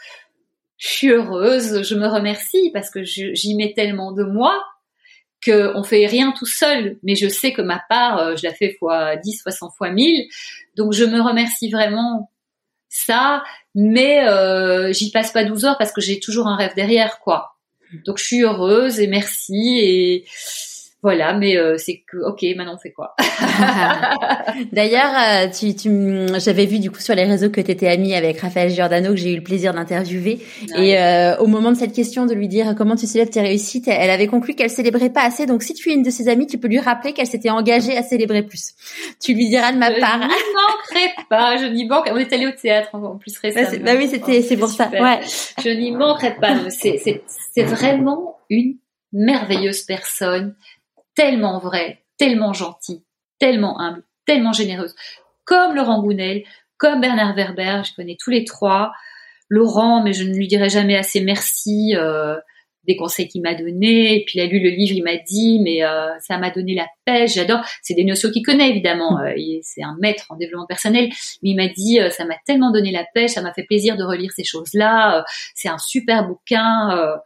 [0.78, 4.62] je suis heureuse, je me remercie parce que j'y mets tellement de moi
[5.40, 6.98] que on fait rien tout seul.
[7.02, 10.26] Mais je sais que ma part, je la fais fois 10, fois 100 fois 1000.
[10.76, 12.30] Donc je me remercie vraiment
[12.94, 13.42] ça,
[13.74, 17.56] mais euh, j'y passe pas 12 heures parce que j'ai toujours un rêve derrière, quoi.
[18.06, 20.24] Donc je suis heureuse et merci et
[21.05, 23.14] voilà, mais euh, c'est que ok, maintenant on fait quoi?
[24.72, 25.90] D'ailleurs, euh, tu, tu
[26.38, 29.16] j'avais vu du coup sur les réseaux que tu étais amie avec Raphaël Giordano que
[29.16, 30.38] j'ai eu le plaisir d'interviewer
[30.78, 33.86] et euh, au moment de cette question de lui dire comment tu célèbres tes réussites,
[33.86, 35.44] elle avait conclu qu'elle célébrait pas assez.
[35.44, 37.98] Donc si tu es une de ses amies, tu peux lui rappeler qu'elle s'était engagée
[37.98, 38.72] à célébrer plus.
[39.22, 40.22] Tu lui diras de ma part.
[40.22, 42.12] Je n'y manquerai pas, je n'y manquerai.
[42.12, 43.84] On est allé au théâtre en plus récemment.
[43.84, 44.88] Bah, oui, c'était c'est pour ça.
[44.88, 45.20] Ouais.
[45.62, 46.70] Je n'y manquerai pas.
[46.70, 48.78] C'est c'est c'est vraiment une
[49.12, 50.55] merveilleuse personne
[51.14, 53.04] tellement vrai, tellement gentil,
[53.38, 54.94] tellement humble, tellement généreuse.
[55.44, 56.44] Comme Laurent Gounel,
[56.78, 58.92] comme Bernard Werber, je connais tous les trois.
[59.48, 62.36] Laurent, mais je ne lui dirai jamais assez merci euh,
[62.86, 64.16] des conseils qu'il m'a donnés.
[64.16, 66.74] Et puis il a lu le livre, il m'a dit, mais euh, ça m'a donné
[66.74, 67.34] la pêche.
[67.34, 67.60] J'adore.
[67.82, 69.20] C'est des notions qu'il connaît évidemment.
[69.20, 71.10] Euh, c'est un maître en développement personnel,
[71.42, 74.04] mais il m'a dit, ça m'a tellement donné la pêche, ça m'a fait plaisir de
[74.04, 75.24] relire ces choses-là.
[75.54, 77.18] c'est un super bouquin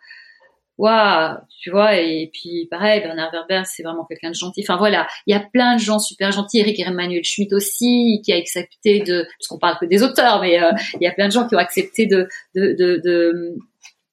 [0.79, 4.63] waouh, tu vois, et puis pareil, Bernard Werber, c'est vraiment quelqu'un de gentil.
[4.63, 6.61] Enfin voilà, il y a plein de gens super gentils.
[6.61, 10.63] Eric Emmanuel Schmitt aussi, qui a accepté de, parce qu'on parle que des auteurs, mais
[10.63, 13.57] euh, il y a plein de gens qui ont accepté de, de, de,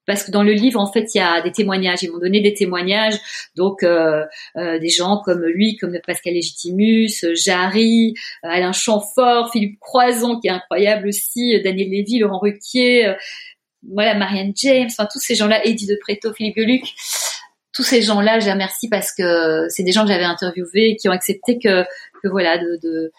[0.08, 2.04] parce que dans le livre, en fait, il y a des témoignages.
[2.04, 3.20] Ils m'ont donné des témoignages,
[3.56, 4.24] donc euh,
[4.56, 8.14] euh, des gens comme lui, comme Pascal Légitimus, Jarry,
[8.44, 13.16] Alain Chamfort, Philippe Croison, qui est incroyable aussi, Daniel Lévy, Laurent Ruquier,
[13.92, 16.84] voilà, Marianne James, enfin tous ces gens-là, Eddie de Preto, Philippe Geluc,
[17.74, 21.10] tous ces gens-là, je les remercie parce que c'est des gens que j'avais interviewés qui
[21.10, 21.84] ont accepté que,
[22.24, 23.12] que voilà, de, de,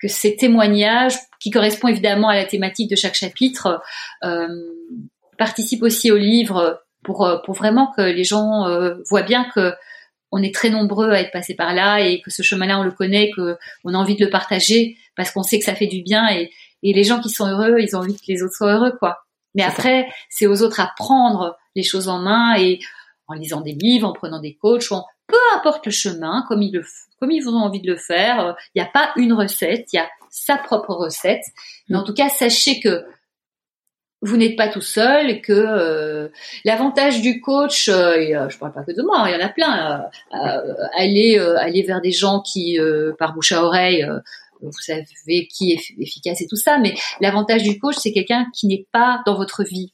[0.00, 3.82] que ces témoignages, qui correspondent évidemment à la thématique de chaque chapitre,
[4.22, 4.48] euh,
[5.36, 9.72] participent aussi au livre pour, pour vraiment que les gens euh, voient bien que
[10.30, 12.90] on est très nombreux à être passés par là et que ce chemin-là, on le
[12.90, 16.02] connaît, que on a envie de le partager parce qu'on sait que ça fait du
[16.02, 16.50] bien et,
[16.82, 19.24] et les gens qui sont heureux, ils ont envie que les autres soient heureux, quoi.
[19.54, 22.80] Mais après, c'est aux autres à prendre les choses en main et
[23.26, 24.88] en lisant des livres, en prenant des coachs,
[25.26, 26.84] peu importe le chemin, comme ils, le,
[27.20, 28.56] comme ils ont envie de le faire.
[28.74, 31.44] Il n'y a pas une recette, il y a sa propre recette.
[31.88, 33.04] Mais en tout cas, sachez que
[34.24, 36.28] vous n'êtes pas tout seul, que euh,
[36.64, 39.36] l'avantage du coach, euh, et, euh, je parle pas que de moi, hein, il y
[39.36, 40.08] en a plein,
[40.96, 42.78] aller aller vers des gens qui
[43.18, 44.06] par bouche à oreille
[44.64, 48.66] vous savez qui est efficace et tout ça, mais l'avantage du coach, c'est quelqu'un qui
[48.66, 49.92] n'est pas dans votre vie.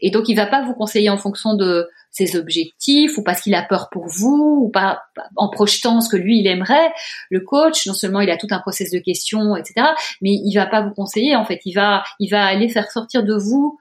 [0.00, 3.54] Et donc, il va pas vous conseiller en fonction de ses objectifs ou parce qu'il
[3.54, 5.02] a peur pour vous ou pas
[5.36, 6.92] en projetant ce que lui il aimerait.
[7.28, 9.88] Le coach, non seulement il a tout un process de questions, etc.,
[10.22, 11.34] mais il va pas vous conseiller.
[11.34, 13.78] En fait, il va, il va aller faire sortir de vous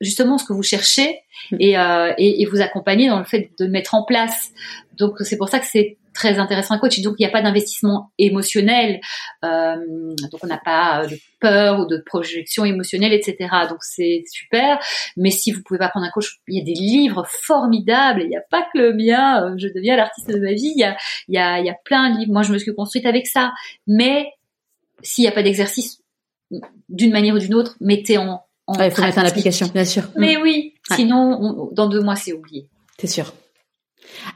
[0.00, 1.20] justement ce que vous cherchez
[1.58, 2.12] et, euh,
[2.50, 4.50] vous accompagner dans le fait de mettre en place.
[4.94, 7.00] Donc c'est pour ça que c'est très intéressant un coach.
[7.00, 9.00] Donc il n'y a pas d'investissement émotionnel,
[9.44, 9.76] euh,
[10.30, 13.36] donc on n'a pas de peur ou de projection émotionnelle, etc.
[13.68, 14.78] Donc c'est super.
[15.16, 18.22] Mais si vous pouvez pas prendre un coach, il y a des livres formidables.
[18.22, 19.44] Il n'y a pas que le mien.
[19.44, 20.72] Euh, je deviens l'artiste de ma vie.
[20.74, 20.96] Il y a,
[21.28, 22.32] il y a, il y a plein de livres.
[22.32, 23.52] Moi je me suis construite avec ça.
[23.86, 24.26] Mais
[25.02, 26.02] s'il n'y a pas d'exercice
[26.88, 28.42] d'une manière ou d'une autre, mettez en
[28.78, 30.04] il faut mettre en application, bien sûr.
[30.16, 32.68] Mais oui, sinon, dans deux mois, c'est oublié.
[32.98, 33.32] C'est sûr.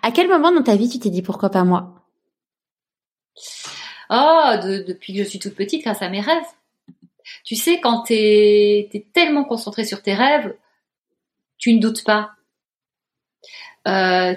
[0.02, 1.94] À quel moment dans ta vie tu t'es dit pourquoi pas moi?
[4.10, 6.42] Oh, depuis que je suis toute petite, grâce à mes rêves.
[7.44, 10.54] Tu sais, quand tu es, tellement concentré sur tes rêves,
[11.58, 12.30] tu ne doutes pas.
[13.88, 14.34] Euh,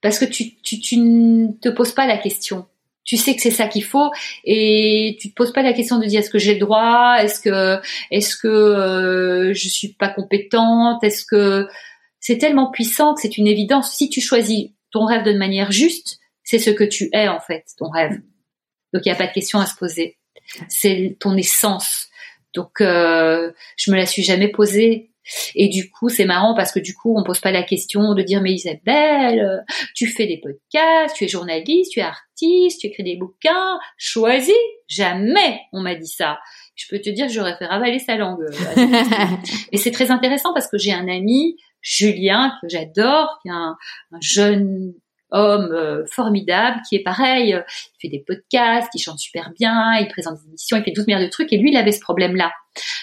[0.00, 2.66] parce que tu, tu ne te poses pas la question
[3.08, 4.10] tu sais que c'est ça qu'il faut
[4.44, 7.40] et tu te poses pas la question de dire est-ce que j'ai le droit, est-ce
[7.40, 7.80] que
[8.10, 11.66] est-ce que euh, je suis pas compétente, est-ce que
[12.20, 13.92] c'est tellement puissant que c'est une évidence.
[13.92, 17.64] Si tu choisis ton rêve de manière juste, c'est ce que tu es en fait,
[17.76, 18.20] ton rêve.
[18.92, 20.18] Donc il n'y a pas de question à se poser.
[20.68, 22.08] C'est ton essence.
[22.54, 25.10] Donc euh, je me la suis jamais posée.
[25.54, 28.22] Et du coup, c'est marrant parce que du coup, on pose pas la question de
[28.22, 29.62] dire mais Isabelle,
[29.94, 34.54] tu fais des podcasts, tu es journaliste, tu es artiste, tu écris des bouquins, choisis.
[34.88, 36.38] Jamais on m'a dit ça.
[36.76, 38.46] Je peux te dire que j'aurais fait ravaler sa langue.
[39.72, 43.76] Et c'est très intéressant parce que j'ai un ami, Julien, que j'adore, qui est un,
[44.20, 44.94] jeune
[45.30, 49.98] homme euh, formidable qui est pareil, euh, il fait des podcasts, il chante super bien,
[49.98, 52.00] il présente des émissions, il fait toute merde de trucs et lui il avait ce
[52.00, 52.50] problème là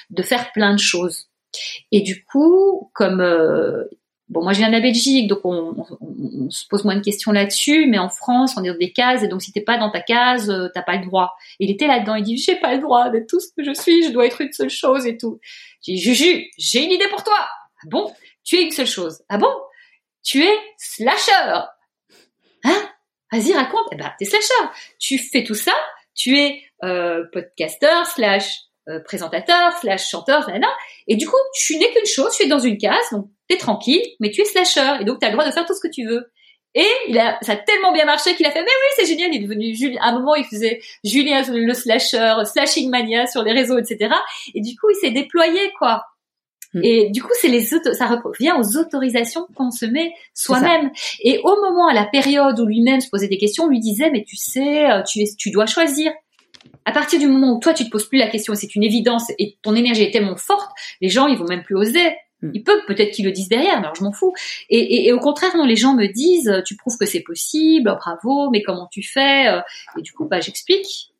[0.09, 1.29] de faire plein de choses
[1.91, 3.21] Et du coup, comme
[4.27, 5.85] Bon, moi je viens de la Belgique, donc on,
[6.49, 9.27] se pose moins de questions là-dessus, mais en France, on est dans des cases, et
[9.27, 11.35] donc si t'es pas dans ta case, euh, t'as pas le droit.
[11.59, 14.03] il était là-dedans, il dit j'ai pas le droit d'être tout ce que je suis,
[14.03, 15.39] je dois être une seule chose et tout.
[15.85, 17.37] J'ai Juju, j'ai une idée pour toi.
[17.37, 18.11] Ah bon,
[18.45, 19.23] tu es une seule chose.
[19.27, 19.53] Ah bon,
[20.23, 21.65] tu es slasher.
[22.63, 22.89] Hein?
[23.31, 23.87] Vas-y raconte.
[23.91, 24.69] Eh ben t'es slasher.
[24.99, 25.73] Tu fais tout ça.
[26.13, 30.47] Tu es euh, podcaster slash euh, présentateur slash chanteur,
[31.07, 34.03] et du coup tu n'es qu'une chose, tu es dans une case, donc t'es tranquille,
[34.19, 35.91] mais tu es slasher, et donc tu as le droit de faire tout ce que
[35.91, 36.31] tu veux.
[36.75, 39.33] Et il a, ça a tellement bien marché qu'il a fait, mais oui, c'est génial,
[39.33, 39.99] il est devenu Julien.
[40.03, 44.13] À un moment, il faisait Julien le slasher, slashing mania sur les réseaux, etc.
[44.53, 46.03] Et du coup, il s'est déployé, quoi.
[46.75, 46.81] Hmm.
[46.83, 50.91] Et du coup, c'est les ça revient aux autorisations qu'on se met soi-même.
[51.23, 54.11] Et au moment, à la période où lui-même se posait des questions, on lui disait,
[54.11, 56.11] mais tu sais, euh, tu, es, tu dois choisir.
[56.83, 59.31] À partir du moment où toi, tu te poses plus la question, c'est une évidence,
[59.39, 60.69] et ton énergie est tellement forte,
[60.99, 62.09] les gens, ils vont même plus oser.
[62.41, 62.51] Mm.
[62.53, 64.33] Ils peuvent peut-être qu'ils le disent derrière, mais alors je m'en fous.
[64.69, 68.61] Et, au contraire, non, les gens me disent, tu prouves que c'est possible, bravo, mais
[68.61, 69.61] comment tu fais euh,
[69.97, 71.14] Et du coup, bah, j'explique.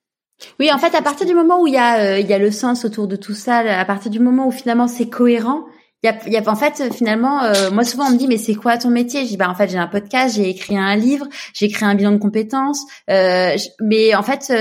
[0.60, 2.38] Oui, en fait, à partir du moment où il y a, euh, il y a
[2.40, 5.66] le sens autour de tout ça, à partir du moment où finalement c'est cohérent,
[6.04, 8.38] il y a, y a, en fait finalement, euh, moi souvent on me dit mais
[8.38, 9.24] c'est quoi ton métier?
[9.24, 11.96] Je dis bah en fait j'ai un podcast, j'ai écrit un livre, j'ai écrit un
[11.96, 14.52] bilan de compétences, mais en fait,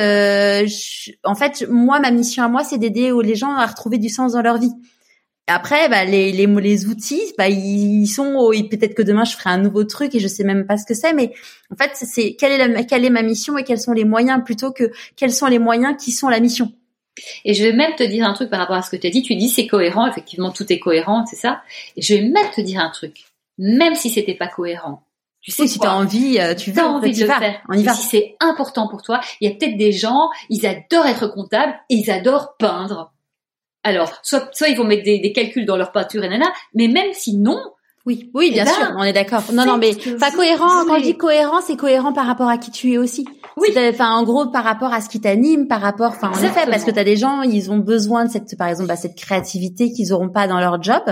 [1.24, 4.32] en fait moi ma mission à moi c'est d'aider les gens à retrouver du sens
[4.32, 4.72] dans leur vie.
[5.46, 9.58] Après, bah, les, les, les outils, bah, ils sont, peut-être que demain je ferai un
[9.58, 11.34] nouveau truc et je sais même pas ce que c'est, mais
[11.70, 14.42] en fait, c'est quelle est, la, quelle est ma mission et quels sont les moyens
[14.42, 16.72] plutôt que quels sont les moyens qui sont la mission.
[17.44, 19.10] Et je vais même te dire un truc par rapport à ce que tu as
[19.10, 19.22] dit.
[19.22, 21.62] Tu dis c'est cohérent, effectivement, tout est cohérent, c'est ça.
[21.96, 23.26] Et je vais même te dire un truc,
[23.58, 25.02] même si c'était pas cohérent.
[25.42, 27.60] Tu sais, si tu as envie, euh, tu as envie de le faire.
[27.68, 27.92] On y va.
[27.92, 31.74] Si c'est important pour toi, il y a peut-être des gens, ils adorent être comptables
[31.90, 33.12] et ils adorent peindre.
[33.84, 37.12] Alors, soit, soit ils vont mettre des, calculs dans leur peinture, et nana, mais même
[37.12, 37.60] si non,
[38.06, 39.42] oui, oui, bien eh sûr, ben, on est d'accord.
[39.52, 40.84] Non, non, mais pas cohérent.
[40.86, 43.26] Quand je dis cohérent, c'est cohérent par rapport à qui tu es aussi.
[43.56, 43.68] Oui.
[43.76, 46.84] Enfin, en gros, par rapport à ce qui t'anime, par rapport, enfin, en effet, parce
[46.84, 49.90] que tu as des gens, ils ont besoin de cette, par exemple, bah, cette créativité
[49.90, 51.02] qu'ils auront pas dans leur job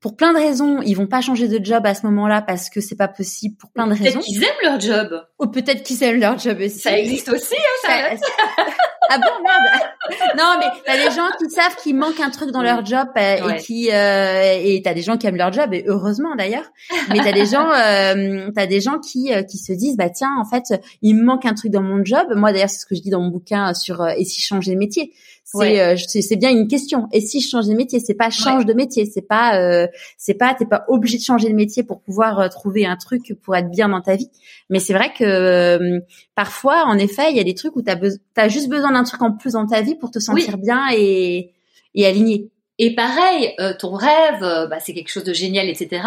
[0.00, 2.80] pour plein de raisons, ils vont pas changer de job à ce moment-là parce que
[2.80, 4.04] c'est pas possible pour plein de raisons.
[4.04, 5.26] Peut-être qu'ils aiment leur job.
[5.40, 6.78] Ou peut-être qu'ils aiment leur job aussi.
[6.78, 8.66] Ça existe aussi, hein, ça.
[9.10, 10.36] ah bon, merde.
[10.36, 13.48] non, mais t'as des gens qui savent qu'il manque un truc dans leur job euh,
[13.48, 16.70] et qui euh, et t'as des gens qui aiment leur job et heureusement d'ailleurs.
[17.10, 20.36] Mais t'as des gens, euh, t'as des gens qui euh, qui se disent bah tiens
[20.38, 22.26] en fait il me manque un truc dans mon job.
[22.36, 24.74] Moi d'ailleurs c'est ce que je dis dans mon bouquin sur et si je changeais
[24.74, 25.12] de métier.
[25.50, 27.08] C'est c'est bien une question.
[27.12, 30.54] Et si je changeais de métier, c'est pas change de métier, c'est pas c'est pas
[30.54, 33.88] t'es pas obligé de changer de métier pour pouvoir trouver un truc pour être bien
[33.88, 34.30] dans ta vie.
[34.68, 36.00] Mais c'est vrai que
[36.34, 37.96] parfois en effet il y a des trucs où t'as
[38.36, 41.52] as juste besoin un truc en plus dans ta vie pour te sentir bien et,
[41.94, 42.50] et aligné.
[42.80, 46.02] Et pareil, euh, ton rêve, euh, bah, c'est quelque chose de génial, etc.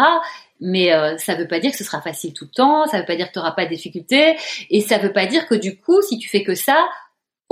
[0.60, 3.04] Mais euh, ça veut pas dire que ce sera facile tout le temps, ça veut
[3.04, 4.36] pas dire que tu n'auras pas de difficultés,
[4.70, 6.88] et ça veut pas dire que du coup, si tu fais que ça,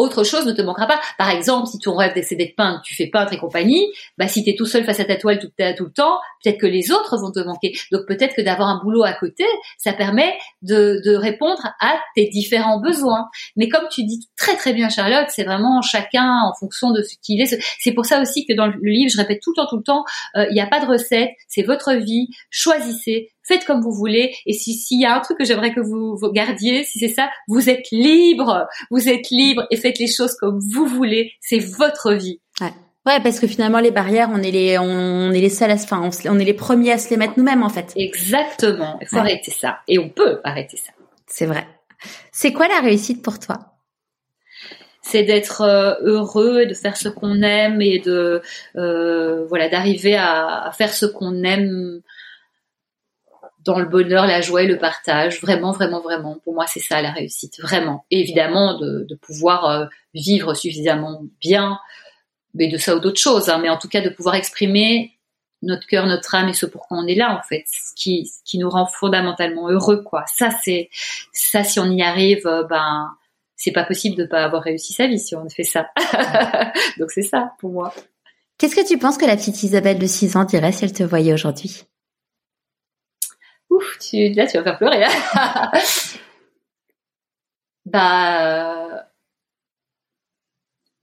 [0.00, 1.00] autre chose ne te manquera pas.
[1.18, 3.86] Par exemple, si ton rêve c'est d'être peintre, tu fais peintre et compagnie,
[4.18, 6.58] bah si tu es tout seul face à ta toile tout, tout le temps, peut-être
[6.58, 7.72] que les autres vont te manquer.
[7.92, 9.44] Donc peut-être que d'avoir un boulot à côté,
[9.78, 13.28] ça permet de, de répondre à tes différents besoins.
[13.56, 17.14] Mais comme tu dis très très bien Charlotte, c'est vraiment chacun en fonction de ce
[17.22, 17.58] qu'il est.
[17.78, 19.82] C'est pour ça aussi que dans le livre, je répète tout le temps, tout le
[19.82, 20.04] temps,
[20.36, 24.34] euh, il n'y a pas de recette, c'est votre vie, choisissez, faites comme vous voulez.
[24.46, 27.08] Et si s'il y a un truc que j'aimerais que vous, vous gardiez, si c'est
[27.08, 31.32] ça, vous êtes libre, vous êtes libre et faites les choses comme vous voulez.
[31.40, 32.40] C'est votre vie.
[32.60, 32.72] Ouais.
[33.06, 36.10] Ouais, parce que finalement les barrières, on est les, on, est les seuls, à, enfin,
[36.26, 37.92] on, est les premiers à se les mettre nous-mêmes en fait.
[37.96, 38.98] Exactement.
[39.00, 40.92] Il faut arrêter ça, et on peut arrêter ça.
[41.26, 41.66] C'est vrai.
[42.30, 43.58] C'est quoi la réussite pour toi?
[45.02, 48.42] C'est d'être euh, heureux, de faire ce qu'on aime et de
[48.76, 52.02] euh, voilà d'arriver à, à, faire ce qu'on aime
[53.70, 55.40] dans le bonheur, la joie et le partage.
[55.40, 56.36] Vraiment, vraiment, vraiment.
[56.42, 57.60] Pour moi, c'est ça la réussite.
[57.60, 58.04] Vraiment.
[58.10, 61.78] Et évidemment, de, de pouvoir euh, vivre suffisamment bien,
[62.54, 63.48] mais de ça ou d'autres choses.
[63.48, 63.58] Hein.
[63.62, 65.12] mais en tout cas, de pouvoir exprimer
[65.62, 67.64] notre cœur, notre âme et ce pourquoi on est là, en fait.
[67.68, 70.24] Ce qui, ce qui nous rend fondamentalement heureux, quoi.
[70.26, 70.88] Ça, c'est,
[71.32, 73.08] ça, si on y arrive, euh, ben,
[73.56, 75.90] c'est pas possible de pas avoir réussi sa vie si on fait ça.
[76.98, 77.94] Donc c'est ça, pour moi.
[78.58, 81.02] Qu'est-ce que tu penses que la petite Isabelle de 6 ans dirait si elle te
[81.02, 81.84] voyait aujourd'hui?
[83.70, 85.04] Ouf, là, tu vas faire pleurer.
[87.86, 89.06] bah,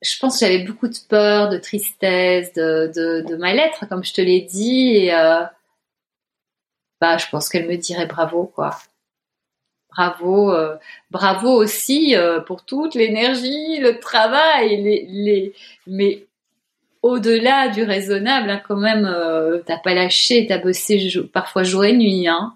[0.02, 4.14] je pense que j'avais beaucoup de peur, de tristesse, de, de, de mal-être, comme je
[4.14, 5.44] te l'ai dit, et euh,
[7.02, 8.78] bah, je pense qu'elle me dirait bravo, quoi.
[9.90, 10.78] Bravo, euh,
[11.10, 15.54] bravo aussi euh, pour toute l'énergie, le travail, les, les,
[15.88, 16.27] mais
[17.08, 21.94] au-delà du raisonnable, hein, quand même, euh, t'as pas lâché, t'as bossé parfois jour et
[21.94, 22.28] nuit.
[22.28, 22.54] Hein.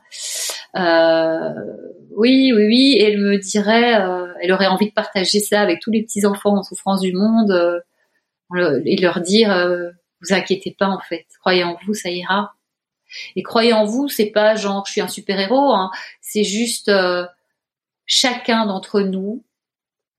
[0.75, 1.53] Euh,
[2.11, 2.97] oui, oui, oui.
[3.01, 6.57] Elle me dirait, euh, elle aurait envie de partager ça avec tous les petits enfants
[6.57, 9.55] en souffrance du monde euh, et leur dire,
[10.21, 12.53] vous inquiétez pas en fait, croyez en vous, ça ira.
[13.37, 15.91] Et croyez en vous, c'est pas genre je suis un super héros, hein.
[16.19, 16.91] c'est juste
[18.05, 19.45] chacun d'entre nous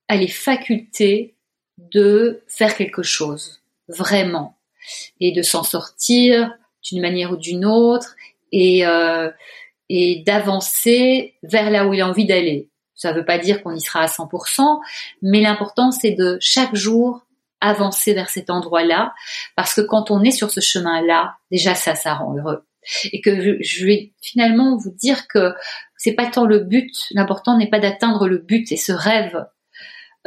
[0.09, 1.37] a les facultés
[1.77, 3.62] de faire quelque chose
[3.97, 4.59] vraiment
[5.21, 6.53] et de s'en sortir
[6.85, 8.15] d'une manière ou d'une autre
[8.51, 9.31] et euh,
[9.89, 12.71] et d'avancer vers là où il a envie d'aller.
[12.95, 14.81] Ça ne veut pas dire qu'on y sera à 100%,
[15.23, 17.27] mais l'important c'est de chaque jour
[17.61, 19.15] avancer vers cet endroit-là,
[19.57, 22.67] parce que quand on est sur ce chemin-là, déjà ça, ça rend heureux.
[23.13, 25.55] Et que je vais finalement vous dire que
[25.97, 29.47] c'est pas tant le but, l'important n'est pas d'atteindre le but et ce rêve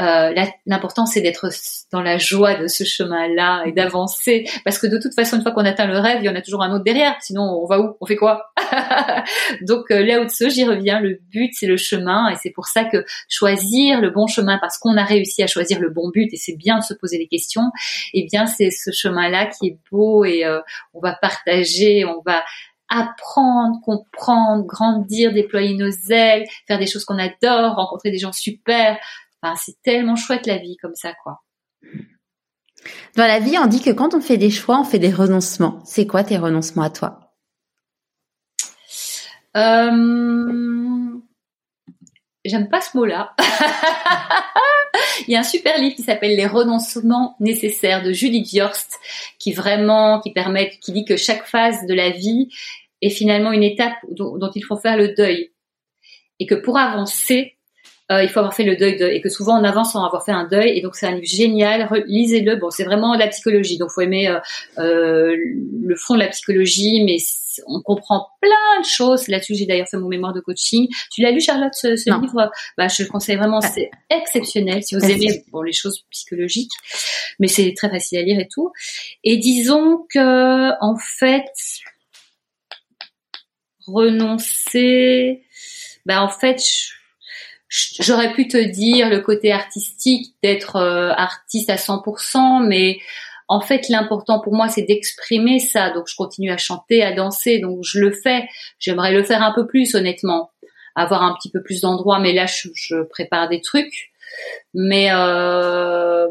[0.02, 0.34] euh,
[0.66, 1.50] l'important c'est d'être
[1.92, 4.46] dans la joie de ce chemin-là et d'avancer.
[4.64, 6.42] Parce que de toute façon une fois qu'on atteint le rêve il y en a
[6.42, 7.16] toujours un autre derrière.
[7.22, 7.96] Sinon on va où?
[8.02, 8.52] On fait quoi?
[9.62, 11.00] Donc euh, là où j'y reviens.
[11.00, 12.30] Le but c'est le chemin.
[12.30, 15.80] Et c'est pour ça que choisir le bon chemin parce qu'on a réussi à choisir
[15.80, 17.72] le bon but et c'est bien de se poser des questions
[18.14, 20.60] eh bien c'est ce chemin-là qui est beau et euh,
[20.94, 22.44] on va partager on va
[22.88, 29.00] apprendre, comprendre, grandir, déployer nos ailes, faire des choses qu'on adore, rencontrer des gens super,
[29.56, 31.42] c'est tellement chouette la vie comme ça, quoi.
[33.16, 35.82] Dans la vie, on dit que quand on fait des choix, on fait des renoncements.
[35.86, 37.20] C'est quoi tes renoncements à toi?
[39.56, 41.20] Euh...
[42.44, 43.34] J'aime pas ce mot-là.
[45.28, 49.00] Il y a un super livre qui s'appelle Les renoncements nécessaires de Judith Viorst,
[49.40, 52.50] qui vraiment, qui permet, qui dit que chaque phase de la vie
[53.02, 55.52] est finalement une étape dont il faut faire le deuil.
[56.40, 57.55] Et que pour avancer,
[58.12, 60.24] euh, il faut avoir fait le deuil de, et que souvent on avance sans avoir
[60.24, 60.78] fait un deuil.
[60.78, 61.90] Et donc c'est un livre génial.
[62.06, 62.56] Lisez-le.
[62.58, 63.78] Bon c'est vraiment de la psychologie.
[63.78, 64.40] Donc faut aimer euh,
[64.78, 67.18] euh, le fond de la psychologie mais
[67.68, 69.56] on comprend plein de choses là-dessus.
[69.56, 70.88] J'ai d'ailleurs fait mon mémoire de coaching.
[71.12, 72.52] Tu l'as lu Charlotte ce, ce livre?
[72.78, 73.60] Bah je le conseille vraiment.
[73.64, 73.68] Ah.
[73.74, 76.74] c'est exceptionnel si vous aimez bon les choses psychologiques.
[77.40, 78.72] Mais c'est très facile à lire et tout.
[79.24, 81.50] Et disons que en fait
[83.88, 85.44] renoncer
[86.06, 86.94] bah en fait je,
[87.70, 93.00] j'aurais pu te dire le côté artistique d'être euh, artiste à 100%, mais
[93.48, 95.92] en fait l'important pour moi c'est d'exprimer ça.
[95.92, 98.48] Donc je continue à chanter, à danser, donc je le fais.
[98.80, 100.52] J'aimerais le faire un peu plus honnêtement,
[100.96, 104.12] avoir un petit peu plus d'endroits, mais là je, prépare des trucs.
[104.74, 106.28] Mais euh,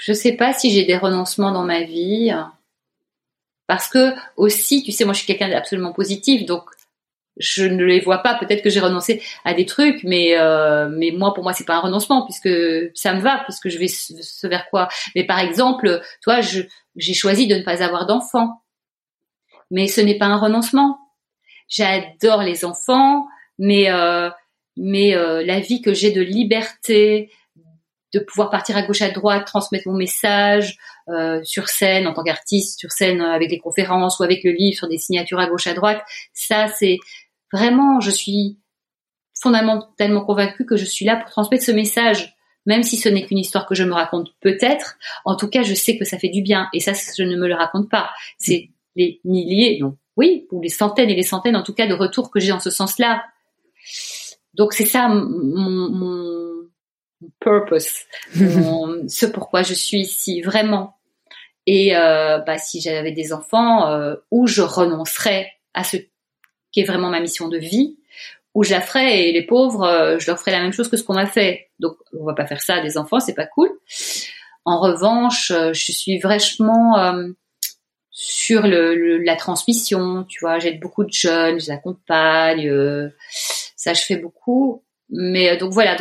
[0.00, 2.32] je sais pas si j'ai des renoncements dans ma vie.
[3.66, 6.64] Parce que aussi, tu sais, moi je suis quelqu'un d'absolument positif, donc
[7.40, 8.34] je ne les vois pas.
[8.34, 11.74] Peut-être que j'ai renoncé à des trucs, mais euh, mais moi pour moi c'est pas
[11.74, 12.50] un renoncement puisque
[12.94, 14.88] ça me va puisque je vais ce vers quoi.
[15.16, 18.62] Mais par exemple, toi, j'ai choisi de ne pas avoir d'enfants,
[19.70, 20.98] mais ce n'est pas un renoncement.
[21.68, 23.26] J'adore les enfants,
[23.58, 24.30] mais euh,
[24.76, 27.30] mais euh, la vie que j'ai de liberté,
[28.12, 30.76] de pouvoir partir à gauche à droite, transmettre mon message
[31.08, 34.76] euh, sur scène en tant qu'artiste, sur scène avec les conférences ou avec le livre,
[34.76, 36.02] sur des signatures à gauche à droite,
[36.32, 36.98] ça c'est
[37.52, 38.58] Vraiment, je suis
[39.40, 42.36] fondamentalement convaincue que je suis là pour transmettre ce message,
[42.66, 44.96] même si ce n'est qu'une histoire que je me raconte peut-être.
[45.24, 47.48] En tout cas, je sais que ça fait du bien, et ça, je ne me
[47.48, 48.10] le raconte pas.
[48.38, 51.94] C'est les milliers, non, oui, ou les centaines et les centaines, en tout cas, de
[51.94, 53.24] retours que j'ai dans ce sens-là.
[54.54, 56.68] Donc c'est ça mon, mon,
[57.38, 58.04] purpose,
[58.34, 60.96] ce pourquoi je suis ici, vraiment.
[61.66, 65.96] Et euh, bah, si j'avais des enfants, euh, où je renoncerais à ce
[66.72, 67.96] qui est vraiment ma mission de vie,
[68.54, 70.96] où je la ferai et les pauvres, euh, je leur ferai la même chose que
[70.96, 71.70] ce qu'on m'a fait.
[71.78, 73.70] Donc, on va pas faire ça à des enfants, c'est pas cool.
[74.64, 77.28] En revanche, euh, je suis vachement euh,
[78.10, 80.58] sur le, la transmission, tu vois.
[80.58, 83.10] J'aide beaucoup de jeunes, je les accompagne,
[83.76, 84.84] ça je fais beaucoup.
[85.08, 85.96] Mais donc voilà,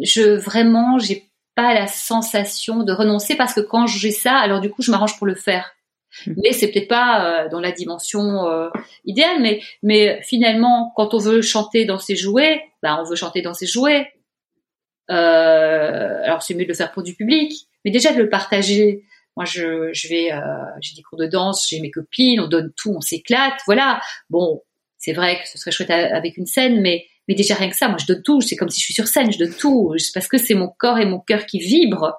[0.00, 4.70] je vraiment, j'ai pas la sensation de renoncer parce que quand j'ai ça, alors du
[4.70, 5.72] coup, je m'arrange pour le faire.
[6.26, 6.34] Hmm.
[6.42, 8.68] Mais c'est peut-être pas euh, dans la dimension euh,
[9.04, 13.42] idéale, mais mais finalement, quand on veut chanter dans ses jouets, bah on veut chanter
[13.42, 14.12] dans ses jouets.
[15.10, 17.52] Euh, alors c'est mieux de le faire pour du public,
[17.84, 19.04] mais déjà de le partager.
[19.34, 20.30] Moi, je, je vais,
[20.82, 23.98] j'ai des cours de danse, j'ai mes copines, on donne tout, on s'éclate, voilà.
[24.28, 24.60] Bon,
[24.98, 27.88] c'est vrai que ce serait chouette avec une scène, mais mais déjà rien que ça,
[27.88, 28.40] moi je donne tout.
[28.40, 29.94] C'est comme si je suis sur scène, je donne tout.
[30.14, 32.14] Parce que c'est mon corps et mon cœur qui vibrent.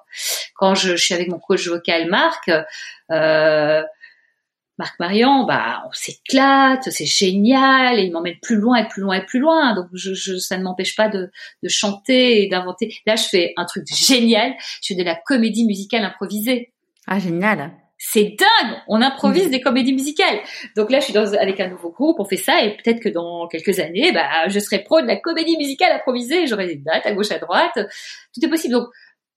[0.54, 2.50] Quand je, suis avec mon coach vocal Marc,
[3.10, 3.82] euh,
[4.78, 9.14] Marc Marion, bah, on s'éclate, c'est génial, et il m'emmène plus loin et plus loin
[9.14, 9.74] et plus loin.
[9.74, 11.30] Donc, je, je ça ne m'empêche pas de,
[11.62, 12.96] de chanter et d'inventer.
[13.06, 14.54] Là, je fais un truc génial.
[14.82, 16.72] Je fais de la comédie musicale improvisée.
[17.06, 17.72] Ah, génial.
[18.06, 18.76] C'est dingue.
[18.86, 20.40] On improvise des comédies musicales.
[20.76, 23.08] Donc là, je suis dans, avec un nouveau groupe, on fait ça, et peut-être que
[23.08, 26.46] dans quelques années, bah, je serai pro de la comédie musicale improvisée.
[26.46, 27.72] J'aurai des dates à gauche, à droite.
[27.74, 28.74] Tout est possible.
[28.74, 28.88] Donc,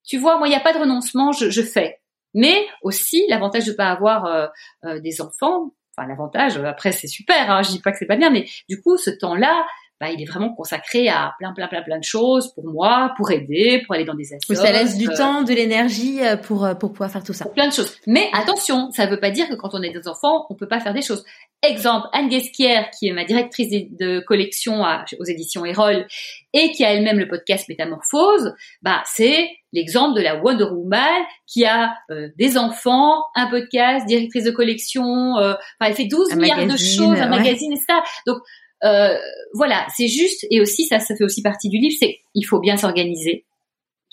[0.06, 1.32] tu vois, moi, il n'y a pas de renoncement.
[1.32, 2.02] Je, je fais.
[2.34, 4.48] Mais aussi l'avantage de pas avoir euh,
[4.84, 5.72] euh, des enfants.
[5.96, 6.58] Enfin, l'avantage.
[6.58, 7.50] Après, c'est super.
[7.50, 9.66] Hein, je dis pas que c'est pas bien, mais du coup, ce temps-là,
[10.00, 13.32] bah, il est vraiment consacré à plein, plein, plein, plein de choses pour moi, pour
[13.32, 14.56] aider, pour aller dans des assos.
[14.56, 17.46] Ça laisse du euh, temps, de l'énergie pour pour pouvoir faire tout ça.
[17.46, 17.96] Plein de choses.
[18.08, 20.68] Mais attention, ça ne veut pas dire que quand on est des enfants, on peut
[20.68, 21.24] pas faire des choses.
[21.64, 24.84] Exemple, Anne Guesquière, qui est ma directrice de collection
[25.20, 26.06] aux éditions Erol
[26.54, 28.54] et qui a elle-même le podcast Métamorphose,
[28.84, 34.44] bah c'est l'exemple de la Wonder Woman qui a euh, des enfants, un podcast, directrice
[34.44, 38.04] de collection, euh, enfin elle fait 12 milliards de choses, un magazine et ça.
[38.26, 38.42] Donc euh,
[38.82, 42.60] voilà, c'est juste et aussi ça, ça fait aussi partie du livre, c'est il faut
[42.60, 43.46] bien s'organiser.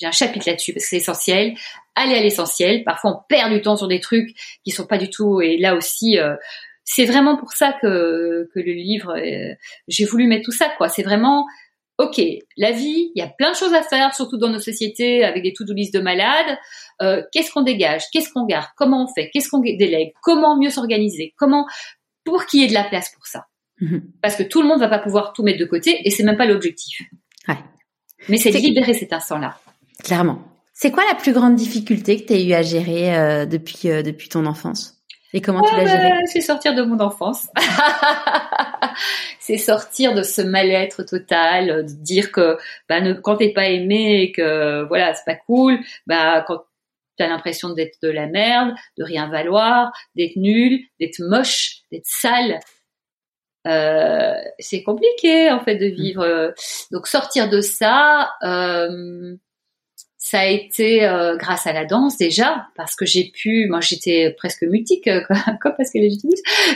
[0.01, 1.55] J'ai un chapitre là-dessus parce que c'est essentiel.
[1.95, 2.83] Aller à l'essentiel.
[2.83, 4.31] Parfois on perd du temps sur des trucs
[4.65, 6.19] qui sont pas du tout et là aussi
[6.85, 9.55] c'est vraiment pour ça que, que le livre, euh,
[9.89, 10.89] j'ai voulu mettre tout ça, quoi.
[10.89, 11.47] C'est vraiment,
[11.99, 12.21] ok,
[12.57, 15.43] la vie, il y a plein de choses à faire, surtout dans nos sociétés avec
[15.43, 16.59] des to-do de malades.
[17.03, 18.05] Euh, qu'est-ce qu'on dégage?
[18.13, 18.69] Qu'est-ce qu'on garde?
[18.77, 19.31] Comment on fait?
[19.33, 20.13] Qu'est-ce qu'on délègue?
[20.23, 21.35] Comment mieux s'organiser?
[21.37, 21.67] Comment
[22.25, 23.47] pour qu'il y ait de la place pour ça?
[23.81, 24.03] Mhm.
[24.23, 26.37] Parce que tout le monde va pas pouvoir tout mettre de côté et c'est même
[26.37, 27.03] pas l'objectif.
[27.49, 27.59] Ouais.
[28.29, 29.59] Mais c'est libérer cet instant-là.
[30.03, 30.43] Clairement.
[30.73, 34.03] C'est quoi la plus grande difficulté que tu as eu à gérer euh, depuis euh,
[34.03, 34.95] depuis ton enfance?
[35.33, 37.49] Et comment tu l'as géré C'est sortir de mon enfance.
[39.41, 42.57] c'est sortir de ce mal-être total, de dire que
[42.89, 46.61] bah, ne, quand t'es pas aimé et que voilà, c'est pas cool, bah quand
[47.19, 52.07] tu as l'impression d'être de la merde, de rien valoir, d'être nul, d'être moche, d'être
[52.07, 52.61] sale.
[53.67, 56.55] Euh, c'est compliqué en fait de vivre.
[56.91, 59.37] Donc sortir de ça, euh,
[60.25, 64.31] ça a été euh, grâce à la danse déjà, parce que j'ai pu, moi j'étais
[64.39, 65.21] presque mutique, euh,
[65.61, 65.99] comme parce que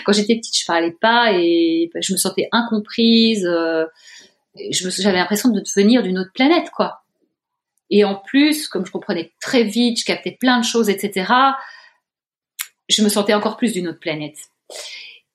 [0.05, 3.87] quand j'étais petite je parlais pas et je me sentais incomprise, euh,
[4.71, 7.05] j'avais l'impression de devenir d'une autre planète quoi.
[7.89, 11.33] Et en plus, comme je comprenais très vite, je captais plein de choses, etc.,
[12.91, 14.37] je me sentais encore plus d'une autre planète.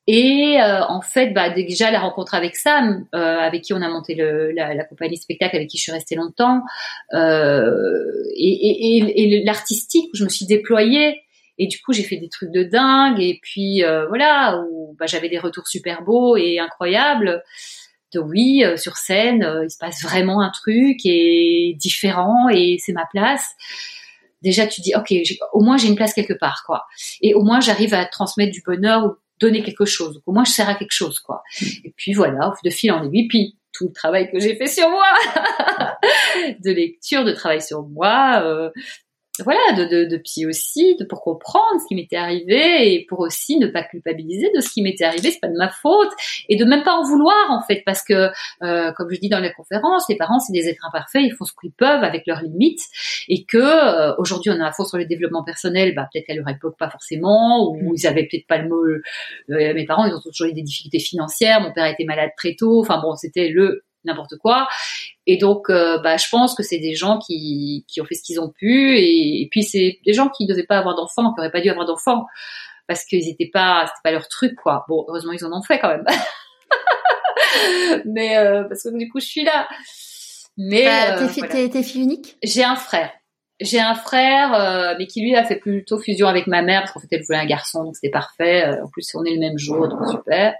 [0.06, 3.88] Et euh, en fait, bah, déjà la rencontre avec Sam, euh, avec qui on a
[3.88, 6.62] monté le, la, la, compagnie spectacle, avec qui je suis restée longtemps,
[7.14, 7.72] euh,
[8.36, 11.22] et, et, et l'artistique, je me suis déployée.
[11.58, 13.22] Et du coup, j'ai fait des trucs de dingue.
[13.22, 17.42] Et puis euh, voilà, où bah, j'avais des retours super beaux et incroyables.
[18.14, 22.94] De oui, euh, sur scène, il se passe vraiment un truc et différent et c'est
[22.94, 23.56] ma place
[24.44, 25.12] déjà tu dis ok
[25.54, 26.86] au moins j'ai une place quelque part quoi
[27.22, 30.16] et au moins j'arrive à transmettre du bonheur donner quelque chose.
[30.16, 31.44] Donc au moins je sers à quelque chose, quoi.
[31.84, 34.90] Et puis voilà, de fil en aiguille, puis tout le travail que j'ai fait sur
[34.90, 35.08] moi,
[36.64, 38.70] de lecture, de travail sur moi, euh,
[39.40, 43.20] voilà, de, de, de psy aussi, de, pour comprendre ce qui m'était arrivé et pour
[43.20, 46.12] aussi ne pas culpabiliser de ce qui m'était arrivé, c'est pas de ma faute
[46.50, 48.30] et de même pas en vouloir en fait parce que
[48.62, 51.46] euh, comme je dis dans les conférences, les parents c'est des êtres imparfaits, ils font
[51.46, 52.82] ce qu'ils peuvent avec leurs limites
[53.28, 56.36] et que euh, aujourd'hui on a un fond sur le développement personnel, bah peut-être qu'à
[56.36, 57.94] leur époque pas forcément ou mm.
[57.96, 58.84] ils avaient peut-être pas le mot.
[58.86, 59.00] Euh,
[59.50, 62.82] mes parents ils ont toujours eu des difficultés financières, mon père était malade très tôt,
[62.82, 64.68] enfin bon c'était le n'importe quoi.
[65.26, 68.24] Et donc, euh, bah, je pense que c'est des gens qui, qui ont fait ce
[68.24, 71.40] qu'ils ont pu, et, puis c'est des gens qui ne devaient pas avoir d'enfants, qui
[71.40, 72.26] n'auraient pas dû avoir d'enfants,
[72.88, 74.86] parce qu'ils n'étaient pas, c'était pas leur truc, quoi.
[74.88, 76.06] Bon, heureusement, ils en ont fait quand même.
[78.06, 79.68] Mais euh, parce que du coup, je suis là.
[80.58, 82.38] Mais bah, euh, t'es, fille unique?
[82.44, 83.12] J'ai un frère.
[83.62, 86.94] J'ai un frère, euh, mais qui lui a fait plutôt fusion avec ma mère parce
[86.94, 88.66] qu'en fait elle voulait un garçon, donc c'était parfait.
[88.66, 90.56] Euh, en plus on est le même jour, donc super.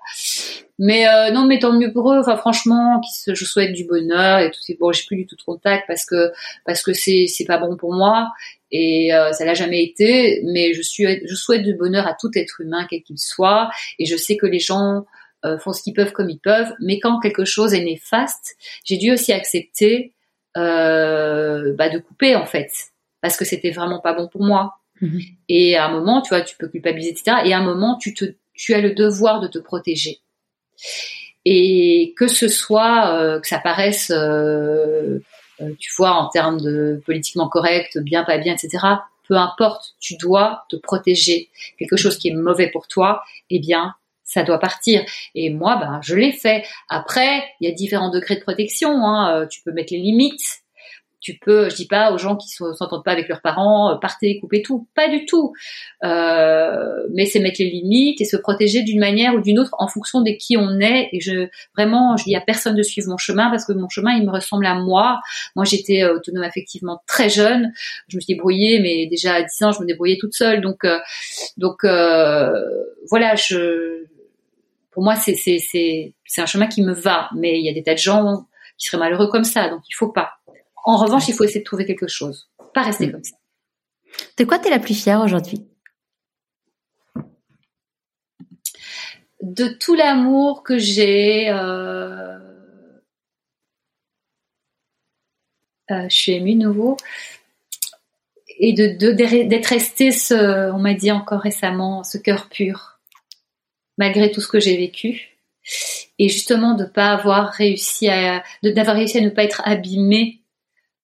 [0.78, 2.20] Mais euh, non, mais tant mieux pour eux.
[2.20, 4.60] Enfin franchement, je souhaite du bonheur et tout.
[4.80, 6.32] Bon, j'ai plus du tout de contact parce que
[6.66, 8.30] parce que c'est c'est pas bon pour moi
[8.72, 10.42] et ça l'a jamais été.
[10.46, 14.06] Mais je suis je souhaite du bonheur à tout être humain quel qu'il soit et
[14.06, 15.06] je sais que les gens
[15.60, 16.74] font ce qu'ils peuvent comme ils peuvent.
[16.80, 18.56] Mais quand quelque chose est néfaste,
[18.86, 20.14] j'ai dû aussi accepter
[20.58, 22.72] euh, bah, de couper en fait,
[23.22, 24.76] parce que c'était vraiment pas bon pour moi.
[25.02, 25.22] Mhm.
[25.50, 27.38] Et à un moment, tu vois, tu peux culpabiliser, etc.
[27.46, 30.20] Et à un moment, tu te, tu as le devoir de te protéger.
[31.46, 35.20] Et que ce soit, euh, que ça paraisse, euh,
[35.62, 38.86] euh, tu vois, en termes de politiquement correct, bien, pas bien, etc.
[39.28, 41.50] Peu importe, tu dois te protéger.
[41.78, 43.94] Quelque chose qui est mauvais pour toi, eh bien,
[44.34, 45.04] ça doit partir.
[45.36, 46.64] Et moi, ben, je l'ai fait.
[46.90, 49.06] Après, il y a différents degrés de protection.
[49.06, 49.42] Hein.
[49.42, 50.64] Euh, tu peux mettre les limites.
[51.24, 54.42] tu peux, je dis pas aux gens qui s'entendent pas avec leurs parents, euh, partez,
[54.42, 55.54] coupez tout, pas du tout.
[56.04, 59.88] Euh, mais c'est mettre les limites et se protéger d'une manière ou d'une autre en
[59.88, 61.08] fonction de qui on est.
[61.14, 61.48] Et je
[61.78, 64.32] vraiment, je dis à personne de suivre mon chemin parce que mon chemin, il me
[64.32, 65.22] ressemble à moi.
[65.56, 67.72] Moi, j'étais euh, autonome effectivement très jeune.
[68.10, 70.60] Je me suis débrouillée, mais déjà à 10 ans, je me débrouillais toute seule.
[70.60, 70.86] Donc,
[71.58, 71.86] donc
[73.10, 74.04] voilà, je
[74.94, 77.30] pour moi, c'est c'est c'est c'est un chemin qui me va.
[77.36, 78.46] Mais il y a des tas de gens
[78.78, 80.34] qui seraient malheureux comme ça, donc il faut pas.
[80.86, 83.12] En revanche, il faut essayer de trouver quelque chose, pas rester mm.
[83.12, 83.36] comme ça.
[84.38, 85.66] De quoi tu es la plus fière aujourd'hui?
[89.42, 91.50] De tout l'amour que j'ai.
[91.50, 92.40] Euh...
[95.92, 96.98] Euh, je suis émue nouveau.
[98.60, 99.12] Et de
[99.44, 102.93] d'être resté, ce, on m'a dit encore récemment, ce cœur pur,
[103.98, 105.40] malgré tout ce que j'ai vécu.
[106.20, 110.42] Et justement de pas avoir réussi à, d'avoir réussi à ne pas être abîmé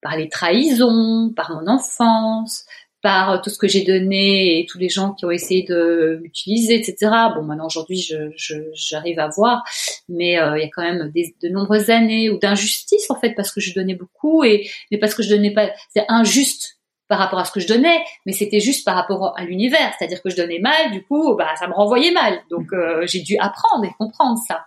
[0.02, 2.66] par les trahisons, par mon enfance,
[3.02, 6.76] par tout ce que j'ai donné et tous les gens qui ont essayé de m'utiliser,
[6.76, 7.11] etc.
[7.36, 9.64] Bon, maintenant aujourd'hui, j'arrive je, à voir,
[10.10, 13.52] mais euh, il y a quand même de nombreuses années ou d'injustice en fait parce
[13.52, 16.78] que je donnais beaucoup et mais parce que je donnais pas, c'est injuste
[17.10, 20.22] par rapport à ce que je donnais, mais c'était juste par rapport à l'univers, c'est-à-dire
[20.22, 23.36] que je donnais mal, du coup, bah ça me renvoyait mal, donc euh, j'ai dû
[23.38, 24.65] apprendre et comprendre ça.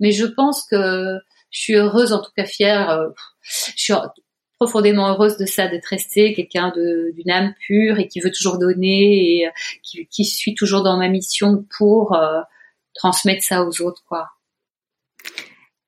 [0.00, 1.18] Mais je pense que
[1.50, 3.10] je suis heureuse, en tout cas fière.
[3.42, 3.92] je suis
[4.58, 9.38] profondément heureuse de ça, d'être restée quelqu'un d'une âme pure et qui veut toujours donner
[9.38, 9.50] et euh,
[9.82, 12.40] qui, qui suit toujours dans ma mission pour euh,
[12.94, 14.28] transmettre ça aux autres, quoi.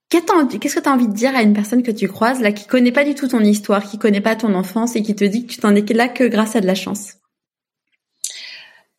[0.09, 2.67] Qu'est-ce que tu as envie de dire à une personne que tu croises là qui
[2.67, 5.47] connaît pas du tout ton histoire, qui connaît pas ton enfance et qui te dit
[5.47, 7.15] que tu t'en es là que grâce à de la chance?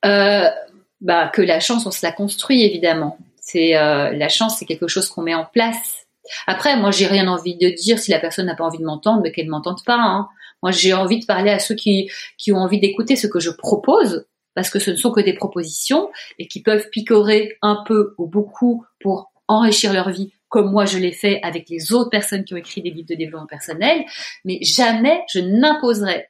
[0.06, 0.50] Euh,
[1.00, 3.18] Bah que la chance on se la construit évidemment.
[3.40, 6.08] C'est euh, la chance c'est quelque chose qu'on met en place
[6.46, 9.22] après, moi, j'ai rien envie de dire si la personne n'a pas envie de m'entendre,
[9.24, 9.98] mais qu'elle m'entende pas.
[9.98, 10.28] Hein.
[10.64, 13.50] Moi, j'ai envie de parler à ceux qui, qui ont envie d'écouter ce que je
[13.50, 14.26] propose,
[14.56, 16.10] parce que ce ne sont que des propositions
[16.40, 20.98] et qui peuvent picorer un peu ou beaucoup pour enrichir leur vie, comme moi je
[20.98, 24.06] l'ai fait avec les autres personnes qui ont écrit des livres de développement personnel.
[24.45, 26.28] Mais jamais je n'imposerai.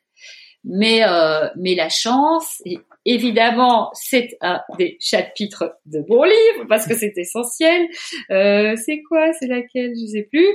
[0.64, 2.80] Mais, euh, mais la chance, et
[3.10, 7.88] Évidemment, c'est un des chapitres de mon livre parce que c'est essentiel.
[8.32, 9.32] Euh, c'est quoi?
[9.40, 9.94] C'est laquelle?
[9.96, 10.50] Je sais plus.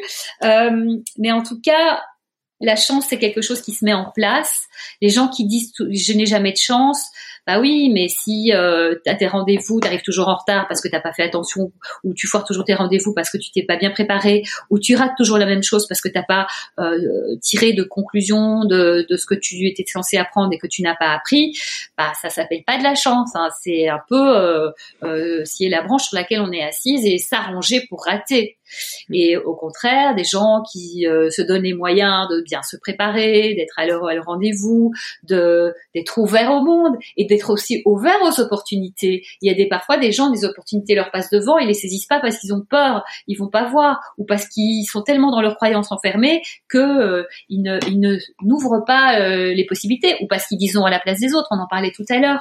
[0.44, 2.02] Euh, mais en tout cas,
[2.60, 4.66] la chance, c'est quelque chose qui se met en place.
[5.01, 7.02] Les gens qui disent je n'ai jamais de chance,
[7.47, 10.81] bah oui, mais si euh, tu as tes rendez-vous, tu arrives toujours en retard parce
[10.81, 11.73] que t'as pas fait attention,
[12.05, 14.94] ou tu foires toujours tes rendez-vous parce que tu t'es pas bien préparé, ou tu
[14.94, 16.47] rates toujours la même chose parce que t'as pas
[16.78, 16.98] euh,
[17.40, 20.94] tiré de conclusion de, de, ce que tu étais censé apprendre et que tu n'as
[20.94, 21.56] pas appris,
[21.98, 23.31] bah ça s'appelle pas de la chance.
[23.35, 23.48] Hein.
[23.60, 24.70] C'est un peu euh,
[25.02, 28.56] euh, la branche sur laquelle on est assise et s'arranger pour rater.
[29.12, 33.55] Et au contraire, des gens qui euh, se donnent les moyens de bien se préparer,
[33.55, 34.93] d'être à leur, rendez-vous,
[35.24, 39.24] de d'être ouverts au monde et d'être aussi ouverts aux opportunités.
[39.40, 42.06] Il y a des parfois des gens, des opportunités leur passent devant, ils les saisissent
[42.06, 45.40] pas parce qu'ils ont peur, ils vont pas voir, ou parce qu'ils sont tellement dans
[45.40, 50.26] leurs croyances enfermées que euh, ils ne ils ne n'ouvrent pas euh, les possibilités, ou
[50.26, 51.48] parce qu'ils disent non à la place des autres.
[51.50, 52.40] On en parlait tout à l'heure.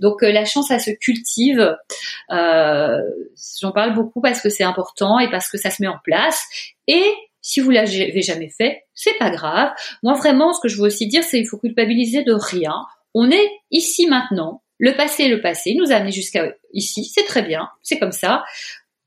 [0.00, 1.76] Donc la chance, ça se cultive.
[2.28, 6.42] J'en parle beaucoup parce que c'est important et parce que ça se met en place.
[6.86, 7.02] Et
[7.42, 9.70] si vous l'avez jamais fait, c'est pas grave.
[10.02, 12.74] Moi, vraiment, ce que je veux aussi dire, c'est qu'il faut culpabiliser de rien.
[13.14, 14.62] On est ici maintenant.
[14.78, 15.74] Le passé est le passé.
[15.74, 17.04] nous a amené jusqu'à ici.
[17.04, 17.68] C'est très bien.
[17.82, 18.44] C'est comme ça.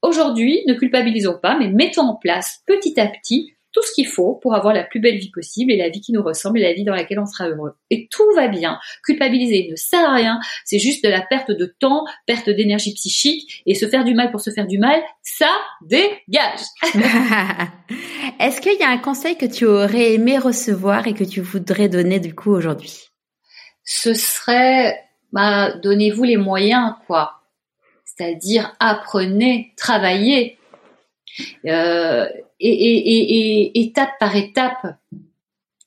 [0.02, 4.36] Aujourd'hui, ne culpabilisons pas, mais mettons en place petit à petit tout ce qu'il faut
[4.36, 6.74] pour avoir la plus belle vie possible et la vie qui nous ressemble et la
[6.74, 7.74] vie dans laquelle on sera heureux.
[7.90, 8.78] Et tout va bien.
[9.04, 10.40] Culpabiliser ne sert à rien.
[10.64, 14.32] C'est juste de la perte de temps, perte d'énergie psychique et se faire du mal
[14.32, 15.50] pour se faire du mal, ça
[15.82, 16.62] dégage.
[18.40, 21.90] Est-ce qu'il y a un conseil que tu aurais aimé recevoir et que tu voudrais
[21.90, 23.13] donner du coup aujourd'hui?
[23.84, 27.42] Ce serait, bah, donnez-vous les moyens, quoi.
[28.06, 30.58] C'est-à-dire apprenez, travaillez.
[31.66, 32.28] Euh,
[32.60, 34.98] et, étape par étape,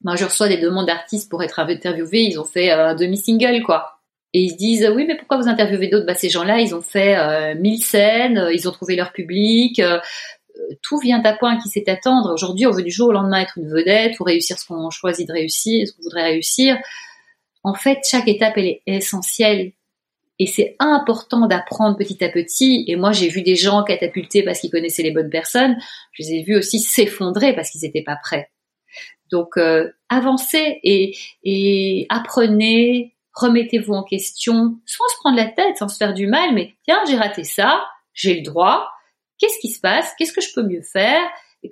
[0.05, 3.63] moi je reçois des demandes d'artistes pour être interviewés, ils ont fait euh, un demi-single
[3.63, 4.01] quoi.
[4.33, 6.83] Et ils se disent oui mais pourquoi vous interviewez d'autres Bah ces gens-là ils ont
[6.83, 9.81] fait euh, mille scènes, euh, ils ont trouvé leur public,
[10.83, 12.33] tout vient à point qui sait attendre.
[12.33, 15.27] Aujourd'hui on veut du jour au lendemain être une vedette ou réussir ce qu'on choisit
[15.27, 16.77] de réussir, ce qu'on voudrait réussir.
[17.67, 19.73] En fait chaque étape elle est essentielle
[20.39, 22.85] et c'est important d'apprendre petit à petit.
[22.89, 25.77] Et moi, j'ai vu des gens catapulter parce qu'ils connaissaient les bonnes personnes.
[26.13, 28.51] Je les ai vus aussi s'effondrer parce qu'ils n'étaient pas prêts.
[29.31, 35.89] Donc, euh, avancez et, et apprenez, remettez-vous en question, sans se prendre la tête, sans
[35.89, 36.55] se faire du mal.
[36.55, 38.91] Mais tiens, j'ai raté ça, j'ai le droit.
[39.39, 40.13] Qu'est-ce qui se passe?
[40.19, 41.23] Qu'est-ce que je peux mieux faire?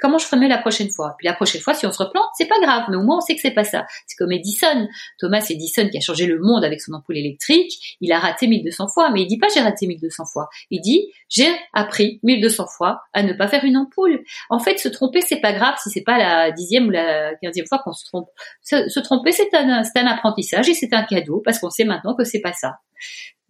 [0.00, 1.14] Comment je mieux la prochaine fois?
[1.18, 3.20] Puis la prochaine fois, si on se replante, c'est pas grave, mais au moins on
[3.20, 3.86] sait que c'est pas ça.
[4.06, 4.88] C'est comme Edison.
[5.18, 8.88] Thomas Edison qui a changé le monde avec son ampoule électrique, il a raté 1200
[8.88, 10.48] fois, mais il dit pas j'ai raté 1200 fois.
[10.70, 14.22] Il dit j'ai appris 1200 fois à ne pas faire une ampoule.
[14.50, 17.66] En fait, se tromper, c'est pas grave si c'est pas la dixième ou la quinzième
[17.66, 18.28] fois qu'on se trompe.
[18.62, 22.24] Se, tromper, c'est un, un apprentissage et c'est un cadeau parce qu'on sait maintenant que
[22.24, 22.78] c'est pas ça.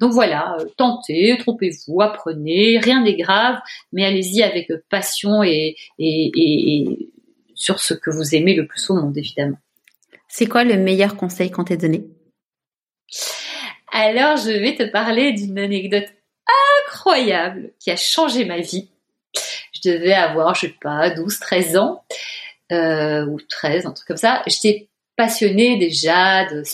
[0.01, 3.59] Donc voilà, euh, tentez, trompez-vous, apprenez, rien n'est grave,
[3.93, 7.11] mais allez-y avec passion et, et,
[7.55, 9.59] sur ce que vous aimez le plus au monde, évidemment.
[10.29, 12.05] C'est quoi le meilleur conseil qu'on t'ait donné?
[13.93, 16.09] Alors, je vais te parler d'une anecdote
[16.87, 18.91] incroyable qui a changé ma vie.
[19.73, 22.05] Je devais avoir, je sais pas, 12, 13 ans,
[22.73, 24.43] euh, ou 13, un truc comme ça.
[24.47, 26.65] J'étais passionnée déjà de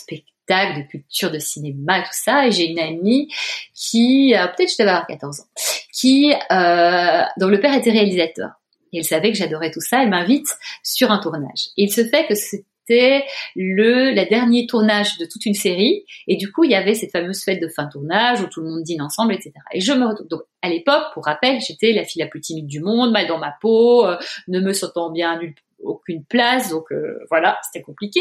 [0.51, 2.47] de culture, de cinéma, tout ça.
[2.47, 3.29] Et j'ai une amie
[3.75, 5.45] qui, euh, peut-être je devais avoir 14 ans,
[5.93, 8.51] qui, euh, dont le père était réalisateur.
[8.93, 10.03] Et elle savait que j'adorais tout ça.
[10.03, 10.49] Elle m'invite
[10.83, 11.69] sur un tournage.
[11.77, 13.25] Et il se fait que c'était
[13.55, 17.13] le la dernier tournage de toute une série et du coup il y avait cette
[17.13, 20.09] fameuse fête de fin tournage où tout le monde dîne ensemble etc et je me
[20.09, 23.29] retrouve donc à l'époque pour rappel j'étais la fille la plus timide du monde mal
[23.29, 24.17] dans ma peau euh,
[24.49, 28.21] ne me sentant bien nulle aucune place, donc euh, voilà, c'était compliqué.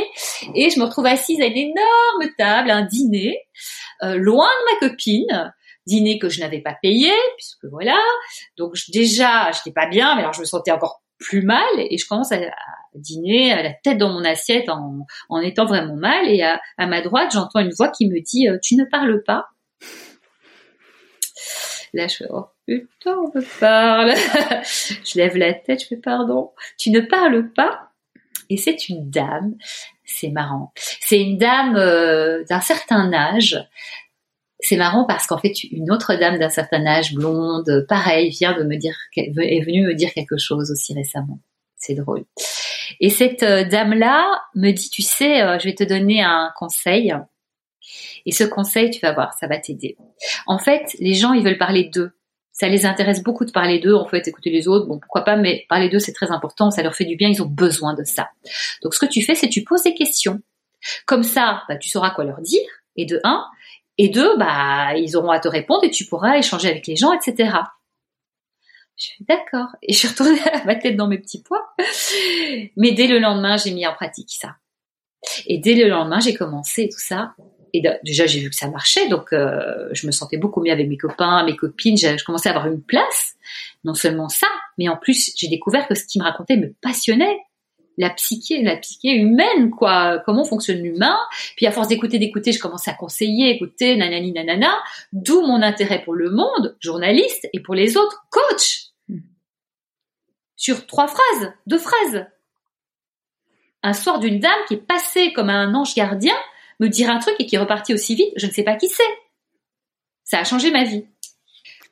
[0.55, 3.37] Et je me retrouve assise à une énorme table, un dîner,
[4.03, 5.53] euh, loin de ma copine,
[5.85, 7.99] dîner que je n'avais pas payé, puisque voilà.
[8.57, 12.07] Donc déjà, j'étais pas bien, mais alors je me sentais encore plus mal, et je
[12.07, 12.39] commence à,
[12.95, 16.29] dîner à la tête dans mon assiette en, en étant vraiment mal.
[16.29, 19.21] Et à, à ma droite, j'entends une voix qui me dit euh, "Tu ne parles
[19.23, 19.45] pas."
[21.93, 22.45] Là, je fais "Oh
[22.77, 24.13] putain, on me parle.
[25.05, 26.51] je lève la tête, je fais pardon.
[26.77, 27.91] Tu ne parles pas
[28.49, 29.55] Et c'est une dame.
[30.05, 30.71] C'est marrant.
[31.01, 33.57] C'est une dame euh, d'un certain âge.
[34.59, 38.63] C'est marrant parce qu'en fait, une autre dame d'un certain âge, blonde, pareil, vient de
[38.63, 41.39] me dire, est venue me dire quelque chose aussi récemment.
[41.77, 42.25] C'est drôle.
[42.99, 44.25] Et cette euh, dame-là
[44.55, 47.13] me dit, tu sais, euh, je vais te donner un conseil.
[48.25, 49.97] Et ce conseil, tu vas voir, ça va t'aider.
[50.45, 52.11] En fait, les gens, ils veulent parler d'eux
[52.59, 55.37] ça les intéresse beaucoup de parler d'eux, en fait, écouter les autres, bon, pourquoi pas,
[55.37, 58.03] mais parler d'eux, c'est très important, ça leur fait du bien, ils ont besoin de
[58.03, 58.29] ça.
[58.83, 60.41] Donc, ce que tu fais, c'est tu poses des questions.
[61.05, 62.67] Comme ça, bah, tu sauras quoi leur dire,
[62.97, 63.45] et de un,
[63.97, 67.13] et deux, bah, ils auront à te répondre et tu pourras échanger avec les gens,
[67.13, 67.51] etc.
[68.97, 69.67] Je suis d'accord.
[69.81, 71.65] Et je suis retournée à ma tête dans mes petits pois.
[72.75, 74.55] Mais dès le lendemain, j'ai mis en pratique ça.
[75.47, 77.35] Et dès le lendemain, j'ai commencé tout ça
[77.73, 80.87] et déjà j'ai vu que ça marchait, donc euh, je me sentais beaucoup mieux avec
[80.87, 81.97] mes copains, mes copines.
[81.97, 83.35] Je commençais à avoir une place.
[83.83, 84.47] Non seulement ça,
[84.77, 87.37] mais en plus j'ai découvert que ce qu'il me racontait me passionnait.
[87.97, 90.21] La psyché, la psyché humaine, quoi.
[90.25, 91.17] Comment fonctionne l'humain?
[91.57, 94.71] Puis à force d'écouter, d'écouter, je commençais à conseiller, écouter, nanani, nanana.
[95.11, 98.85] D'où mon intérêt pour le monde, journaliste, et pour les autres, coach.
[100.55, 102.25] Sur trois phrases, deux phrases.
[103.83, 106.35] Un soir d'une dame qui est passée comme un ange gardien
[106.79, 108.87] me dire un truc et qui est reparti aussi vite, je ne sais pas qui
[108.87, 109.03] c'est.
[110.23, 111.05] Ça a changé ma vie.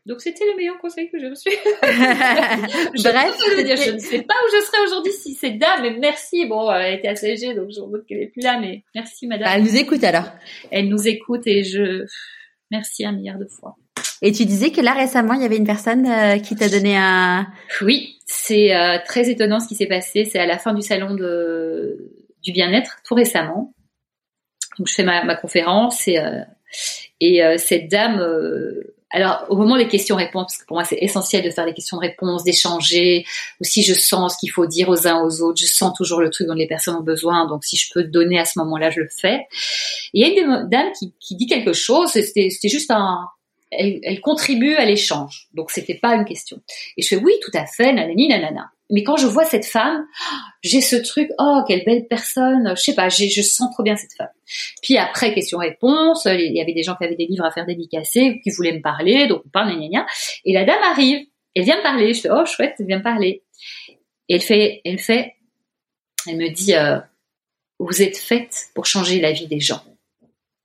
[0.07, 1.49] Donc c'était le meilleur conseil que j'ai reçu.
[1.51, 5.97] Bref, je, dire, je ne sais pas où je serais aujourd'hui si c'est dame, mais
[5.99, 6.45] merci.
[6.45, 9.49] Bon, elle était assez âgée, donc je doute qu'elle est plus là, mais merci madame.
[9.53, 10.30] elle nous écoute alors.
[10.72, 12.05] Elle nous écoute et je
[12.72, 13.76] merci un milliard de fois.
[14.22, 16.95] Et tu disais que là récemment, il y avait une personne euh, qui t'a donné
[16.95, 17.45] un.
[17.81, 20.23] Oui, c'est euh, très étonnant ce qui s'est passé.
[20.23, 23.73] C'est à la fin du salon de du bien-être, tout récemment.
[24.77, 26.41] Donc je fais ma, conférence et, euh,
[27.19, 30.99] et euh, cette dame, euh, alors au moment des questions-réponses, parce que pour moi c'est
[31.01, 33.25] essentiel de faire des questions-réponses, d'échanger,
[33.61, 36.29] aussi je sens ce qu'il faut dire aux uns aux autres, je sens toujours le
[36.29, 39.01] truc dont les personnes ont besoin, donc si je peux donner à ce moment-là, je
[39.01, 39.47] le fais.
[40.13, 43.27] Il y a une dame qui, qui dit quelque chose, c'était juste un,
[43.71, 45.47] elle, elle, contribue à l'échange.
[45.53, 46.61] Donc c'était pas une question.
[46.95, 50.05] Et je fais oui, tout à fait, nanani, nanana mais quand je vois cette femme,
[50.61, 54.14] j'ai ce truc, oh quelle belle personne, je sais pas, je sens trop bien cette
[54.18, 54.30] femme.
[54.81, 58.39] Puis après question-réponse, il y avait des gens qui avaient des livres à faire dédicacer,
[58.43, 60.05] qui voulaient me parler, donc on parle, gna, gna,
[60.45, 63.03] et la dame arrive, elle vient me parler, je fais oh chouette, elle vient me
[63.03, 63.43] parler,
[64.30, 65.35] elle fait, elle fait,
[66.27, 66.99] elle me dit, euh,
[67.80, 69.81] vous êtes faite pour changer la vie des gens.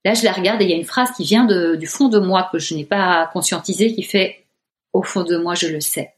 [0.05, 2.19] Là je la regarde et il y a une phrase qui vient du fond de
[2.19, 4.45] moi que je n'ai pas conscientisé, qui fait,
[4.93, 6.13] au fond de moi je le sais.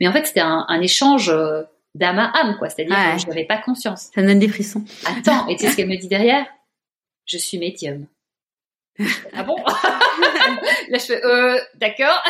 [0.00, 1.62] Mais en fait, c'était un, échange euh,
[1.94, 2.68] d'âme à âme, quoi.
[2.68, 4.10] C'est-à-dire que je n'avais pas conscience.
[4.14, 4.84] Ça donne des frissons.
[5.04, 6.46] Attends, et tu sais ce qu'elle me dit derrière?
[7.26, 8.06] Je suis médium.
[9.32, 9.56] ah bon?
[10.88, 12.22] Là, je fais, euh, d'accord.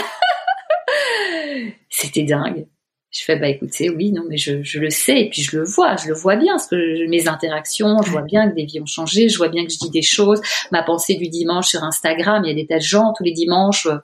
[1.89, 2.67] C'était dingue.
[3.13, 5.65] Je fais bah écoutez, oui, non, mais je, je, le sais et puis je le
[5.65, 8.81] vois, je le vois bien, parce que mes interactions, je vois bien que des vies
[8.81, 10.41] ont changé, je vois bien que je dis des choses.
[10.71, 13.33] Ma pensée du dimanche sur Instagram, il y a des tas de gens tous les
[13.33, 13.99] dimanches, euh,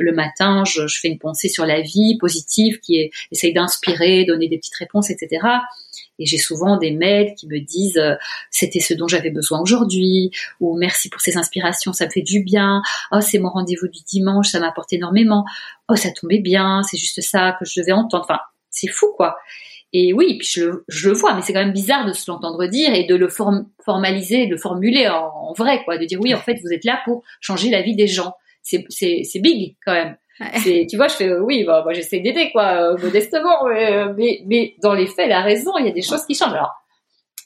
[0.00, 4.24] le matin, je, je fais une pensée sur la vie positive qui est, essaye d'inspirer,
[4.24, 5.40] donner des petites réponses, etc.
[6.18, 8.14] Et j'ai souvent des mails qui me disent euh,
[8.50, 10.30] c'était ce dont j'avais besoin aujourd'hui
[10.60, 12.82] ou merci pour ces inspirations, ça me fait du bien.
[13.12, 15.44] Oh, c'est mon rendez-vous du dimanche, ça m'apporte énormément.
[15.88, 18.24] Oh, ça tombait bien, c'est juste ça que je devais entendre.
[18.28, 18.40] Enfin,
[18.70, 19.36] c'est fou quoi.
[19.92, 20.48] Et oui, puis
[20.88, 23.28] je le, vois, mais c'est quand même bizarre de se l'entendre dire et de le
[23.28, 27.00] formaliser, de le formuler en, vrai, quoi, de dire oui, en fait, vous êtes là
[27.06, 28.34] pour changer la vie des gens.
[28.62, 28.84] C'est
[29.40, 30.16] big quand même
[30.62, 34.74] tu vois, je fais oui, bah, moi j'essaie d'aider quoi, euh, modestement, euh, mais, mais,
[34.82, 36.54] dans les faits, elle a raison, il y a des choses qui changent.
[36.54, 36.74] Alors,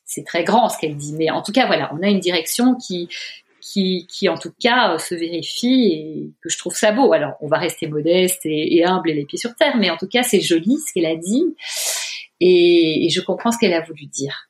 [0.04, 2.74] c'est très grand ce qu'elle dit, mais en tout cas, voilà, on a une direction
[2.74, 3.08] qui,
[3.60, 7.12] qui, qui en tout cas euh, se vérifie et que je trouve ça beau.
[7.12, 10.08] Alors, on va rester modeste et, humble et les pieds sur terre, mais en tout
[10.08, 11.56] cas, c'est joli ce qu'elle a dit
[12.40, 14.48] et, je comprends ce qu'elle a voulu dire.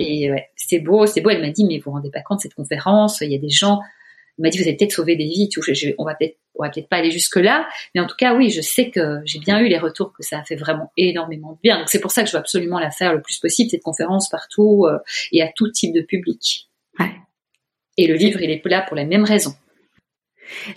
[0.00, 1.30] Et ouais, c'est beau, c'est beau.
[1.30, 3.48] Elle m'a dit, mais vous vous rendez pas compte cette conférence, il y a des
[3.48, 3.80] gens
[4.38, 5.48] il m'a dit, vous avez peut-être sauvé des vies.
[5.48, 5.60] Tout.
[5.98, 8.50] on va peut-être, on va peut-être pas aller jusque là, mais en tout cas, oui,
[8.50, 11.58] je sais que j'ai bien eu les retours que ça a fait vraiment énormément de
[11.62, 11.78] bien.
[11.78, 14.28] Donc c'est pour ça que je veux absolument la faire le plus possible cette conférence
[14.28, 14.98] partout euh,
[15.32, 16.68] et à tout type de public.
[16.98, 17.10] Ouais.
[17.96, 19.54] Et le livre, il est là pour la même raison.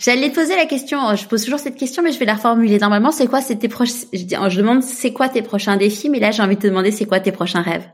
[0.00, 2.78] J'allais te poser la question, je pose toujours cette question, mais je vais la reformuler.
[2.78, 6.30] Normalement, c'est quoi tes proches, je, je demande c'est quoi tes prochains défis, mais là,
[6.30, 7.88] j'ai envie de te demander c'est quoi tes prochains rêves?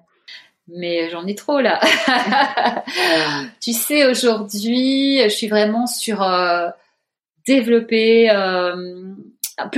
[0.69, 1.81] Mais j'en ai trop là.
[3.61, 6.69] tu sais, aujourd'hui, je suis vraiment sur euh,
[7.47, 8.31] développer.
[8.31, 9.15] Euh,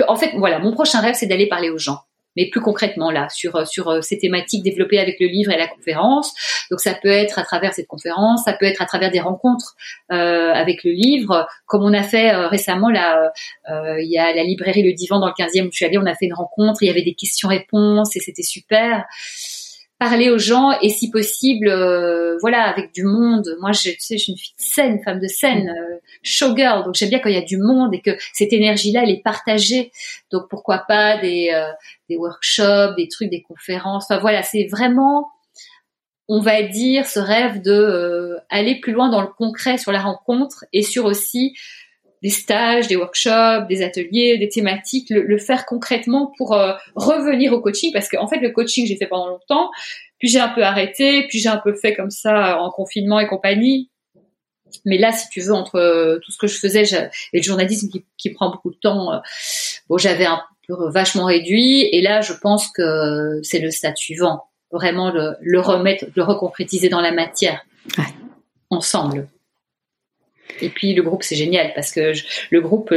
[0.08, 2.00] en fait, voilà, mon prochain rêve, c'est d'aller parler aux gens.
[2.36, 5.66] Mais plus concrètement là, sur sur euh, ces thématiques développées avec le livre et la
[5.66, 6.32] conférence.
[6.70, 9.74] Donc ça peut être à travers cette conférence, ça peut être à travers des rencontres
[10.12, 13.32] euh, avec le livre, comme on a fait euh, récemment là.
[13.68, 16.06] Il y a la librairie Le Divan dans le 15e où je suis allée, on
[16.06, 19.04] a fait une rencontre, il y avait des questions-réponses et c'était super
[20.00, 23.54] parler aux gens et si possible, euh, voilà, avec du monde.
[23.60, 26.84] Moi, je, tu sais, je suis une fille de scène, femme de scène, euh, showgirl.
[26.84, 29.22] Donc j'aime bien quand il y a du monde et que cette énergie-là, elle est
[29.22, 29.92] partagée.
[30.32, 31.70] Donc pourquoi pas des, euh,
[32.08, 34.04] des workshops, des trucs, des conférences.
[34.04, 35.28] Enfin voilà, c'est vraiment,
[36.28, 40.64] on va dire, ce rêve de aller plus loin dans le concret sur la rencontre
[40.72, 41.52] et sur aussi
[42.22, 47.60] des stages, des workshops, des ateliers, des thématiques, le, faire concrètement pour euh, revenir au
[47.60, 49.70] coaching parce qu'en fait le coaching j'ai fait pendant longtemps,
[50.18, 53.26] puis j'ai un peu arrêté, puis j'ai un peu fait comme ça en confinement et
[53.26, 53.90] compagnie.
[54.84, 56.84] Mais là, si tu veux, entre euh, tout ce que je faisais
[57.32, 59.18] et le journalisme qui, qui prend beaucoup de temps, euh,
[59.88, 61.88] bon, j'avais un peu vachement réduit.
[61.90, 66.88] Et là, je pense que c'est le stade suivant, vraiment le, le remettre, le reconcrétiser
[66.88, 67.64] dans la matière,
[67.98, 68.04] ouais.
[68.68, 69.28] ensemble.
[70.60, 72.12] Et puis le groupe, c'est génial parce que
[72.50, 72.94] le groupe,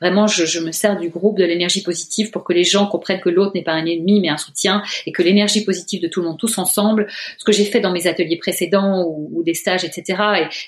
[0.00, 3.28] vraiment, je, me sers du groupe, de l'énergie positive pour que les gens comprennent que
[3.28, 6.28] l'autre n'est pas un ennemi mais un soutien et que l'énergie positive de tout le
[6.28, 7.08] monde, tous ensemble,
[7.38, 10.22] ce que j'ai fait dans mes ateliers précédents ou, des stages, etc.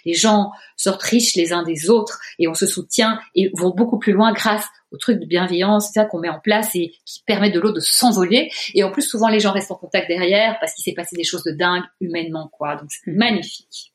[0.05, 3.71] Et les gens sortent riches les uns des autres et on se soutient et vont
[3.71, 7.23] beaucoup plus loin grâce aux trucs de bienveillance, ça qu'on met en place et qui
[7.27, 8.51] permet de l'autre de s'envoler.
[8.75, 11.25] Et en plus, souvent, les gens restent en contact derrière parce qu'il s'est passé des
[11.25, 12.77] choses de dingue humainement, quoi.
[12.77, 13.93] Donc, c'est magnifique.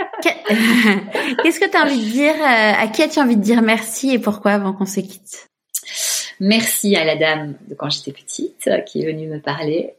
[1.42, 4.12] Qu'est-ce que tu as envie de dire euh, À qui as-tu envie de dire merci
[4.12, 5.48] et pourquoi avant qu'on se quitte?
[6.40, 9.94] Merci à la dame de quand j'étais petite euh, qui est venue me parler.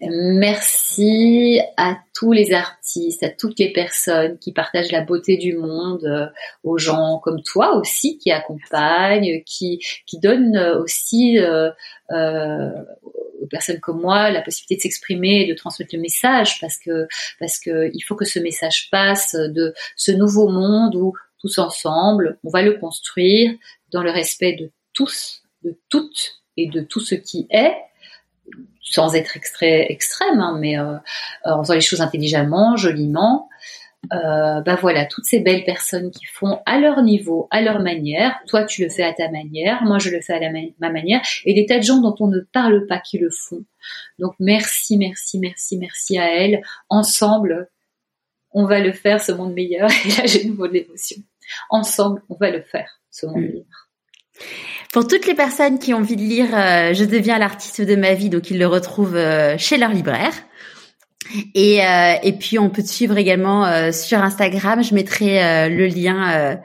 [0.00, 6.04] Merci à tous les artistes, à toutes les personnes qui partagent la beauté du monde,
[6.04, 6.26] euh,
[6.64, 11.38] aux gens comme toi aussi qui accompagnent, qui qui donnent aussi
[13.50, 17.06] personnes comme moi la possibilité de s'exprimer et de transmettre le message parce que
[17.38, 22.38] parce que il faut que ce message passe de ce nouveau monde où tous ensemble
[22.44, 23.52] on va le construire
[23.92, 27.74] dans le respect de tous, de toutes et de tout ce qui est
[28.82, 30.96] sans être extrême, hein, mais euh,
[31.44, 33.48] en faisant les choses intelligemment, joliment,
[34.12, 38.40] euh, bah voilà, toutes ces belles personnes qui font à leur niveau, à leur manière.
[38.46, 40.50] Toi, tu le fais à ta manière, moi, je le fais à
[40.80, 43.64] ma manière, et des tas de gens dont on ne parle pas qui le font.
[44.18, 46.62] Donc, merci, merci, merci, merci à elles.
[46.88, 47.68] Ensemble,
[48.52, 49.90] on va le faire, ce monde meilleur.
[50.04, 51.18] Et là, j'ai nouveau de l'émotion.
[51.68, 53.48] Ensemble, on va le faire, ce monde mm.
[53.48, 53.88] meilleur.
[54.92, 58.14] Pour toutes les personnes qui ont envie de lire euh, Je deviens l'artiste de ma
[58.14, 60.32] vie, donc ils le retrouvent euh, chez leur libraire.
[61.54, 64.82] Et, euh, et puis on peut te suivre également euh, sur Instagram.
[64.82, 66.58] Je mettrai euh, le lien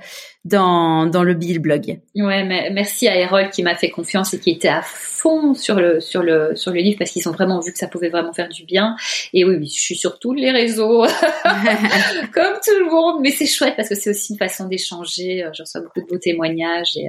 [0.44, 2.00] dans, dans le Bill blog.
[2.16, 5.76] Ouais, mais merci à Erol qui m'a fait confiance et qui était à fond sur
[5.76, 8.34] le sur le sur le livre parce qu'ils ont vraiment vu que ça pouvait vraiment
[8.34, 8.96] faire du bien.
[9.34, 11.06] Et oui, oui je suis sur tous les réseaux
[12.34, 15.50] comme tout le monde, mais c'est chouette parce que c'est aussi une façon d'échanger.
[15.54, 17.08] J'en reçois beaucoup de beaux témoignages et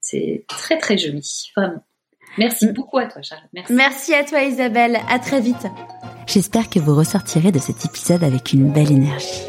[0.00, 1.82] c'est très très joli, vraiment.
[2.38, 3.42] Merci beaucoup à toi, Charles.
[3.52, 3.72] Merci.
[3.72, 4.98] Merci à toi, Isabelle.
[5.08, 5.66] À très vite.
[6.26, 9.42] J'espère que vous ressortirez de cet épisode avec une belle énergie.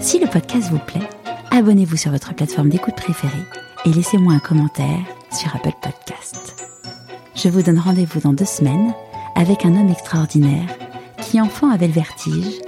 [0.00, 1.08] Si le podcast vous plaît,
[1.50, 3.44] abonnez-vous sur votre plateforme d'écoute préférée
[3.84, 5.00] et laissez-moi un commentaire
[5.30, 6.66] sur Apple Podcast.
[7.34, 8.92] Je vous donne rendez-vous dans deux semaines
[9.36, 10.68] avec un homme extraordinaire
[11.20, 12.60] qui enfant avait le vertige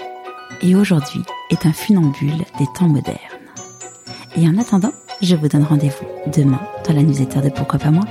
[0.63, 3.19] et aujourd'hui est un funambule des temps modernes.
[4.37, 4.93] Et en attendant,
[5.23, 8.05] je vous donne rendez-vous demain dans la newsletter de Pourquoi pas moi